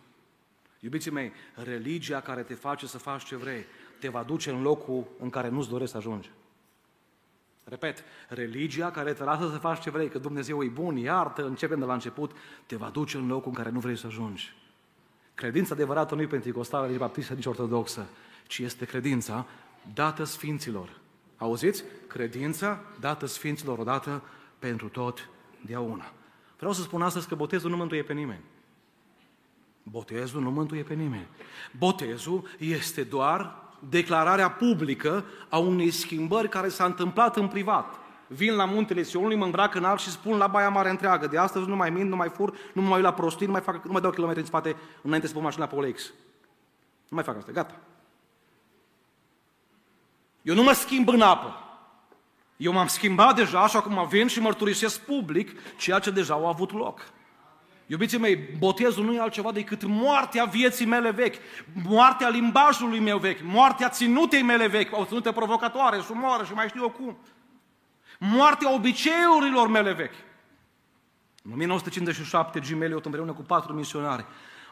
Iubiții 0.80 1.10
mei, 1.10 1.32
religia 1.54 2.20
care 2.20 2.42
te 2.42 2.54
face 2.54 2.86
să 2.86 2.98
faci 2.98 3.24
ce 3.24 3.36
vrei, 3.36 3.64
te 4.00 4.08
va 4.08 4.22
duce 4.22 4.50
în 4.50 4.62
locul 4.62 5.06
în 5.18 5.30
care 5.30 5.48
nu-ți 5.48 5.68
dorești 5.68 5.90
să 5.90 5.96
ajungi. 5.96 6.30
Repet, 7.64 8.04
religia 8.28 8.90
care 8.90 9.12
te 9.12 9.24
lasă 9.24 9.50
să 9.50 9.58
faci 9.58 9.80
ce 9.80 9.90
vrei, 9.90 10.08
că 10.08 10.18
Dumnezeu 10.18 10.62
e 10.62 10.68
bun, 10.68 10.96
iartă, 10.96 11.46
începem 11.46 11.78
de 11.78 11.84
la 11.84 11.92
început, 11.92 12.32
te 12.66 12.76
va 12.76 12.88
duce 12.88 13.16
în 13.16 13.26
locul 13.26 13.48
în 13.48 13.54
care 13.54 13.70
nu 13.70 13.80
vrei 13.80 13.96
să 13.96 14.06
ajungi. 14.06 14.54
Credința 15.34 15.74
adevărată 15.74 16.14
nu 16.14 16.22
e 16.22 16.26
pentecostală, 16.26 16.86
nici 16.86 16.98
baptistă, 16.98 17.34
nici 17.34 17.46
ortodoxă, 17.46 18.06
ci 18.46 18.58
este 18.58 18.84
credința 18.84 19.46
dată 19.94 20.24
Sfinților. 20.24 21.00
Auziți? 21.36 21.84
Credința 22.06 22.80
dată 23.00 23.26
Sfinților 23.26 23.78
odată 23.78 24.22
pentru 24.58 24.88
tot 24.88 25.28
deauna. 25.66 26.12
Vreau 26.56 26.72
să 26.72 26.82
spun 26.82 27.02
astăzi 27.02 27.28
că 27.28 27.34
botezul 27.34 27.70
nu 27.70 27.76
mântuie 27.76 28.02
pe 28.02 28.12
nimeni. 28.12 28.42
Botezul 29.82 30.42
nu 30.42 30.50
mântuie 30.50 30.82
pe 30.82 30.94
nimeni. 30.94 31.26
Botezul 31.78 32.48
este 32.58 33.02
doar 33.02 33.56
declararea 33.88 34.50
publică 34.50 35.24
a 35.48 35.58
unei 35.58 35.90
schimbări 35.90 36.48
care 36.48 36.68
s-a 36.68 36.84
întâmplat 36.84 37.36
în 37.36 37.48
privat. 37.48 37.94
Vin 38.26 38.54
la 38.54 38.64
muntele 38.64 39.02
Sionului, 39.02 39.36
mă 39.36 39.44
îmbrac 39.44 39.74
în 39.74 39.84
alb 39.84 39.98
și 39.98 40.10
spun 40.10 40.36
la 40.36 40.46
Baia 40.46 40.68
Mare 40.68 40.90
întreagă. 40.90 41.26
De 41.26 41.38
astăzi 41.38 41.68
nu 41.68 41.76
mai 41.76 41.90
mint, 41.90 42.08
nu 42.08 42.16
mai 42.16 42.28
fur, 42.28 42.54
nu 42.72 42.82
mai 42.82 42.92
uit 42.92 43.02
la 43.02 43.12
prostii, 43.12 43.46
nu 43.46 43.52
mai, 43.52 43.60
fac, 43.60 43.84
nu 43.84 43.92
mai 43.92 44.00
dau 44.00 44.10
kilometri 44.10 44.40
în 44.40 44.46
spate 44.46 44.76
înainte 45.02 45.26
să 45.26 45.32
pun 45.32 45.42
mașina 45.42 45.66
pe 45.66 45.74
OLX. 45.74 46.12
Nu 47.08 47.16
mai 47.16 47.24
fac 47.24 47.36
asta, 47.36 47.52
gata. 47.52 47.76
Eu 50.42 50.54
nu 50.54 50.62
mă 50.62 50.72
schimb 50.72 51.08
în 51.08 51.20
apă. 51.20 51.56
Eu 52.56 52.72
m-am 52.72 52.86
schimbat 52.86 53.34
deja, 53.34 53.62
așa 53.62 53.80
cum 53.82 54.06
vin 54.08 54.26
și 54.26 54.40
mărturisesc 54.40 55.00
public 55.00 55.76
ceea 55.76 55.98
ce 55.98 56.10
deja 56.10 56.34
au 56.34 56.46
avut 56.46 56.72
loc. 56.72 57.00
Iubiții 57.86 58.18
mei, 58.18 58.36
botezul 58.36 59.04
nu 59.04 59.14
e 59.14 59.20
altceva 59.20 59.52
decât 59.52 59.84
moartea 59.84 60.44
vieții 60.44 60.86
mele 60.86 61.10
vechi, 61.10 61.34
moartea 61.84 62.28
limbajului 62.28 62.98
meu 63.00 63.18
vechi, 63.18 63.40
moartea 63.42 63.88
ținutei 63.88 64.42
mele 64.42 64.66
vechi, 64.66 64.96
o 64.96 65.04
ținută 65.04 65.32
provocatoare, 65.32 66.00
sumoară 66.00 66.44
și 66.44 66.52
mai 66.52 66.68
știu 66.68 66.82
eu 66.82 66.90
cum. 66.90 67.16
Moartea 68.18 68.74
obiceiurilor 68.74 69.68
mele 69.68 69.92
vechi. 69.92 70.14
În 71.44 71.52
1957, 71.52 72.60
Jim 72.62 72.82
Elliot 72.82 73.04
împreună 73.04 73.32
cu 73.32 73.42
patru 73.42 73.72
misionari 73.72 74.24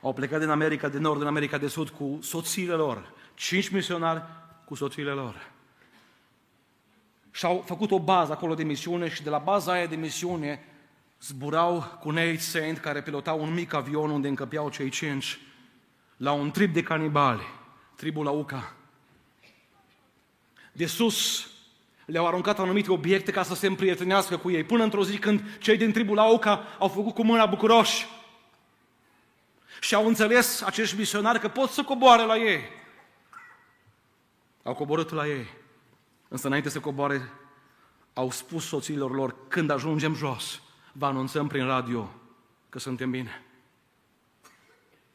au 0.03 0.13
plecat 0.13 0.41
din 0.41 0.49
America 0.49 0.89
de 0.89 0.99
Nord, 0.99 1.19
din 1.19 1.27
America 1.27 1.59
de 1.59 1.69
Sud 1.69 1.89
cu 1.89 2.19
soțiile 2.23 2.75
lor. 2.75 3.13
Cinci 3.35 3.69
misionari 3.69 4.23
cu 4.65 4.75
soțiile 4.75 5.11
lor. 5.11 5.51
Și 7.31 7.45
au 7.45 7.63
făcut 7.67 7.91
o 7.91 8.01
bază 8.01 8.33
acolo 8.33 8.55
de 8.55 8.63
misiune 8.63 9.09
și 9.09 9.23
de 9.23 9.31
la 9.31 9.39
baza 9.39 9.73
aia 9.73 9.87
de 9.87 9.97
misiune 9.97 10.65
zburau 11.23 11.99
cu 12.01 12.11
Nate 12.11 12.37
Saint, 12.37 12.79
care 12.79 13.03
pilotau 13.03 13.43
un 13.43 13.53
mic 13.53 13.73
avion 13.73 14.11
unde 14.11 14.29
încăpeau 14.29 14.71
cei 14.71 14.89
cinci, 14.89 15.41
la 16.17 16.33
un 16.33 16.51
trip 16.51 16.73
de 16.73 16.83
canibali, 16.83 17.47
tribul 17.97 18.25
Lauca. 18.25 18.73
De 20.73 20.87
sus 20.87 21.49
le-au 22.05 22.27
aruncat 22.27 22.59
anumite 22.59 22.91
obiecte 22.91 23.31
ca 23.31 23.43
să 23.43 23.55
se 23.55 23.67
împrietenească 23.67 24.37
cu 24.37 24.51
ei, 24.51 24.65
până 24.65 24.83
într-o 24.83 25.05
zi 25.05 25.19
când 25.19 25.59
cei 25.59 25.77
din 25.77 25.93
tribul 25.93 26.17
Lauca 26.17 26.67
au 26.79 26.89
făcut 26.89 27.15
cu 27.15 27.25
mâna 27.25 27.47
bucuroși 27.47 28.07
și 29.81 29.95
au 29.95 30.07
înțeles 30.07 30.63
acești 30.63 30.97
misionari 30.97 31.41
că 31.41 31.49
pot 31.49 31.71
să 31.71 31.83
coboare 31.83 32.23
la 32.23 32.37
ei. 32.37 32.63
Au 34.63 34.75
coborât 34.75 35.11
la 35.11 35.27
ei. 35.27 35.47
Însă 36.29 36.47
înainte 36.47 36.69
să 36.69 36.81
coboare, 36.81 37.31
au 38.13 38.31
spus 38.31 38.67
soților 38.67 39.15
lor, 39.15 39.35
când 39.49 39.71
ajungem 39.71 40.15
jos, 40.15 40.63
vă 40.93 41.07
anunțăm 41.07 41.47
prin 41.47 41.65
radio 41.65 42.11
că 42.69 42.79
suntem 42.79 43.11
bine. 43.11 43.43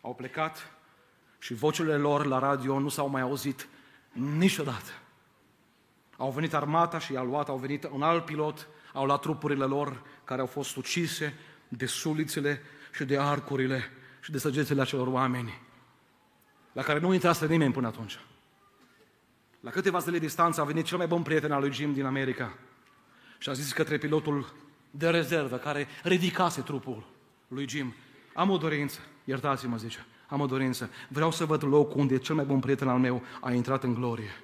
Au 0.01 0.15
plecat 0.15 0.71
și 1.39 1.53
vocile 1.53 1.97
lor 1.97 2.25
la 2.25 2.39
radio 2.39 2.79
nu 2.79 2.89
s-au 2.89 3.07
mai 3.07 3.21
auzit 3.21 3.67
niciodată. 4.11 4.91
Au 6.17 6.31
venit 6.31 6.53
armata 6.53 6.99
și 6.99 7.13
i-a 7.13 7.21
luat, 7.21 7.49
au 7.49 7.57
venit 7.57 7.87
un 7.91 8.01
alt 8.01 8.25
pilot, 8.25 8.67
au 8.93 9.05
luat 9.05 9.21
trupurile 9.21 9.65
lor 9.65 10.01
care 10.23 10.41
au 10.41 10.47
fost 10.47 10.75
ucise 10.75 11.33
de 11.67 11.85
sulițele 11.85 12.61
și 12.93 13.05
de 13.05 13.19
arcurile 13.19 13.83
și 14.21 14.31
de 14.31 14.37
săgețele 14.37 14.81
acelor 14.81 15.07
oameni, 15.07 15.61
la 16.71 16.81
care 16.81 16.99
nu 16.99 17.13
intrase 17.13 17.47
nimeni 17.47 17.73
până 17.73 17.87
atunci. 17.87 18.19
La 19.59 19.71
câteva 19.71 19.99
zile 19.99 20.19
distanță 20.19 20.61
a 20.61 20.63
venit 20.63 20.85
cel 20.85 20.97
mai 20.97 21.07
bun 21.07 21.21
prieten 21.21 21.51
al 21.51 21.61
lui 21.61 21.73
Jim 21.73 21.93
din 21.93 22.05
America 22.05 22.57
și 23.37 23.49
a 23.49 23.53
zis 23.53 23.73
către 23.73 23.97
pilotul 23.97 24.53
de 24.97 25.09
rezervă 25.09 25.57
care 25.57 25.87
ridicase 26.03 26.61
trupul 26.61 27.03
lui 27.47 27.67
Jim. 27.69 27.93
Am 28.33 28.49
o 28.49 28.57
dorință, 28.57 28.99
iertați-mă, 29.23 29.77
zice, 29.77 30.05
am 30.27 30.41
o 30.41 30.45
dorință. 30.45 30.89
Vreau 31.09 31.31
să 31.31 31.45
văd 31.45 31.63
locul 31.63 31.99
unde 31.99 32.17
cel 32.17 32.35
mai 32.35 32.45
bun 32.45 32.59
prieten 32.59 32.87
al 32.87 32.99
meu 32.99 33.21
a 33.41 33.51
intrat 33.51 33.83
în 33.83 33.93
glorie. 33.93 34.43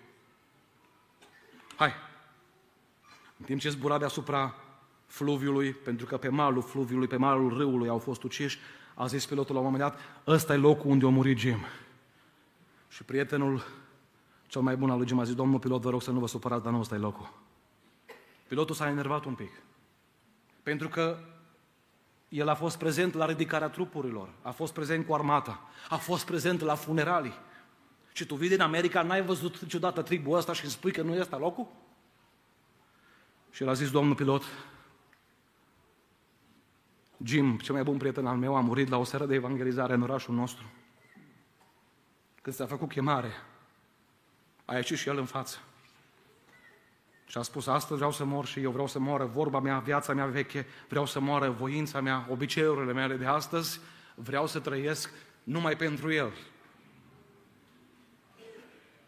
Hai! 1.75 1.91
În 3.37 3.45
timp 3.45 3.59
ce 3.59 3.69
zbura 3.69 3.97
deasupra 3.97 4.55
fluviului, 5.07 5.71
pentru 5.71 6.05
că 6.05 6.17
pe 6.17 6.29
malul 6.29 6.61
fluviului, 6.61 7.07
pe 7.07 7.15
malul 7.15 7.57
râului 7.57 7.89
au 7.89 7.97
fost 7.97 8.23
uciși, 8.23 8.59
a 8.95 9.05
zis 9.05 9.25
pilotul 9.25 9.55
la 9.55 9.61
un 9.61 9.65
moment 9.71 9.83
dat, 9.83 9.99
ăsta 10.27 10.53
e 10.53 10.57
locul 10.57 10.89
unde 10.91 11.05
a 11.05 11.09
murit 11.09 11.37
Jim. 11.37 11.57
Și 12.89 13.03
prietenul 13.03 13.63
cel 14.47 14.61
mai 14.61 14.75
bun 14.75 14.89
al 14.89 14.97
lui 14.97 15.07
Jim 15.07 15.19
a 15.19 15.23
zis, 15.23 15.35
domnul 15.35 15.59
pilot, 15.59 15.81
vă 15.81 15.89
rog 15.89 16.01
să 16.01 16.11
nu 16.11 16.19
vă 16.19 16.27
supărați, 16.27 16.63
dar 16.63 16.71
nu 16.71 16.79
ăsta 16.79 16.95
e 16.95 16.97
locul. 16.97 17.33
Pilotul 18.47 18.75
s-a 18.75 18.89
enervat 18.89 19.25
un 19.25 19.33
pic. 19.33 19.51
Pentru 20.63 20.89
că 20.89 21.17
el 22.29 22.47
a 22.47 22.55
fost 22.55 22.77
prezent 22.77 23.13
la 23.13 23.25
ridicarea 23.25 23.69
trupurilor, 23.69 24.29
a 24.41 24.51
fost 24.51 24.73
prezent 24.73 25.05
cu 25.05 25.13
armata, 25.13 25.61
a 25.89 25.95
fost 25.95 26.25
prezent 26.25 26.61
la 26.61 26.75
funeralii. 26.75 27.33
Și 28.13 28.25
tu 28.25 28.35
vii 28.35 28.49
din 28.49 28.61
America, 28.61 29.01
n-ai 29.01 29.21
văzut 29.21 29.59
niciodată 29.59 30.01
tribul 30.01 30.37
ăsta 30.37 30.53
și 30.53 30.63
îmi 30.63 30.71
spui 30.71 30.91
că 30.91 31.01
nu 31.01 31.15
este 31.15 31.35
locul? 31.35 31.67
Și 33.51 33.63
el 33.63 33.69
a 33.69 33.73
zis, 33.73 33.91
domnul 33.91 34.15
pilot, 34.15 34.43
Jim, 37.23 37.57
cel 37.57 37.73
mai 37.73 37.83
bun 37.83 37.97
prieten 37.97 38.25
al 38.25 38.37
meu, 38.37 38.55
a 38.55 38.59
murit 38.59 38.89
la 38.89 38.97
o 38.97 39.03
seară 39.03 39.25
de 39.25 39.35
evangelizare 39.35 39.93
în 39.93 40.01
orașul 40.01 40.35
nostru. 40.35 40.65
Când 42.41 42.55
s-a 42.55 42.65
făcut 42.65 42.89
chemare, 42.89 43.31
a 44.65 44.75
ieșit 44.75 44.97
și 44.97 45.09
el 45.09 45.17
în 45.17 45.25
față. 45.25 45.57
Și 47.31 47.37
a 47.37 47.41
spus, 47.41 47.67
astăzi 47.67 47.95
vreau 47.95 48.11
să 48.11 48.25
mor 48.25 48.45
și 48.45 48.59
eu, 48.59 48.71
vreau 48.71 48.87
să 48.87 48.99
moară 48.99 49.25
vorba 49.25 49.59
mea, 49.59 49.79
viața 49.79 50.13
mea 50.13 50.25
veche, 50.25 50.65
vreau 50.87 51.05
să 51.05 51.19
moară 51.19 51.49
voința 51.49 52.01
mea, 52.01 52.25
obiceiurile 52.29 52.93
mele 52.93 53.15
de 53.15 53.25
astăzi, 53.25 53.79
vreau 54.15 54.47
să 54.47 54.59
trăiesc 54.59 55.13
numai 55.43 55.75
pentru 55.75 56.11
El. 56.11 56.31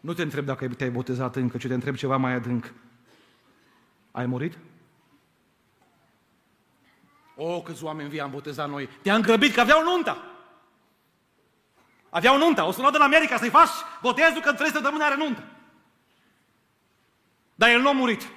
Nu 0.00 0.12
te 0.12 0.22
întreb 0.22 0.44
dacă 0.44 0.68
te-ai 0.68 0.90
botezat 0.90 1.36
încă, 1.36 1.56
ci 1.56 1.66
te 1.66 1.74
întreb 1.74 1.94
ceva 1.94 2.16
mai 2.16 2.32
adânc. 2.32 2.72
Ai 4.10 4.26
murit? 4.26 4.58
O, 7.36 7.62
câți 7.62 7.84
oameni 7.84 8.08
vii 8.08 8.20
am 8.20 8.30
botezat 8.30 8.68
noi. 8.68 8.88
Te-am 9.02 9.20
grăbit 9.20 9.54
că 9.54 9.60
aveau 9.60 9.82
nunta. 9.82 10.24
Aveau 12.10 12.38
nunta. 12.38 12.66
O 12.66 12.72
sunat 12.72 12.92
din 12.92 13.00
America 13.00 13.36
să-i 13.36 13.48
faci 13.48 13.70
botezul 14.02 14.40
că 14.40 14.48
în 14.48 14.56
trei 14.56 14.70
săptămâni 14.70 15.02
are 15.02 15.16
nuntă. 15.16 15.42
Dar 17.54 17.70
el 17.70 17.80
nu 17.80 17.88
a 17.88 17.92
murit. 17.92 18.28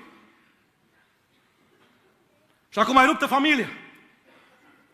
Și 2.70 2.80
acum 2.80 2.93
mai 2.93 3.05
ruptă 3.05 3.26
familia. 3.26 3.68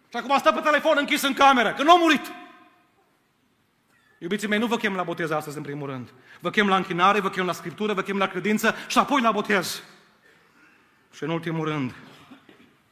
Și 0.10 0.18
acum 0.18 0.38
stă 0.38 0.52
pe 0.52 0.60
telefon 0.60 0.98
închis 0.98 1.22
în 1.22 1.34
cameră, 1.34 1.74
că 1.74 1.84
nu 1.84 1.92
a 1.92 1.98
murit. 1.98 2.32
Iubiții 4.18 4.48
mei, 4.48 4.60
nu 4.60 4.68
vă 4.68 4.78
chem 4.78 4.96
la 4.96 5.04
botez 5.04 5.30
astăzi, 5.30 5.58
în 5.58 5.64
primul 5.64 5.90
rând. 5.90 6.14
Vă 6.40 6.50
chem 6.50 6.68
la 6.68 6.76
închinare, 6.76 7.20
vă 7.20 7.30
chem 7.30 7.46
la 7.46 7.52
scriptură, 7.52 7.94
vă 7.94 8.02
chem 8.02 8.18
la 8.18 8.28
credință 8.28 8.76
și 8.88 8.98
apoi 8.98 9.22
la 9.22 9.32
botez. 9.32 9.84
Și 11.14 11.24
în 11.24 11.30
ultimul 11.30 11.66
rând, 11.66 11.94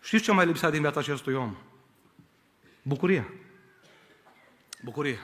știți 0.02 0.24
ce 0.24 0.32
mai 0.32 0.46
lipsea 0.46 0.70
din 0.70 0.82
viața 0.82 1.00
acestui 1.00 1.34
om? 1.34 1.56
Bucuria. 2.82 3.28
Bucurie. 4.84 5.20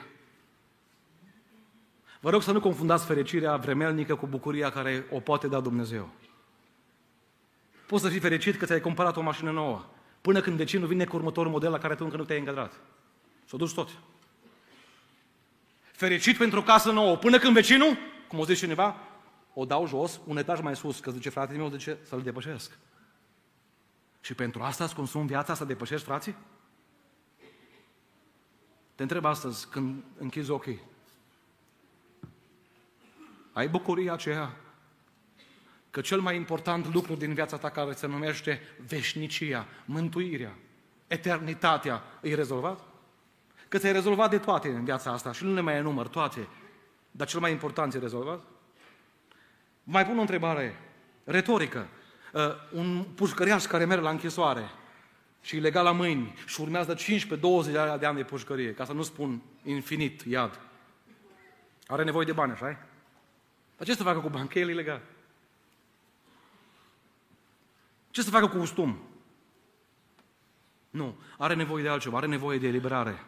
Vă 2.28 2.34
rog 2.34 2.42
să 2.42 2.52
nu 2.52 2.60
confundați 2.60 3.06
fericirea 3.06 3.56
vremelnică 3.56 4.14
cu 4.14 4.26
bucuria 4.26 4.70
care 4.70 5.06
o 5.10 5.20
poate 5.20 5.46
da 5.46 5.60
Dumnezeu. 5.60 6.08
Poți 7.86 8.02
să 8.02 8.08
fii 8.08 8.20
fericit 8.20 8.56
că 8.56 8.66
ți-ai 8.66 8.80
cumpărat 8.80 9.16
o 9.16 9.20
mașină 9.20 9.50
nouă, 9.50 9.84
până 10.20 10.40
când 10.40 10.56
vecinul 10.56 10.86
vine 10.86 11.04
cu 11.04 11.16
următorul 11.16 11.52
model 11.52 11.70
la 11.70 11.78
care 11.78 11.94
tu 11.94 12.04
încă 12.04 12.16
nu 12.16 12.24
te-ai 12.24 12.38
încadrat. 12.38 12.80
S-o 13.44 13.56
duci 13.56 13.74
tot. 13.74 13.98
Fericit 15.92 16.36
pentru 16.36 16.58
o 16.58 16.62
casă 16.62 16.90
nouă, 16.90 17.16
până 17.16 17.38
când 17.38 17.54
vecinul, 17.54 17.96
cum 18.28 18.38
o 18.38 18.44
zice 18.44 18.58
cineva, 18.58 18.96
o 19.54 19.64
dau 19.64 19.86
jos, 19.86 20.20
un 20.26 20.36
etaj 20.36 20.60
mai 20.60 20.76
sus, 20.76 21.00
că 21.00 21.10
zice 21.10 21.28
fratele 21.28 21.58
meu, 21.58 21.70
zice 21.70 21.98
să-l 22.02 22.22
depășesc. 22.22 22.78
Și 24.20 24.34
pentru 24.34 24.62
asta 24.62 24.84
îți 24.84 24.94
consum 24.94 25.26
viața 25.26 25.54
să 25.54 25.64
depășești 25.64 26.06
frații? 26.06 26.36
Te 28.94 29.02
întreb 29.02 29.24
astăzi, 29.24 29.68
când 29.68 30.02
închizi 30.18 30.50
ochii, 30.50 30.80
ai 33.58 33.68
bucuria 33.68 34.12
aceea 34.12 34.56
că 35.90 36.00
cel 36.00 36.20
mai 36.20 36.36
important 36.36 36.92
lucru 36.92 37.14
din 37.14 37.34
viața 37.34 37.56
ta 37.56 37.70
care 37.70 37.92
se 37.92 38.06
numește 38.06 38.60
veșnicia, 38.86 39.66
mântuirea, 39.84 40.54
eternitatea, 41.06 42.02
e 42.20 42.34
rezolvat? 42.34 42.80
Că 43.68 43.78
ți-ai 43.78 43.92
rezolvat 43.92 44.30
de 44.30 44.38
toate 44.38 44.68
în 44.68 44.84
viața 44.84 45.12
asta 45.12 45.32
și 45.32 45.44
nu 45.44 45.54
le 45.54 45.60
mai 45.60 45.76
enumăr 45.76 46.08
toate, 46.08 46.48
dar 47.10 47.26
cel 47.26 47.40
mai 47.40 47.50
important 47.50 47.94
e 47.94 47.98
rezolvat? 47.98 48.40
Mai 49.84 50.06
pun 50.06 50.18
o 50.18 50.20
întrebare 50.20 50.80
retorică. 51.24 51.88
Uh, 52.32 52.42
un 52.72 53.04
pușcăriaș 53.14 53.64
care 53.64 53.84
merge 53.84 54.02
la 54.02 54.10
închisoare 54.10 54.70
și 55.40 55.56
e 55.56 55.60
legal 55.60 55.84
la 55.84 55.92
mâini 55.92 56.34
și 56.46 56.60
urmează 56.60 56.94
15-20 56.94 56.98
de 57.98 58.06
ani 58.06 58.16
de 58.16 58.22
pușcărie, 58.22 58.74
ca 58.74 58.84
să 58.84 58.92
nu 58.92 59.02
spun 59.02 59.42
infinit 59.62 60.20
iad, 60.20 60.60
are 61.86 62.04
nevoie 62.04 62.26
de 62.26 62.32
bani, 62.32 62.52
așa 62.52 62.87
dar 63.78 63.86
ce 63.86 63.94
să 63.94 64.02
facă 64.02 64.18
cu 64.18 64.28
bani? 64.28 64.48
Că 64.48 64.58
el 64.58 64.68
e 64.68 64.72
ilegal. 64.72 65.02
Ce 68.10 68.22
să 68.22 68.30
facă 68.30 68.46
cu 68.48 68.58
ustum? 68.58 68.98
Nu. 70.90 71.16
Are 71.38 71.54
nevoie 71.54 71.82
de 71.82 71.88
altceva. 71.88 72.16
Are 72.16 72.26
nevoie 72.26 72.58
de 72.58 72.66
eliberare. 72.66 73.24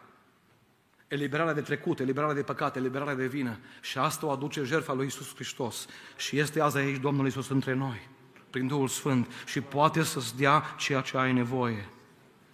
Eliberarea 1.07 1.53
de 1.53 1.61
trecut, 1.61 1.99
eliberarea 1.99 2.35
de 2.35 2.43
păcate, 2.43 2.79
eliberarea 2.79 3.15
de 3.15 3.27
vină. 3.27 3.59
Și 3.81 3.97
asta 3.97 4.25
o 4.25 4.31
aduce 4.31 4.63
jertfa 4.63 4.93
lui 4.93 5.05
Isus 5.05 5.35
Hristos. 5.35 5.87
Și 6.17 6.39
este 6.39 6.61
azi 6.61 6.77
aici 6.77 7.01
Domnul 7.01 7.27
Isus 7.27 7.49
între 7.49 7.73
noi, 7.73 8.09
prin 8.49 8.67
Duhul 8.67 8.87
Sfânt. 8.87 9.31
Și 9.45 9.61
poate 9.61 10.03
să-ți 10.03 10.37
dea 10.37 10.63
ceea 10.77 11.01
ce 11.01 11.17
ai 11.17 11.33
nevoie. 11.33 11.89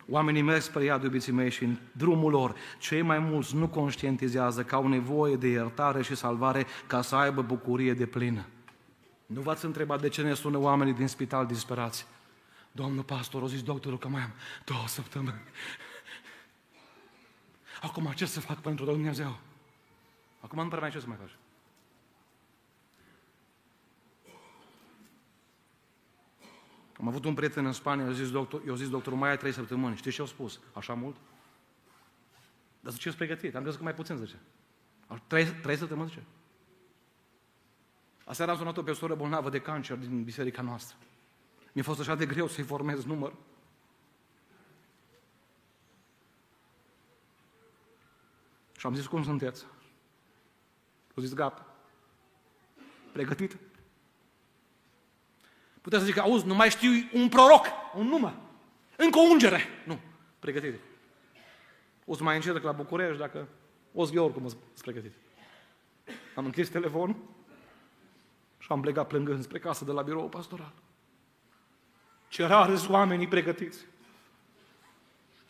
Oamenii 0.10 0.41
merg 0.41 0.62
spre 0.62 0.84
iad, 0.84 1.03
iubiții 1.03 1.32
mei, 1.32 1.51
și 1.51 1.64
în 1.64 1.78
drumul 1.91 2.32
lor, 2.32 2.55
cei 2.80 3.01
mai 3.01 3.20
mulți 3.20 3.55
nu 3.55 3.68
conștientizează 3.68 4.64
că 4.64 4.76
au 4.76 4.88
nevoie 4.88 5.36
de 5.36 5.47
iertare 5.47 6.01
și 6.01 6.16
salvare 6.16 6.66
ca 6.88 7.01
să 7.01 7.16
aibă 7.16 7.41
bucurie 7.41 7.93
de 7.93 8.05
plină. 8.05 8.45
Nu 9.26 9.41
v-ați 9.41 9.66
întrebat 9.66 10.01
de 10.01 10.10
ce 10.10 10.22
ne 10.22 10.34
sună 10.34 10.58
oamenii 10.58 10.93
din 10.93 11.08
spital 11.08 11.45
disperați? 11.45 12.08
Domnul 12.72 13.03
pastor, 13.03 13.43
a 13.43 13.47
zis 13.47 13.64
doctorul 13.64 13.97
că 13.97 14.08
mai 14.08 14.22
am 14.22 14.34
două 14.66 14.88
săptămâni. 14.88 15.41
Acum 17.82 18.12
ce 18.16 18.26
să 18.26 18.39
fac 18.39 18.58
pentru 18.58 18.86
Dumnezeu? 18.86 19.38
Acum 20.39 20.64
nu 20.64 20.68
prea 20.68 20.80
mai 20.80 20.89
ce 20.89 20.99
să 20.99 21.08
mai 21.08 21.18
faci. 21.20 21.36
Am 26.99 27.07
avut 27.07 27.25
un 27.25 27.33
prieten 27.33 27.65
în 27.65 27.71
Spania, 27.71 28.05
i-a 28.05 28.11
zis, 28.11 28.31
doctor, 28.31 28.65
i-a 28.65 28.75
zis 28.75 28.89
doctorul, 28.89 29.19
mai 29.19 29.29
ai 29.29 29.37
trei 29.37 29.51
săptămâni. 29.51 29.95
Știi 29.95 30.11
ce 30.11 30.21
au 30.21 30.27
spus? 30.27 30.59
Așa 30.73 30.93
mult? 30.93 31.15
Dar 32.79 32.91
zice, 32.91 33.07
eu 33.07 33.13
sunt 33.13 33.27
pregătit. 33.27 33.55
Am 33.55 33.61
crezut 33.61 33.77
că 33.77 33.85
mai 33.85 33.93
puțin, 33.93 34.17
zice. 34.17 34.39
Trei, 35.27 35.45
trei 35.45 35.77
săptămâni, 35.77 36.09
zice. 36.09 36.23
Aseară 38.25 38.51
am 38.51 38.57
sunat 38.57 38.77
o 38.77 38.83
persoană 38.83 39.15
bolnavă 39.15 39.49
de 39.49 39.61
cancer 39.61 39.97
din 39.97 40.23
biserica 40.23 40.61
noastră. 40.61 40.97
Mi-a 41.73 41.83
fost 41.83 41.99
așa 41.99 42.15
de 42.15 42.25
greu 42.25 42.47
să-i 42.47 42.63
formez 42.63 43.05
număr. 43.05 43.33
Și 48.77 48.85
am 48.85 48.95
zis, 48.95 49.07
cum 49.07 49.23
sunteți? 49.23 49.65
Au 51.15 51.23
zis, 51.23 51.33
gata. 51.33 51.75
Pregătit? 53.13 53.57
Putea 55.88 56.01
să 56.01 56.05
zică, 56.05 56.21
auzi, 56.21 56.45
nu 56.45 56.55
mai 56.55 56.69
știu 56.69 56.91
un 57.13 57.29
proroc, 57.29 57.65
un 57.95 58.07
număr, 58.07 58.33
încă 58.95 59.19
o 59.19 59.21
ungere. 59.21 59.61
Nu, 59.85 59.99
pregătit. 60.39 60.79
O 62.05 62.15
să 62.15 62.23
mai 62.23 62.35
încet 62.35 62.63
la 62.63 62.71
București 62.71 63.17
dacă 63.17 63.47
o 63.93 64.05
să 64.05 64.19
oricum 64.19 64.47
sunt 64.47 64.61
pregătit. 64.81 65.11
Am 66.35 66.45
închis 66.45 66.69
telefonul 66.69 67.15
și 68.57 68.67
am 68.69 68.81
plecat 68.81 69.07
plângând 69.07 69.43
spre 69.43 69.59
casă 69.59 69.85
de 69.85 69.91
la 69.91 70.01
birou 70.01 70.29
pastoral. 70.29 70.73
Ce 72.27 72.45
rare 72.45 72.75
sunt 72.75 72.89
oamenii 72.89 73.27
pregătiți. 73.27 73.85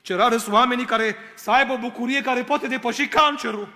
Ce 0.02 0.16
rare 0.16 0.38
sunt 0.38 0.56
oamenii 0.56 0.86
care 0.86 1.16
să 1.36 1.52
aibă 1.52 1.78
bucurie 1.78 2.22
care 2.22 2.44
poate 2.44 2.68
depăși 2.68 3.08
cancerul 3.08 3.68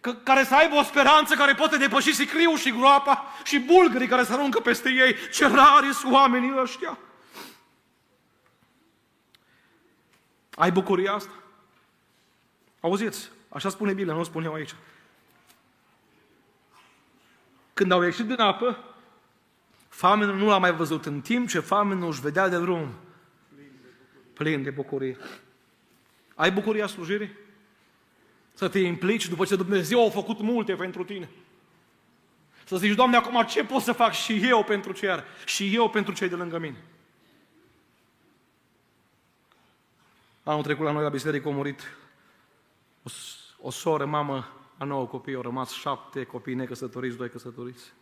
care 0.00 0.44
să 0.44 0.54
aibă 0.54 0.74
o 0.74 0.82
speranță 0.82 1.34
care 1.34 1.54
poate 1.54 1.76
depăși 1.76 2.14
sicriul 2.14 2.56
și 2.58 2.72
groapa 2.72 3.24
și 3.44 3.58
bulgării 3.58 4.08
care 4.08 4.24
să 4.24 4.32
aruncă 4.32 4.60
peste 4.60 4.90
ei. 4.90 5.14
Ce 5.32 5.46
rari 5.46 5.94
sunt 5.94 6.12
oamenii 6.12 6.54
ăștia! 6.60 6.98
Ai 10.54 10.72
bucuria 10.72 11.12
asta? 11.12 11.32
Auziți, 12.80 13.30
așa 13.48 13.68
spune 13.68 13.92
Biblia, 13.92 14.14
nu 14.14 14.24
spun 14.24 14.44
eu 14.44 14.54
aici. 14.54 14.74
Când 17.74 17.92
au 17.92 18.02
ieșit 18.02 18.26
din 18.26 18.40
apă, 18.40 18.84
famenul 19.88 20.36
nu 20.36 20.48
l-a 20.48 20.58
mai 20.58 20.72
văzut 20.72 21.06
în 21.06 21.20
timp 21.20 21.48
ce 21.48 21.60
famenul 21.60 22.08
își 22.08 22.20
vedea 22.20 22.48
de 22.48 22.58
drum. 22.58 22.94
Plin 24.32 24.62
de 24.62 24.70
bucurie. 24.70 25.16
Ai 26.34 26.52
bucuria 26.52 26.86
slujirii? 26.86 27.36
Să 28.58 28.68
te 28.68 28.78
implici 28.78 29.28
după 29.28 29.44
ce 29.44 29.56
Dumnezeu 29.56 30.06
a 30.06 30.10
făcut 30.10 30.40
multe 30.40 30.74
pentru 30.74 31.04
tine. 31.04 31.30
Să 32.64 32.76
zici, 32.76 32.94
Doamne, 32.94 33.16
acum 33.16 33.42
ce 33.42 33.64
pot 33.64 33.82
să 33.82 33.92
fac 33.92 34.12
și 34.12 34.46
eu 34.46 34.64
pentru 34.64 34.92
cer? 34.92 35.24
Și 35.44 35.74
eu 35.74 35.90
pentru 35.90 36.14
cei 36.14 36.28
de 36.28 36.34
lângă 36.34 36.58
mine? 36.58 36.84
Anul 40.42 40.62
trecut 40.62 40.84
la 40.84 40.92
noi 40.92 41.02
la 41.02 41.08
biserică 41.08 41.48
a 41.48 41.50
murit 41.50 41.96
o, 43.02 43.10
o 43.60 43.70
soră, 43.70 44.04
mamă 44.04 44.48
a 44.78 44.84
nouă 44.84 45.06
copii, 45.06 45.34
au 45.34 45.42
rămas 45.42 45.72
șapte 45.72 46.24
copii 46.24 46.54
necăsătoriți, 46.54 47.16
doi 47.16 47.30
căsătoriți. 47.30 47.92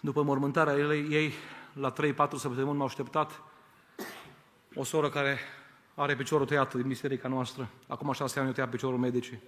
După 0.00 0.22
mormântarea 0.22 0.76
ei, 0.76 1.12
ei 1.12 1.32
la 1.72 1.92
3-4 1.92 1.94
săptămâni 2.36 2.76
m-au 2.76 2.86
așteptat 2.86 3.42
o 4.74 4.84
soră 4.84 5.08
care 5.08 5.38
are 5.94 6.16
piciorul 6.16 6.46
tăiat 6.46 6.74
din 6.74 6.88
biserica 6.88 7.28
noastră. 7.28 7.68
Acum 7.86 8.12
șase 8.12 8.38
ani 8.38 8.48
eu 8.48 8.54
tăiat 8.54 8.70
piciorul 8.70 8.98
medicii. 8.98 9.40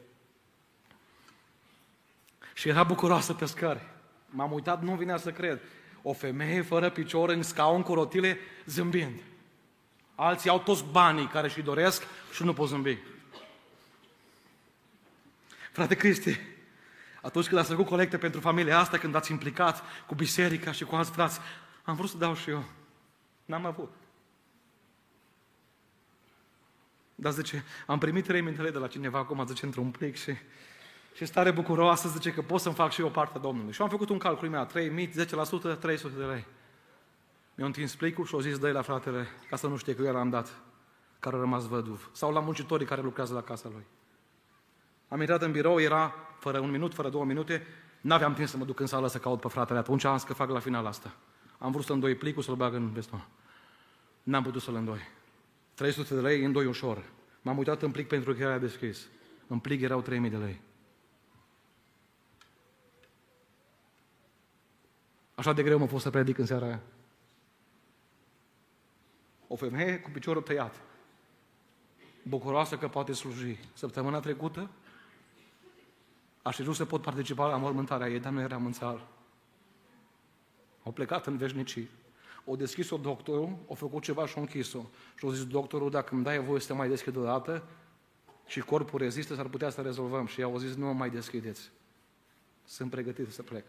Și 2.54 2.68
era 2.68 2.82
bucuroasă 2.82 3.32
pe 3.32 3.44
scări. 3.44 3.80
M-am 4.26 4.52
uitat, 4.52 4.82
nu 4.82 4.94
vinea 4.94 5.16
să 5.16 5.32
cred. 5.32 5.60
O 6.02 6.12
femeie 6.12 6.62
fără 6.62 6.90
picior 6.90 7.28
în 7.28 7.42
scaun 7.42 7.82
cu 7.82 7.94
rotile 7.94 8.38
zâmbind. 8.66 9.20
Alții 10.14 10.50
au 10.50 10.58
toți 10.58 10.84
banii 10.90 11.26
care 11.26 11.48
și 11.48 11.62
doresc 11.62 12.02
și 12.32 12.44
nu 12.44 12.52
pot 12.52 12.68
zâmbi. 12.68 12.98
Frate 15.72 15.94
Cristi, 15.94 16.40
atunci 17.22 17.46
când 17.46 17.60
ați 17.60 17.70
făcut 17.70 17.86
colecte 17.86 18.18
pentru 18.18 18.40
familia 18.40 18.78
asta, 18.78 18.98
când 18.98 19.14
ați 19.14 19.30
implicat 19.30 19.82
cu 20.06 20.14
biserica 20.14 20.72
și 20.72 20.84
cu 20.84 20.94
alți 20.94 21.10
frați, 21.10 21.40
am 21.84 21.94
vrut 21.94 22.08
să 22.08 22.16
dau 22.16 22.34
și 22.34 22.50
eu. 22.50 22.64
N-am 23.44 23.66
avut. 23.66 23.92
Dar 27.14 27.32
zice, 27.32 27.64
am 27.86 27.98
primit 27.98 28.24
3 28.24 28.42
lei 28.42 28.70
de 28.70 28.78
la 28.78 28.86
cineva 28.86 29.18
acum, 29.18 29.46
zice, 29.46 29.64
într-un 29.64 29.90
plic 29.90 30.16
și, 30.16 30.32
și 31.14 31.24
stare 31.24 31.50
bucuroasă, 31.50 32.08
zice 32.08 32.32
că 32.32 32.42
pot 32.42 32.60
să-mi 32.60 32.74
fac 32.74 32.92
și 32.92 33.00
eu 33.00 33.10
partea 33.10 33.40
Domnului. 33.40 33.72
Și 33.72 33.82
am 33.82 33.88
făcut 33.88 34.08
un 34.08 34.18
calcul 34.18 34.46
imediat, 34.46 34.70
3 34.70 34.88
mii, 34.88 35.08
10%, 35.08 35.78
300 35.80 36.18
de 36.18 36.24
lei. 36.24 36.46
Mi-au 37.54 37.66
întins 37.68 37.94
plicul 37.94 38.24
și 38.24 38.34
au 38.34 38.40
zis, 38.40 38.58
dă 38.58 38.70
la 38.70 38.82
fratele, 38.82 39.26
ca 39.50 39.56
să 39.56 39.66
nu 39.66 39.76
știe 39.76 39.94
că 39.94 40.02
eu 40.02 40.12
l-am 40.12 40.30
dat, 40.30 40.62
care 41.18 41.36
a 41.36 41.38
rămas 41.38 41.66
văduv. 41.66 42.10
Sau 42.12 42.32
la 42.32 42.40
muncitorii 42.40 42.86
care 42.86 43.00
lucrează 43.00 43.34
la 43.34 43.42
casa 43.42 43.68
lui. 43.72 43.84
Am 45.08 45.20
intrat 45.20 45.42
în 45.42 45.52
birou, 45.52 45.80
era 45.80 46.14
fără 46.38 46.58
un 46.58 46.70
minut, 46.70 46.94
fără 46.94 47.08
două 47.08 47.24
minute, 47.24 47.66
n-aveam 48.00 48.34
timp 48.34 48.48
să 48.48 48.56
mă 48.56 48.64
duc 48.64 48.80
în 48.80 48.86
sală 48.86 49.08
să 49.08 49.18
caut 49.18 49.40
pe 49.40 49.48
fratele. 49.48 49.78
Atunci 49.78 50.04
am 50.04 50.16
zis 50.16 50.26
că 50.26 50.32
fac 50.32 50.50
la 50.50 50.58
final 50.58 50.86
asta. 50.86 51.14
Am 51.58 51.72
vrut 51.72 51.84
să 51.84 51.92
îndoi 51.92 52.14
plicul, 52.14 52.42
să-l 52.42 52.54
bag 52.54 52.74
în 52.74 52.92
veston. 52.92 53.26
N-am 54.22 54.42
putut 54.42 54.62
să-l 54.62 54.74
îndoi. 54.74 55.00
300 55.74 56.14
de 56.14 56.20
lei, 56.20 56.44
îndoi 56.44 56.66
ușor. 56.66 57.04
M-am 57.42 57.58
uitat 57.58 57.82
în 57.82 57.90
plic 57.90 58.08
pentru 58.08 58.34
că 58.34 58.42
era 58.42 58.58
deschis. 58.58 59.06
În 59.46 59.58
plic 59.58 59.80
erau 59.80 60.00
3000 60.00 60.30
de 60.30 60.36
lei. 60.36 60.60
Așa 65.34 65.52
de 65.52 65.62
greu 65.62 65.78
mă 65.78 65.86
fost 65.86 66.02
să 66.02 66.10
predic 66.10 66.38
în 66.38 66.46
seara 66.46 66.66
aia. 66.66 66.80
O 69.48 69.56
femeie 69.56 70.00
cu 70.00 70.10
piciorul 70.10 70.42
tăiat. 70.42 70.80
Bucuroasă 72.22 72.76
că 72.76 72.88
poate 72.88 73.12
sluji. 73.12 73.58
Săptămâna 73.72 74.20
trecută 74.20 74.70
aș 76.42 76.56
fi 76.56 76.72
să 76.72 76.84
pot 76.84 77.02
participa 77.02 77.48
la 77.48 77.56
mormântarea 77.56 78.08
ei, 78.08 78.20
dar 78.20 78.32
nu 78.32 78.40
eram 78.40 78.66
în 78.66 78.72
țară. 78.72 79.08
Au 80.82 80.92
plecat 80.92 81.26
în 81.26 81.36
veșnicii. 81.36 81.90
O 82.44 82.56
deschis-o 82.56 82.96
doctorul, 82.96 83.56
o 83.66 83.74
făcut 83.74 84.02
ceva 84.02 84.26
și 84.26 84.38
o 84.38 84.40
închis-o. 84.40 84.80
Și 85.18 85.24
au 85.24 85.30
zis 85.30 85.46
doctorul, 85.46 85.90
dacă 85.90 86.14
îmi 86.14 86.24
dai 86.24 86.38
voie 86.38 86.60
să 86.60 86.66
te 86.66 86.72
mai 86.72 86.88
deschid 86.88 87.16
o 87.16 87.22
dată 87.22 87.62
și 88.46 88.60
corpul 88.60 88.98
rezistă, 88.98 89.34
s-ar 89.34 89.48
putea 89.48 89.70
să 89.70 89.80
rezolvăm. 89.80 90.26
Și 90.26 90.42
au 90.42 90.58
zis, 90.58 90.74
nu 90.74 90.86
mă 90.86 90.92
mai 90.92 91.10
deschideți. 91.10 91.70
Sunt 92.64 92.90
pregătit 92.90 93.32
să 93.32 93.42
plec. 93.42 93.64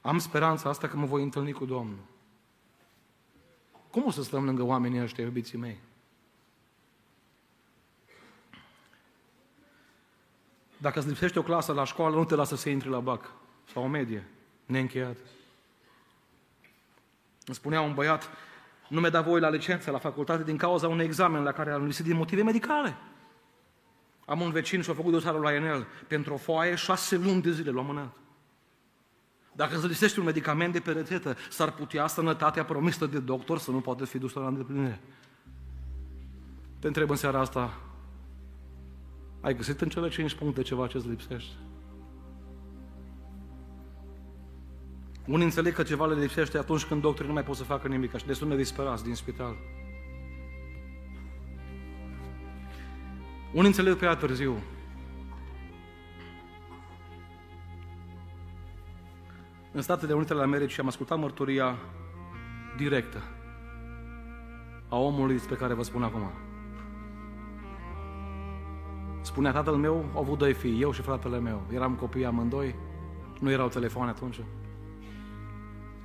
Am 0.00 0.18
speranța 0.18 0.68
asta 0.68 0.88
că 0.88 0.96
mă 0.96 1.06
voi 1.06 1.22
întâlni 1.22 1.52
cu 1.52 1.64
Domnul. 1.64 2.04
Cum 3.90 4.04
o 4.06 4.10
să 4.10 4.22
stăm 4.22 4.44
lângă 4.44 4.62
oamenii 4.62 5.02
ăștia, 5.02 5.24
iubiții 5.24 5.58
mei? 5.58 5.80
Dacă 10.76 10.98
îți 10.98 11.08
lipsește 11.08 11.38
o 11.38 11.42
clasă 11.42 11.72
la 11.72 11.84
școală, 11.84 12.16
nu 12.16 12.24
te 12.24 12.34
lasă 12.34 12.56
să 12.56 12.68
intri 12.68 12.88
la 12.88 13.00
BAC 13.00 13.32
sau 13.72 13.82
o 13.82 13.86
medie 13.86 14.28
neîncheiat. 14.66 15.16
Îmi 17.46 17.56
spunea 17.56 17.80
un 17.80 17.94
băiat, 17.94 18.30
nu 18.88 19.00
mi-a 19.00 19.10
dat 19.10 19.24
voie 19.24 19.40
la 19.40 19.48
licență 19.48 19.90
la 19.90 19.98
facultate 19.98 20.44
din 20.44 20.56
cauza 20.56 20.88
unui 20.88 21.04
examen 21.04 21.42
la 21.42 21.52
care 21.52 21.70
am 21.70 21.84
lipsit 21.84 22.04
din 22.04 22.16
motive 22.16 22.42
medicale. 22.42 22.96
Am 24.26 24.40
un 24.40 24.50
vecin 24.50 24.82
și 24.82 24.90
a 24.90 24.94
făcut 24.94 25.12
dosarul 25.12 25.40
la 25.40 25.54
Enel. 25.54 25.86
Pentru 26.08 26.34
o 26.34 26.36
foaie, 26.36 26.74
șase 26.74 27.16
luni 27.16 27.42
de 27.42 27.50
zile 27.50 27.70
l-a 27.70 27.80
mânat. 27.80 28.16
Dacă 29.52 29.76
îți 29.76 29.86
lisești 29.86 30.18
un 30.18 30.24
medicament 30.24 30.72
de 30.72 30.80
pe 30.80 30.92
rețetă, 30.92 31.36
s-ar 31.50 31.72
putea 31.72 32.06
sănătatea 32.06 32.64
promisă 32.64 33.06
de 33.06 33.18
doctor 33.18 33.58
să 33.58 33.70
nu 33.70 33.80
poate 33.80 34.04
fi 34.04 34.18
dusă 34.18 34.38
la 34.38 34.46
îndeplinire. 34.46 35.00
Te 36.78 36.86
întreb 36.86 37.10
în 37.10 37.16
seara 37.16 37.40
asta, 37.40 37.80
ai 39.40 39.56
găsit 39.56 39.80
în 39.80 39.88
cele 39.88 40.08
cinci 40.08 40.34
puncte 40.34 40.62
ceva 40.62 40.86
ce 40.86 40.96
îți 40.96 41.08
lipsește? 41.08 41.54
Unii 45.26 45.44
înțeleg 45.44 45.74
că 45.74 45.82
ceva 45.82 46.06
le 46.06 46.20
lipsește 46.20 46.58
atunci 46.58 46.84
când 46.84 47.00
doctorii 47.00 47.28
nu 47.28 47.34
mai 47.34 47.44
pot 47.44 47.56
să 47.56 47.64
facă 47.64 47.88
nimic 47.88 48.16
și 48.16 48.26
destul 48.26 48.48
de 48.48 48.56
disperați 48.56 49.04
din 49.04 49.14
spital. 49.14 49.56
Unii 53.52 53.66
înțeleg 53.66 53.96
pe 53.96 54.04
ea 54.04 54.16
târziu. 54.16 54.56
În 59.72 59.82
Statele 59.82 60.12
Unite 60.12 60.32
ale 60.32 60.42
Americii 60.42 60.80
am 60.80 60.86
ascultat 60.86 61.18
mărturia 61.18 61.78
directă 62.76 63.22
a 64.88 64.96
omului 64.96 65.34
despre 65.34 65.54
care 65.54 65.74
vă 65.74 65.82
spun 65.82 66.02
acum. 66.02 66.30
Spunea 69.20 69.52
tatăl 69.52 69.74
meu, 69.74 70.04
au 70.14 70.20
avut 70.20 70.38
doi 70.38 70.52
fii, 70.52 70.80
eu 70.80 70.92
și 70.92 71.02
fratele 71.02 71.38
meu. 71.38 71.62
Eram 71.72 71.94
copii 71.94 72.24
amândoi, 72.24 72.74
nu 73.40 73.50
erau 73.50 73.68
telefoane 73.68 74.10
atunci. 74.10 74.40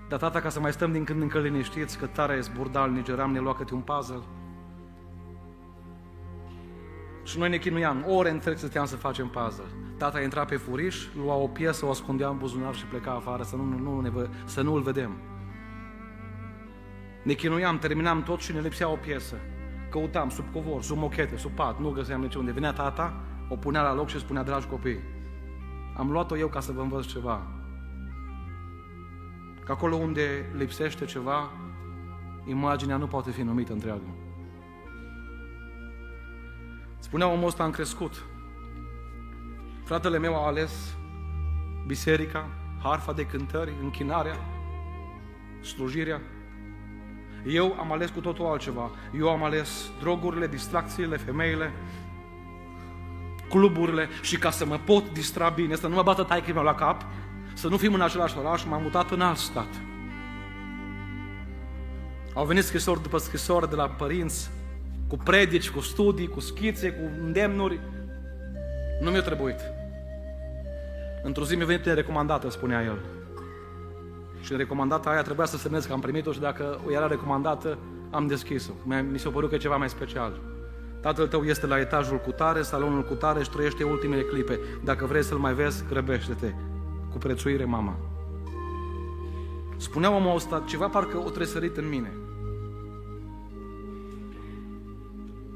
Dar 0.09 0.19
tata, 0.19 0.39
ca 0.41 0.49
să 0.49 0.59
mai 0.59 0.71
stăm 0.71 0.91
din 0.91 1.03
când 1.03 1.21
în 1.21 1.27
când 1.27 1.43
liniștiți, 1.43 1.97
că 1.97 2.05
tare 2.05 2.33
e 2.33 2.39
zburdal, 2.39 2.91
nigeram, 2.91 3.31
ne 3.31 3.39
lua 3.39 3.55
câte 3.55 3.73
un 3.73 3.81
puzzle. 3.81 4.21
Și 7.23 7.37
noi 7.37 7.49
ne 7.49 7.57
chinuiam, 7.57 8.05
ore 8.07 8.29
întreg 8.29 8.57
stăteam 8.57 8.85
să 8.85 8.95
facem 8.95 9.27
puzzle. 9.27 9.63
Tata 9.97 10.21
intra 10.21 10.45
pe 10.45 10.55
furiș, 10.55 11.07
lua 11.23 11.35
o 11.35 11.47
piesă, 11.47 11.85
o 11.85 11.89
ascundea 11.89 12.29
în 12.29 12.37
buzunar 12.37 12.75
și 12.75 12.85
pleca 12.85 13.11
afară 13.11 13.43
să 13.43 13.55
nu, 13.55 13.63
nu, 13.63 13.99
ne, 13.99 14.11
să 14.45 14.61
nu 14.61 14.73
îl 14.73 14.81
vedem. 14.81 15.17
Ne 17.23 17.33
chinuiam, 17.33 17.77
terminam 17.77 18.23
tot 18.23 18.39
și 18.39 18.53
ne 18.53 18.59
lipsea 18.59 18.89
o 18.89 18.95
piesă. 18.95 19.35
Căutam 19.89 20.29
sub 20.29 20.45
covor, 20.53 20.81
sub 20.81 20.97
mochete, 20.97 21.37
sub 21.37 21.51
pat, 21.51 21.79
nu 21.79 21.89
găseam 21.89 22.21
niciunde. 22.21 22.51
Venea 22.51 22.73
tata, 22.73 23.21
o 23.49 23.55
punea 23.55 23.81
la 23.81 23.93
loc 23.93 24.09
și 24.09 24.19
spunea, 24.19 24.43
dragi 24.43 24.67
copii, 24.67 24.99
am 25.97 26.11
luat-o 26.11 26.37
eu 26.37 26.47
ca 26.47 26.59
să 26.59 26.71
vă 26.71 26.81
învăț 26.81 27.05
ceva. 27.05 27.58
Că 29.69 29.75
acolo 29.75 29.95
unde 29.95 30.49
lipsește 30.57 31.05
ceva, 31.05 31.51
imaginea 32.45 32.97
nu 32.97 33.07
poate 33.07 33.31
fi 33.31 33.41
numită 33.41 33.73
întreagă. 33.73 34.15
Spunea 36.99 37.27
omul 37.27 37.47
ăsta, 37.47 37.63
am 37.63 37.71
crescut. 37.71 38.25
Fratele 39.83 40.17
meu 40.17 40.35
a 40.35 40.45
ales 40.45 40.97
biserica, 41.87 42.49
harfa 42.83 43.13
de 43.13 43.25
cântări, 43.25 43.73
închinarea, 43.81 44.35
slujirea. 45.61 46.21
Eu 47.45 47.75
am 47.79 47.91
ales 47.91 48.09
cu 48.09 48.19
totul 48.19 48.45
altceva. 48.45 48.91
Eu 49.17 49.29
am 49.29 49.43
ales 49.43 49.91
drogurile, 49.99 50.47
distracțiile, 50.47 51.17
femeile, 51.17 51.73
cluburile 53.49 54.09
și 54.21 54.37
ca 54.37 54.49
să 54.49 54.65
mă 54.65 54.77
pot 54.77 55.09
distra 55.09 55.49
bine, 55.49 55.75
să 55.75 55.87
nu 55.87 55.95
mă 55.95 56.03
bată 56.03 56.23
taică 56.23 56.53
meu 56.53 56.63
la 56.63 56.75
cap, 56.75 57.05
să 57.59 57.67
nu 57.67 57.77
fim 57.77 57.93
în 57.93 58.01
același 58.01 58.37
oraș, 58.37 58.63
m-am 58.63 58.81
mutat 58.81 59.11
în 59.11 59.21
alt 59.21 59.37
stat. 59.37 59.67
Au 62.33 62.45
venit 62.45 62.63
scrisori 62.63 63.01
după 63.01 63.17
scrisori 63.17 63.69
de 63.69 63.75
la 63.75 63.89
părinți, 63.89 64.49
cu 65.07 65.17
predici, 65.17 65.69
cu 65.69 65.79
studii, 65.79 66.27
cu 66.27 66.39
schițe, 66.39 66.91
cu 66.91 67.09
îndemnuri. 67.23 67.79
Nu 69.01 69.09
mi-a 69.09 69.21
trebuit. 69.21 69.59
Într-o 71.23 71.43
zi 71.43 71.55
mi-a 71.55 71.65
venit 71.65 71.85
recomandată, 71.85 72.49
spunea 72.49 72.83
el. 72.83 72.99
Și 74.41 74.51
în 74.51 74.57
recomandata 74.57 75.09
aia 75.09 75.21
trebuia 75.21 75.45
să 75.45 75.57
semnez 75.57 75.85
că 75.85 75.93
am 75.93 75.99
primit-o 75.99 76.31
și 76.31 76.39
dacă 76.39 76.79
era 76.91 77.07
recomandată, 77.07 77.77
am 78.09 78.27
deschis-o. 78.27 78.71
Mi 79.11 79.19
s-a 79.19 79.29
părut 79.29 79.49
că 79.49 79.55
e 79.55 79.57
ceva 79.57 79.77
mai 79.77 79.89
special. 79.89 80.39
Tatăl 81.01 81.27
tău 81.27 81.43
este 81.43 81.67
la 81.67 81.79
etajul 81.79 82.17
cu 82.17 82.31
tare, 82.31 82.61
salonul 82.61 83.03
cu 83.03 83.13
tare 83.13 83.43
și 83.43 83.49
trăiește 83.49 83.83
ultimele 83.83 84.21
clipe. 84.21 84.59
Dacă 84.83 85.05
vrei 85.05 85.23
să-l 85.23 85.37
mai 85.37 85.53
vezi, 85.53 85.83
grăbește-te. 85.89 86.53
Cu 87.11 87.17
prețuire, 87.17 87.65
mama. 87.65 87.95
Spunea 89.77 90.15
omul 90.15 90.35
ăsta, 90.35 90.63
ceva 90.67 90.87
parcă 90.87 91.17
o 91.17 91.29
tresărit 91.29 91.77
în 91.77 91.89
mine. 91.89 92.13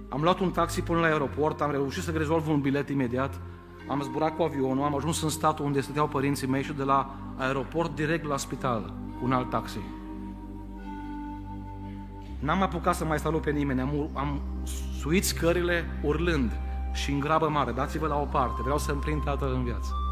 Am 0.10 0.22
luat 0.22 0.40
un 0.40 0.52
taxi 0.52 0.82
până 0.82 1.00
la 1.00 1.06
aeroport, 1.06 1.62
am 1.62 1.72
reușit 1.72 2.04
să 2.04 2.12
rezolv 2.12 2.48
un 2.48 2.62
bilet 2.62 2.90
imediat, 2.90 3.42
am 3.88 4.02
zburat 4.02 4.36
cu 4.36 4.44
avionul, 4.44 4.84
am 4.84 4.96
ajuns 4.96 5.22
în 5.22 5.30
statul 5.30 5.66
unde 5.66 5.82
stăteau 5.82 6.08
părinții 6.08 6.48
mei 6.48 6.64
și 6.64 6.74
de 6.74 6.84
la 6.84 7.16
aeroport 7.38 7.96
direct 7.96 8.26
la 8.26 8.38
spital, 8.38 8.94
cu 9.20 9.26
un 9.26 9.32
alt 9.32 9.50
taxi. 9.50 9.80
N-am 12.40 12.62
apucat 12.62 12.96
să 12.96 13.06
mai 13.06 13.20
salut 13.20 13.42
pe 13.42 13.52
nimeni, 13.52 13.82
am, 13.82 14.10
am 14.14 14.42
suit 15.00 15.26
scările 15.26 16.00
urlând 16.04 16.52
și 16.94 17.12
în 17.12 17.20
grabă 17.20 17.50
mare, 17.50 17.72
dați-vă 17.72 18.08
la 18.08 18.20
o 18.20 18.26
parte, 18.26 18.62
vreau 18.62 18.78
să-mi 18.78 19.02
prind 19.02 19.24
tatăl 19.24 19.54
în 19.54 19.64
viață. 19.64 20.03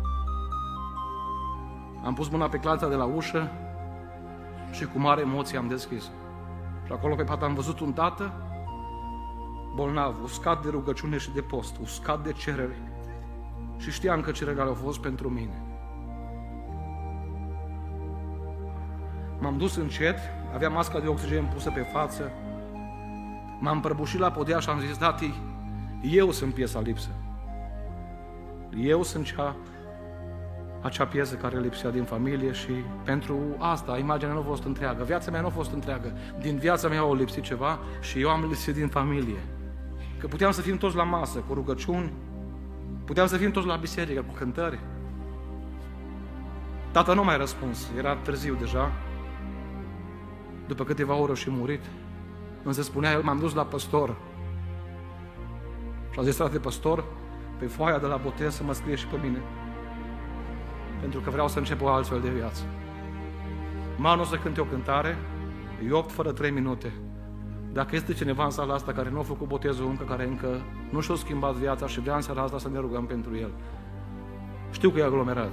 Am 2.03 2.13
pus 2.13 2.29
mâna 2.29 2.47
pe 2.47 2.57
clața 2.57 2.87
de 2.87 2.95
la 2.95 3.05
ușă 3.05 3.51
și 4.71 4.85
cu 4.85 4.99
mare 4.99 5.21
emoție 5.21 5.57
am 5.57 5.67
deschis. 5.67 6.03
Și 6.85 6.91
acolo 6.91 7.15
pe 7.15 7.23
pat 7.23 7.43
am 7.43 7.53
văzut 7.53 7.79
un 7.79 7.93
tată 7.93 8.33
bolnav, 9.75 10.23
uscat 10.23 10.63
de 10.63 10.69
rugăciune 10.69 11.17
și 11.17 11.31
de 11.31 11.41
post, 11.41 11.77
uscat 11.81 12.23
de 12.23 12.31
cerere. 12.31 12.77
Și 13.77 13.91
știam 13.91 14.21
că 14.21 14.31
cererile 14.31 14.63
au 14.63 14.73
fost 14.73 14.99
pentru 14.99 15.29
mine. 15.29 15.63
M-am 19.39 19.57
dus 19.57 19.75
încet, 19.75 20.17
aveam 20.53 20.73
masca 20.73 20.99
de 20.99 21.07
oxigen 21.07 21.45
pusă 21.53 21.71
pe 21.71 21.81
față, 21.81 22.31
m-am 23.59 23.79
prăbușit 23.79 24.19
la 24.19 24.31
podea 24.31 24.59
și 24.59 24.69
am 24.69 24.79
zis, 24.79 24.97
tati, 24.97 25.33
eu 26.01 26.31
sunt 26.31 26.53
piesa 26.53 26.79
lipsă. 26.79 27.09
Eu 28.75 29.03
sunt 29.03 29.25
cea, 29.25 29.55
acea 30.81 31.05
piesă 31.05 31.35
care 31.35 31.59
lipsea 31.59 31.89
din 31.89 32.03
familie 32.03 32.51
și 32.51 32.71
pentru 33.03 33.39
asta 33.57 33.97
imaginea 33.97 34.33
nu 34.33 34.39
a 34.39 34.43
fost 34.43 34.63
întreagă. 34.63 35.03
Viața 35.03 35.31
mea 35.31 35.41
nu 35.41 35.47
a 35.47 35.49
fost 35.49 35.71
întreagă. 35.71 36.13
Din 36.39 36.57
viața 36.57 36.87
mea 36.87 36.99
au 36.99 37.15
lipsit 37.15 37.43
ceva 37.43 37.79
și 38.01 38.19
eu 38.19 38.29
am 38.29 38.41
lipsit 38.41 38.73
din 38.73 38.87
familie. 38.87 39.39
Că 40.17 40.27
puteam 40.27 40.51
să 40.51 40.61
fim 40.61 40.77
toți 40.77 40.95
la 40.95 41.03
masă, 41.03 41.39
cu 41.39 41.53
rugăciuni, 41.53 42.13
puteam 43.05 43.27
să 43.27 43.37
fim 43.37 43.51
toți 43.51 43.67
la 43.67 43.75
biserică, 43.75 44.21
cu 44.21 44.33
cântări. 44.33 44.79
Tata 46.91 47.13
nu 47.13 47.23
mai 47.23 47.37
răspuns, 47.37 47.91
era 47.97 48.15
târziu 48.15 48.55
deja, 48.55 48.91
după 50.67 50.83
câteva 50.83 51.15
ore 51.15 51.33
și 51.33 51.49
murit. 51.49 51.81
Însă 52.63 52.81
spunea, 52.81 53.11
el 53.11 53.21
m-am 53.21 53.39
dus 53.39 53.53
la 53.53 53.63
păstor. 53.63 54.15
Și 56.11 56.19
a 56.19 56.23
zis, 56.23 56.35
frate 56.35 56.59
păstor, 56.59 57.03
pe 57.59 57.65
foaia 57.65 57.97
de 57.97 58.05
la 58.05 58.17
botez 58.17 58.55
să 58.55 58.63
mă 58.63 58.73
scrie 58.73 58.95
și 58.95 59.05
pe 59.05 59.17
mine. 59.21 59.41
Pentru 61.01 61.19
că 61.19 61.29
vreau 61.29 61.47
să 61.47 61.57
încep 61.57 61.81
o 61.81 61.87
altfel 61.87 62.19
de 62.21 62.29
viață. 62.29 62.63
Manu 63.97 64.23
să 64.23 64.35
cânte 64.35 64.61
o 64.61 64.63
cântare, 64.63 65.17
e 65.87 65.91
8 65.91 66.11
fără 66.11 66.31
3 66.31 66.51
minute. 66.51 66.93
Dacă 67.73 67.95
este 67.95 68.13
cineva 68.13 68.43
în 68.43 68.49
sala 68.49 68.73
asta 68.73 68.91
care 68.91 69.09
nu 69.09 69.19
a 69.19 69.23
făcut 69.23 69.47
botezul 69.47 69.87
încă, 69.89 70.03
care 70.03 70.27
încă 70.27 70.61
nu 70.89 70.99
și-a 70.99 71.15
schimbat 71.15 71.53
viața 71.53 71.87
și 71.87 71.99
vrea 71.99 72.15
în 72.15 72.21
seara 72.21 72.41
asta 72.41 72.57
să 72.57 72.69
ne 72.69 72.79
rugăm 72.79 73.05
pentru 73.05 73.37
el. 73.37 73.49
Știu 74.71 74.89
că 74.89 74.99
e 74.99 75.03
aglomerat. 75.03 75.51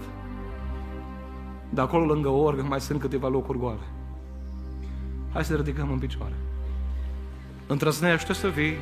Dar 1.71 1.85
acolo 1.85 2.05
lângă 2.05 2.29
orgă 2.29 2.63
mai 2.63 2.81
sunt 2.81 3.01
câteva 3.01 3.29
locuri 3.29 3.59
goale. 3.59 3.87
Hai 5.33 5.45
să 5.45 5.55
ridicăm 5.55 5.91
în 5.91 5.99
picioare. 5.99 6.35
Întrăznește 7.67 8.33
să 8.33 8.49
vii, 8.49 8.77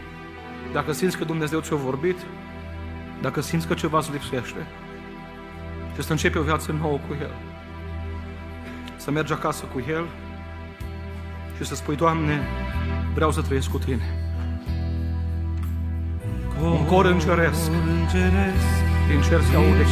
dacă 0.72 0.92
simți 0.92 1.16
că 1.16 1.24
Dumnezeu 1.24 1.60
ți-a 1.60 1.76
vorbit, 1.76 2.16
dacă 3.22 3.40
simți 3.40 3.66
că 3.66 3.74
ceva 3.74 3.98
îți 3.98 4.12
lipsește, 4.12 4.66
și 5.96 6.02
să 6.02 6.10
începi 6.12 6.38
o 6.38 6.42
viață 6.42 6.76
nouă 6.80 6.98
cu 7.08 7.16
El. 7.20 7.30
Să 8.96 9.10
mergi 9.10 9.32
acasă 9.32 9.64
cu 9.72 9.84
El 9.88 10.04
și 11.56 11.64
să 11.64 11.74
spui, 11.74 11.96
Doamne, 11.96 12.40
vreau 13.14 13.30
să 13.32 13.40
trăiesc 13.40 13.70
cu 13.70 13.78
Tine. 13.78 14.04
Un 16.62 16.84
cor 16.84 17.04
înceresc, 17.04 17.70
din 19.08 19.20
cer 19.28 19.40
se 19.40 19.56
aude 19.56 19.82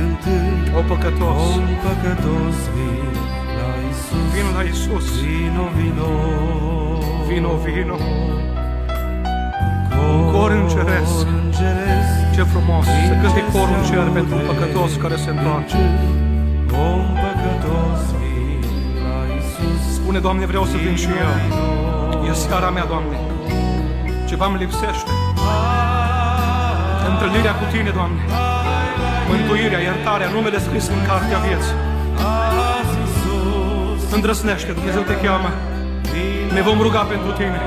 cântând, 0.00 0.76
o 0.78 0.82
păcătos, 0.88 1.56
un 1.56 1.68
păcătos 1.82 2.56
vin 2.74 3.10
la 3.58 3.68
Isus, 3.90 4.26
vino 4.32 4.50
la 4.56 4.62
Iisus, 4.62 5.06
vino, 5.20 5.64
vino, 5.76 6.10
vino, 7.28 7.52
vino. 7.64 7.98
Un 10.12 10.32
cor 10.32 10.50
înceresc, 10.50 11.26
îngeresc, 11.42 11.99
ce 12.34 12.42
frumos, 12.42 12.84
să 12.84 13.14
cânte 13.22 13.42
corul 13.52 13.76
în 13.78 13.84
cer 13.88 14.06
pentru 14.18 14.34
un 14.34 14.44
păcătos 14.50 14.90
care 15.02 15.16
se 15.24 15.30
întoarce. 15.30 15.76
un 16.88 17.04
păcătos 17.22 18.00
vin 18.20 18.60
la 19.04 19.16
Isus, 19.38 19.82
Spune, 19.94 20.18
Doamne, 20.18 20.46
vreau 20.46 20.64
să 20.64 20.76
vin 20.84 20.96
și 21.02 21.10
eu. 21.24 21.32
E 22.28 22.32
seara 22.32 22.70
mea, 22.70 22.84
Doamne. 22.92 23.16
Ceva 24.28 24.46
îmi 24.46 24.58
lipsește. 24.58 25.12
Întâlnirea 27.10 27.54
cu 27.60 27.64
Tine, 27.72 27.90
Doamne. 27.98 28.22
Mântuirea, 29.28 29.80
iertarea, 29.88 30.28
numele 30.28 30.58
scris 30.58 30.86
în 30.88 31.00
cartea 31.08 31.38
vieții. 31.46 31.76
azi 32.78 32.96
Isus, 33.04 34.12
Îndrăsnește, 34.16 34.72
Dumnezeu 34.72 35.02
te 35.02 35.16
cheamă. 35.22 35.50
Ne 36.52 36.60
vom 36.60 36.78
ruga 36.80 37.02
pentru 37.12 37.30
Tine. 37.30 37.60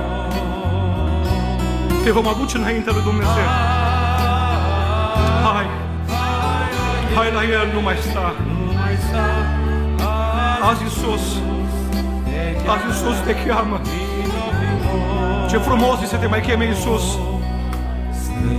Te 2.04 2.12
vom 2.12 2.28
aduce 2.28 2.58
înainte 2.58 2.90
lui 2.92 3.04
Dumnezeu. 3.04 3.48
Hai 7.16 7.32
la 7.38 7.44
El, 7.44 7.68
nu 7.74 7.82
mai 7.82 7.96
sta. 8.10 8.34
mai 8.76 8.96
sta, 9.08 9.26
Azi 10.70 10.84
Iisus, 10.84 11.26
azi 12.74 12.86
Iisus 12.90 13.18
te 13.26 13.34
cheamă. 13.44 13.82
Ce 15.50 15.58
frumos 15.58 16.02
e 16.02 16.06
să 16.06 16.16
te 16.16 16.28
mai 16.28 16.42
cheme 16.42 16.66
Iisus. 16.66 17.18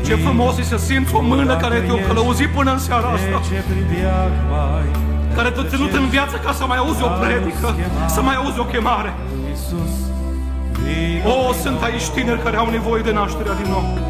Ce 0.07 0.15
frumos 0.15 0.59
e 0.59 0.63
să 0.63 0.77
simți 0.77 1.15
o 1.15 1.21
mână 1.21 1.57
care 1.57 1.81
te-o 1.81 1.97
călăuzit 2.07 2.49
până 2.49 2.73
în 2.73 2.79
seara 2.79 3.09
asta. 3.09 3.41
ce 3.49 3.63
pribeag 3.69 4.33
mai, 4.51 4.87
Care 5.37 5.51
te-a 5.51 5.65
ținut 5.69 5.93
în 5.93 6.07
viață 6.09 6.37
ca 6.45 6.53
să 6.53 6.65
mai 6.67 6.79
auzi 6.79 7.03
o 7.03 7.09
predică, 7.21 7.75
să 8.07 8.23
mai 8.23 8.35
auzi 8.35 8.59
o 8.59 8.65
chemare. 8.65 9.13
Isus, 9.53 9.93
vino, 10.85 11.31
O, 11.49 11.53
sunt 11.53 11.83
aici 11.83 12.09
tineri 12.09 12.43
care 12.43 12.57
au 12.57 12.71
nevoie 12.71 13.03
de 13.03 13.13
nașterea 13.13 13.55
din 13.63 13.71
nou. 13.71 14.04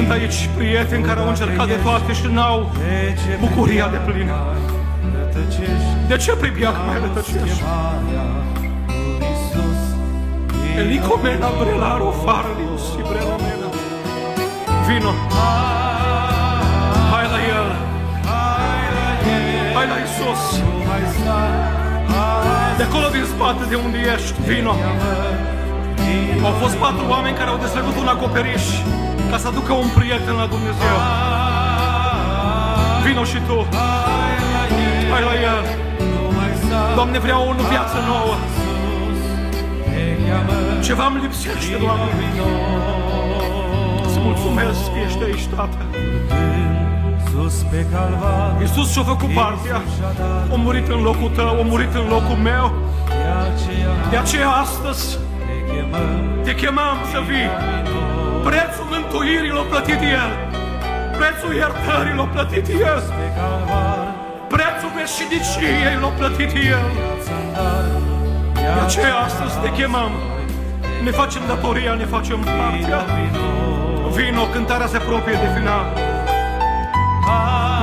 Sunt 0.00 0.12
aici 0.12 0.48
prieteni 0.56 1.04
care 1.08 1.20
au 1.20 1.28
încercat 1.28 1.66
de 1.66 1.78
toate 1.86 2.12
și 2.20 2.26
n-au 2.36 2.58
de 2.78 2.94
ce 3.22 3.30
bucuria 3.44 3.86
de 3.94 4.00
plină. 4.06 4.36
rătăcești, 5.16 5.90
De 6.10 6.16
ce 6.24 6.32
pribeac 6.42 6.76
mai 6.86 6.96
rătăcești? 7.04 7.58
chemarea 7.60 8.24
lui 8.58 8.70
Isus, 9.32 9.80
Elicomena 10.82 11.48
brelaro 11.60 12.10
farlius 12.24 12.82
și 12.92 13.00
brelomena. 13.10 13.68
Vino. 14.86 15.12
Hai 17.12 17.26
la 17.34 17.38
El. 17.56 17.68
Hai 19.76 19.86
la 19.92 19.98
Isus. 20.06 20.42
mai 20.88 21.02
sta, 21.14 21.38
De 22.78 22.82
acolo 22.88 23.06
din 23.16 23.24
spate 23.32 23.62
de 23.72 23.76
unde 23.84 23.98
ești, 24.14 24.32
vino. 24.48 24.74
Au 26.48 26.54
fost 26.62 26.74
patru 26.84 27.04
oameni 27.14 27.36
care 27.40 27.50
au 27.54 27.58
desfăcut 27.64 27.96
un 28.02 28.08
acoperiș 28.14 28.66
ca 29.30 29.36
să 29.38 29.46
aducă 29.48 29.72
un 29.72 29.88
prieten 29.98 30.34
la 30.42 30.46
Dumnezeu. 30.54 30.96
Vino 33.04 33.24
și 33.24 33.38
tu. 33.48 33.58
Hai 35.12 35.22
la 35.30 35.34
El. 35.50 35.60
nu 36.12 36.36
mai 36.36 36.50
sta, 36.62 36.80
Doamne, 36.94 37.18
vreau 37.18 37.40
o 37.48 37.52
viață 37.72 37.96
nouă. 38.10 38.34
te 39.92 40.04
cheamă, 40.26 40.52
Ceva 40.86 41.06
îmi 41.06 41.20
lipsește, 41.24 41.76
Doamne. 41.84 42.10
Îți 44.06 44.18
mulțumesc 44.26 44.80
că 44.92 44.98
ești 45.06 45.22
aici, 45.28 45.46
Tată. 45.54 45.82
sus 47.30 47.54
pe 47.70 47.86
calvar, 47.92 48.60
Iisus 48.60 48.92
și-a 48.92 49.02
făcut 49.02 49.30
partea. 49.40 49.82
A 50.52 50.56
murit 50.64 50.88
în 50.88 51.00
locul 51.02 51.30
tău, 51.36 51.48
a 51.48 51.64
murit 51.72 51.94
în 51.94 52.06
locul 52.14 52.38
meu. 52.50 52.72
de 53.06 53.30
aceea 53.48 53.92
De 54.10 54.16
aceea 54.16 54.48
astăzi 54.64 55.18
te 55.46 55.56
chemăm, 55.72 56.42
te 56.44 56.54
chemăm 56.54 56.96
să 57.12 57.18
vii. 57.28 57.48
Prețul 58.48 58.86
mântuirii 58.94 59.50
l-a 59.56 59.64
plătit 59.72 60.00
El. 60.20 60.30
Prețul 61.18 61.52
iertării 61.62 62.14
l-a 62.18 62.28
plătit 62.34 62.66
El. 62.68 63.00
pe 63.18 63.26
calvar, 63.36 64.04
Prețul 64.54 64.90
veșniciei 64.96 65.96
l-a 66.02 66.12
plătit 66.18 66.52
El. 66.74 66.86
țandar, 67.24 67.84
De 68.76 68.80
aceea 68.86 69.16
astăzi 69.28 69.54
te 69.62 69.70
chemăm. 69.78 70.12
Ne 71.06 71.10
facem 71.10 71.42
datoria, 71.46 71.92
ne 72.02 72.06
facem 72.14 72.38
partea. 72.58 73.00
Vino, 74.14 74.44
cântarea 74.52 74.86
se 74.86 74.96
apropie 74.96 75.36
de 75.44 75.48
final. 75.56 75.84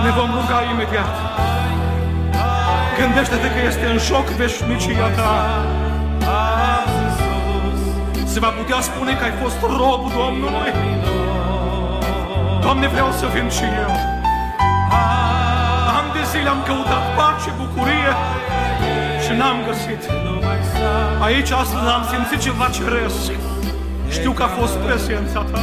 Ne 0.03 0.12
vom 0.18 0.30
ruga 0.38 0.60
imediat. 0.74 1.14
Gândește-te 2.99 3.47
că 3.55 3.60
este 3.68 3.86
în 3.93 3.97
joc 3.97 4.26
veșnicia 4.41 5.08
ta. 5.18 5.32
Se 8.38 8.46
va 8.46 8.58
putea 8.62 8.82
spune 8.82 9.14
că 9.16 9.24
ai 9.24 9.36
fost 9.44 9.58
robul 9.62 10.12
Domnului. 10.24 10.72
Doamne, 12.62 12.88
vreau 12.88 13.12
să 13.12 13.26
vin 13.34 13.50
și 13.58 13.66
eu. 13.84 13.92
Am 15.98 16.06
de 16.16 16.24
zile 16.32 16.50
am 16.50 16.62
căutat 16.68 17.04
pace, 17.18 17.50
bucurie 17.62 18.12
și 19.24 19.32
n-am 19.40 19.58
găsit. 19.68 20.02
Aici 21.28 21.52
astăzi 21.52 21.88
am 21.98 22.04
simțit 22.12 22.40
ceva 22.48 22.68
ceresc. 22.78 23.32
Știu 24.10 24.32
că 24.32 24.44
a 24.44 24.52
fost 24.60 24.76
prezența 24.86 25.40
ta. 25.52 25.60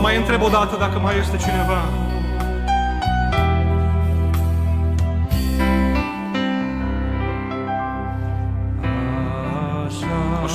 Mai 0.00 0.16
întreb 0.16 0.42
o 0.42 0.48
dată 0.48 0.76
dacă 0.78 0.98
mai 0.98 1.14
este 1.18 1.36
cineva. 1.36 1.80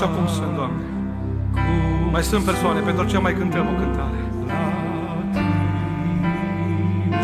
așa 0.02 0.08
cum 0.08 0.28
sunt, 0.28 0.56
Doamne. 0.56 0.59
Mai 2.20 2.28
sunt 2.28 2.44
persoane 2.44 2.80
pentru 2.80 3.06
ce 3.06 3.18
mai 3.18 3.34
cântăm 3.34 3.68
o 3.68 3.80
cântare. 3.80 4.20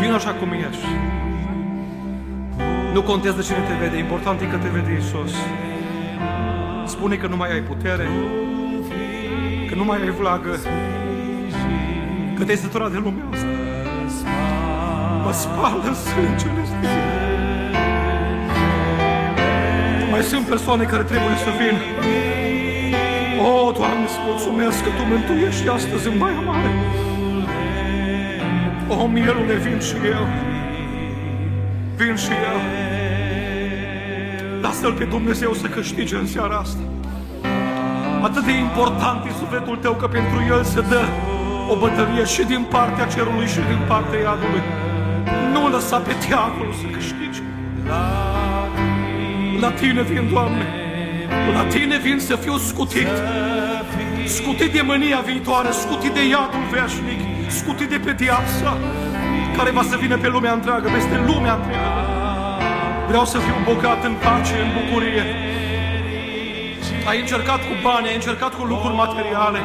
Vin 0.00 0.12
așa 0.12 0.30
cum 0.30 0.52
ești. 0.52 0.86
Nu 2.92 3.02
contează 3.02 3.40
cine 3.42 3.58
te 3.58 3.84
vede, 3.84 3.98
important 3.98 4.40
e 4.40 4.44
că 4.44 4.56
te 4.56 4.68
vede 4.68 4.92
Iisus. 4.92 5.34
Spune 6.86 7.16
că 7.16 7.26
nu 7.26 7.36
mai 7.36 7.52
ai 7.52 7.60
putere, 7.60 8.08
că 9.68 9.74
nu 9.74 9.84
mai 9.84 10.00
ai 10.00 10.10
vlagă, 10.10 10.58
că 12.36 12.44
te-ai 12.44 12.56
săturat 12.56 12.90
de 12.90 13.00
lumea 13.04 13.24
asta. 13.32 13.46
Mă 15.24 15.32
spală 15.32 15.92
sângele 15.94 16.64
stil. 16.64 16.98
Mai 20.10 20.22
sunt 20.22 20.46
persoane 20.46 20.84
care 20.84 21.02
trebuie 21.02 21.36
să 21.44 21.50
vină. 21.58 22.35
O, 23.44 23.72
Doamne, 23.72 24.04
îți 24.04 24.18
mulțumesc 24.26 24.82
că 24.82 24.90
Tu 24.96 25.02
mântuiești 25.08 25.68
astăzi 25.68 26.08
în 26.08 26.18
Baia 26.18 26.40
Mare. 26.40 26.70
O, 28.88 29.06
mielule, 29.06 29.54
vin 29.54 29.78
și 29.80 29.94
eu. 30.16 30.26
Vin 31.96 32.16
și 32.16 32.32
eu. 32.50 32.58
Lasă-L 34.60 34.92
pe 34.92 35.04
Dumnezeu 35.04 35.52
să 35.52 35.66
câștige 35.66 36.16
în 36.16 36.26
seara 36.26 36.56
asta. 36.56 36.82
Atât 38.22 38.44
de 38.44 38.52
important 38.52 39.24
e 39.26 39.30
sufletul 39.38 39.76
tău 39.76 39.92
că 39.92 40.06
pentru 40.06 40.38
El 40.48 40.64
se 40.64 40.80
dă 40.80 41.02
o 41.72 41.76
bătălie 41.76 42.24
și 42.24 42.42
din 42.42 42.66
partea 42.70 43.06
cerului 43.06 43.46
și 43.46 43.62
din 43.70 43.80
partea 43.86 44.18
iadului. 44.20 44.62
Nu 45.52 45.68
lăsa 45.68 45.98
pe 45.98 46.12
diavolul 46.26 46.72
să 46.72 46.86
câștige. 46.96 47.42
La 49.60 49.70
Tine 49.70 50.02
vin, 50.02 50.28
Doamne. 50.32 50.66
La 51.56 51.64
Tine 51.64 51.85
vin 52.02 52.18
să 52.18 52.36
fiu 52.36 52.56
scutit. 52.56 53.08
Scutit 54.26 54.72
de 54.72 54.80
mânia 54.80 55.20
viitoare, 55.26 55.70
scutit 55.70 56.12
de 56.12 56.26
iadul 56.28 56.64
veșnic, 56.70 57.20
scutit 57.48 57.88
de 57.88 57.98
pedeapsa 58.04 58.78
care 59.56 59.70
va 59.70 59.82
să 59.82 59.96
vină 59.96 60.16
pe 60.16 60.28
lumea 60.28 60.52
întreagă, 60.52 60.88
peste 60.88 61.16
lumea 61.26 61.54
întreagă. 61.54 62.14
Vreau 63.08 63.24
să 63.24 63.38
fiu 63.38 63.54
bogat 63.64 64.04
în 64.04 64.14
pace, 64.24 64.54
în 64.64 64.70
bucurie. 64.78 65.24
Ai 67.08 67.20
încercat 67.20 67.58
cu 67.58 67.74
bani, 67.82 68.08
ai 68.08 68.14
încercat 68.14 68.54
cu 68.54 68.64
lucruri 68.64 68.94
materiale, 68.94 69.58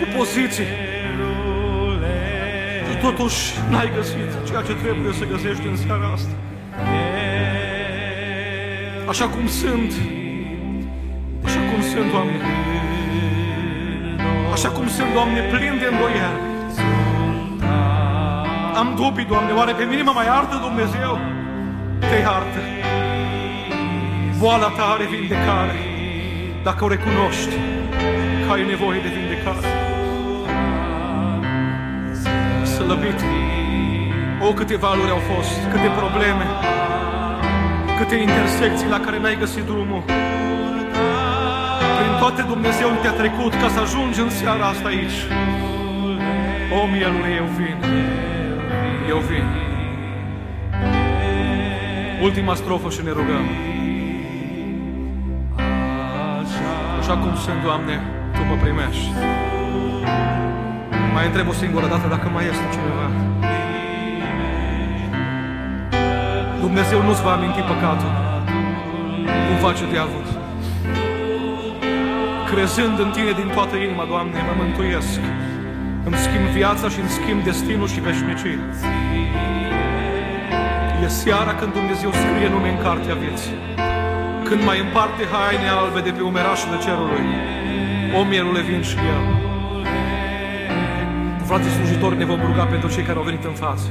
cu 0.00 0.06
poziții. 0.16 0.70
Și 2.88 2.96
totuși 3.00 3.40
n-ai 3.70 3.90
găsit 3.96 4.30
ceea 4.48 4.62
ce 4.62 4.74
trebuie 4.74 5.12
să 5.12 5.24
găsești 5.24 5.66
în 5.66 5.76
seara 5.76 6.10
asta. 6.14 6.34
Așa 9.08 9.26
cum 9.28 9.46
sunt, 9.46 9.92
așa 9.92 10.08
cum 10.08 10.17
sunt, 11.98 12.10
Doamne. 12.10 12.38
Așa 14.52 14.68
cum 14.68 14.88
sunt, 14.88 15.12
Doamne, 15.12 15.40
plin 15.40 15.74
de 15.82 15.88
îndoială. 15.92 16.40
Am 18.80 18.88
dubii, 18.96 19.30
Doamne, 19.32 19.52
oare 19.52 19.72
pe 19.72 19.84
mine 19.84 20.02
mă 20.02 20.12
mai 20.14 20.26
iartă 20.26 20.56
Dumnezeu? 20.66 21.12
Te 21.98 22.16
iartă. 22.26 22.60
Boala 24.38 24.70
ta 24.76 24.84
are 24.94 25.06
vindecare. 25.14 25.76
Dacă 26.62 26.84
o 26.84 26.88
recunoști 26.88 27.54
că 28.44 28.52
ai 28.52 28.66
nevoie 28.72 29.00
de 29.06 29.10
vindecare. 29.16 29.68
Slăbit. 32.74 33.20
O, 34.46 34.52
câte 34.52 34.76
valuri 34.76 35.10
au 35.10 35.22
fost, 35.32 35.58
câte 35.72 35.90
probleme, 36.00 36.46
câte 37.98 38.16
intersecții 38.16 38.88
la 38.88 39.00
care 39.00 39.18
n-ai 39.18 39.36
găsit 39.38 39.64
drumul. 39.64 40.02
Prin 42.28 42.36
toate 42.36 42.52
Dumnezeu 42.54 42.88
te-a 43.02 43.12
trecut 43.12 43.52
ca 43.52 43.68
să 43.68 43.80
ajungi 43.80 44.20
în 44.20 44.30
seara 44.30 44.66
asta 44.66 44.88
aici. 44.88 45.18
O, 46.78 46.86
mielule, 46.86 47.30
eu 47.40 47.48
vin. 47.58 47.76
Eu 49.08 49.18
vin. 49.28 49.44
Ultima 52.22 52.54
strofă 52.54 52.88
și 52.90 53.00
ne 53.04 53.10
rugăm. 53.10 53.46
Așa 57.00 57.16
cum 57.16 57.34
sunt, 57.44 57.62
Doamne, 57.62 57.94
Tu 58.32 58.40
mă 58.48 58.56
primești. 58.62 59.10
Mai 61.14 61.26
întreb 61.26 61.48
o 61.48 61.52
singură 61.52 61.86
dată 61.86 62.08
dacă 62.08 62.28
mai 62.34 62.44
este 62.44 62.64
cineva. 62.74 63.06
Dumnezeu 66.60 67.02
nu-ți 67.02 67.22
va 67.22 67.32
aminti 67.32 67.60
păcatul. 67.60 68.12
Cum 69.46 69.56
face 69.68 69.84
diavolul. 69.90 70.37
Crezând 72.52 72.98
în 72.98 73.10
Tine 73.16 73.32
din 73.40 73.48
toată 73.56 73.76
inima, 73.76 74.04
Doamne, 74.12 74.38
mă 74.48 74.54
mântuiesc. 74.62 75.20
Îmi 76.06 76.20
schimb 76.24 76.46
viața 76.60 76.86
și 76.94 77.00
îmi 77.00 77.14
schimb 77.18 77.40
destinul 77.50 77.88
și 77.94 78.00
veșnicia. 78.00 78.62
E 81.04 81.06
seara 81.06 81.52
când 81.54 81.72
Dumnezeu 81.72 82.10
scrie 82.20 82.48
nume 82.54 82.68
în 82.74 82.78
cartea 82.86 83.14
vieții. 83.14 83.56
Când 84.48 84.60
mai 84.68 84.78
împarte 84.80 85.22
haine 85.32 85.68
albe 85.80 86.00
de 86.06 86.12
pe 86.16 86.22
umerașele 86.30 86.78
cerului. 86.84 87.24
O 88.18 88.20
mielule 88.30 88.62
vin 88.68 88.82
și 88.90 88.98
el. 89.14 89.24
Frații 91.48 91.70
slujitori, 91.70 92.16
ne 92.16 92.24
vom 92.24 92.40
ruga 92.48 92.64
pentru 92.64 92.88
cei 92.94 93.02
care 93.02 93.18
au 93.18 93.24
venit 93.30 93.44
în 93.44 93.56
față. 93.64 93.88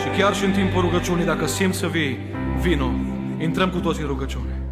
Și 0.00 0.08
chiar 0.18 0.34
și 0.34 0.44
în 0.44 0.54
timpul 0.58 0.80
rugăciunii, 0.80 1.30
dacă 1.32 1.46
simți 1.46 1.78
să 1.78 1.86
vii, 1.86 2.18
vino. 2.60 2.90
Intrăm 3.38 3.68
cu 3.70 3.78
toții 3.78 4.02
în 4.02 4.08
rugăciune. 4.08 4.63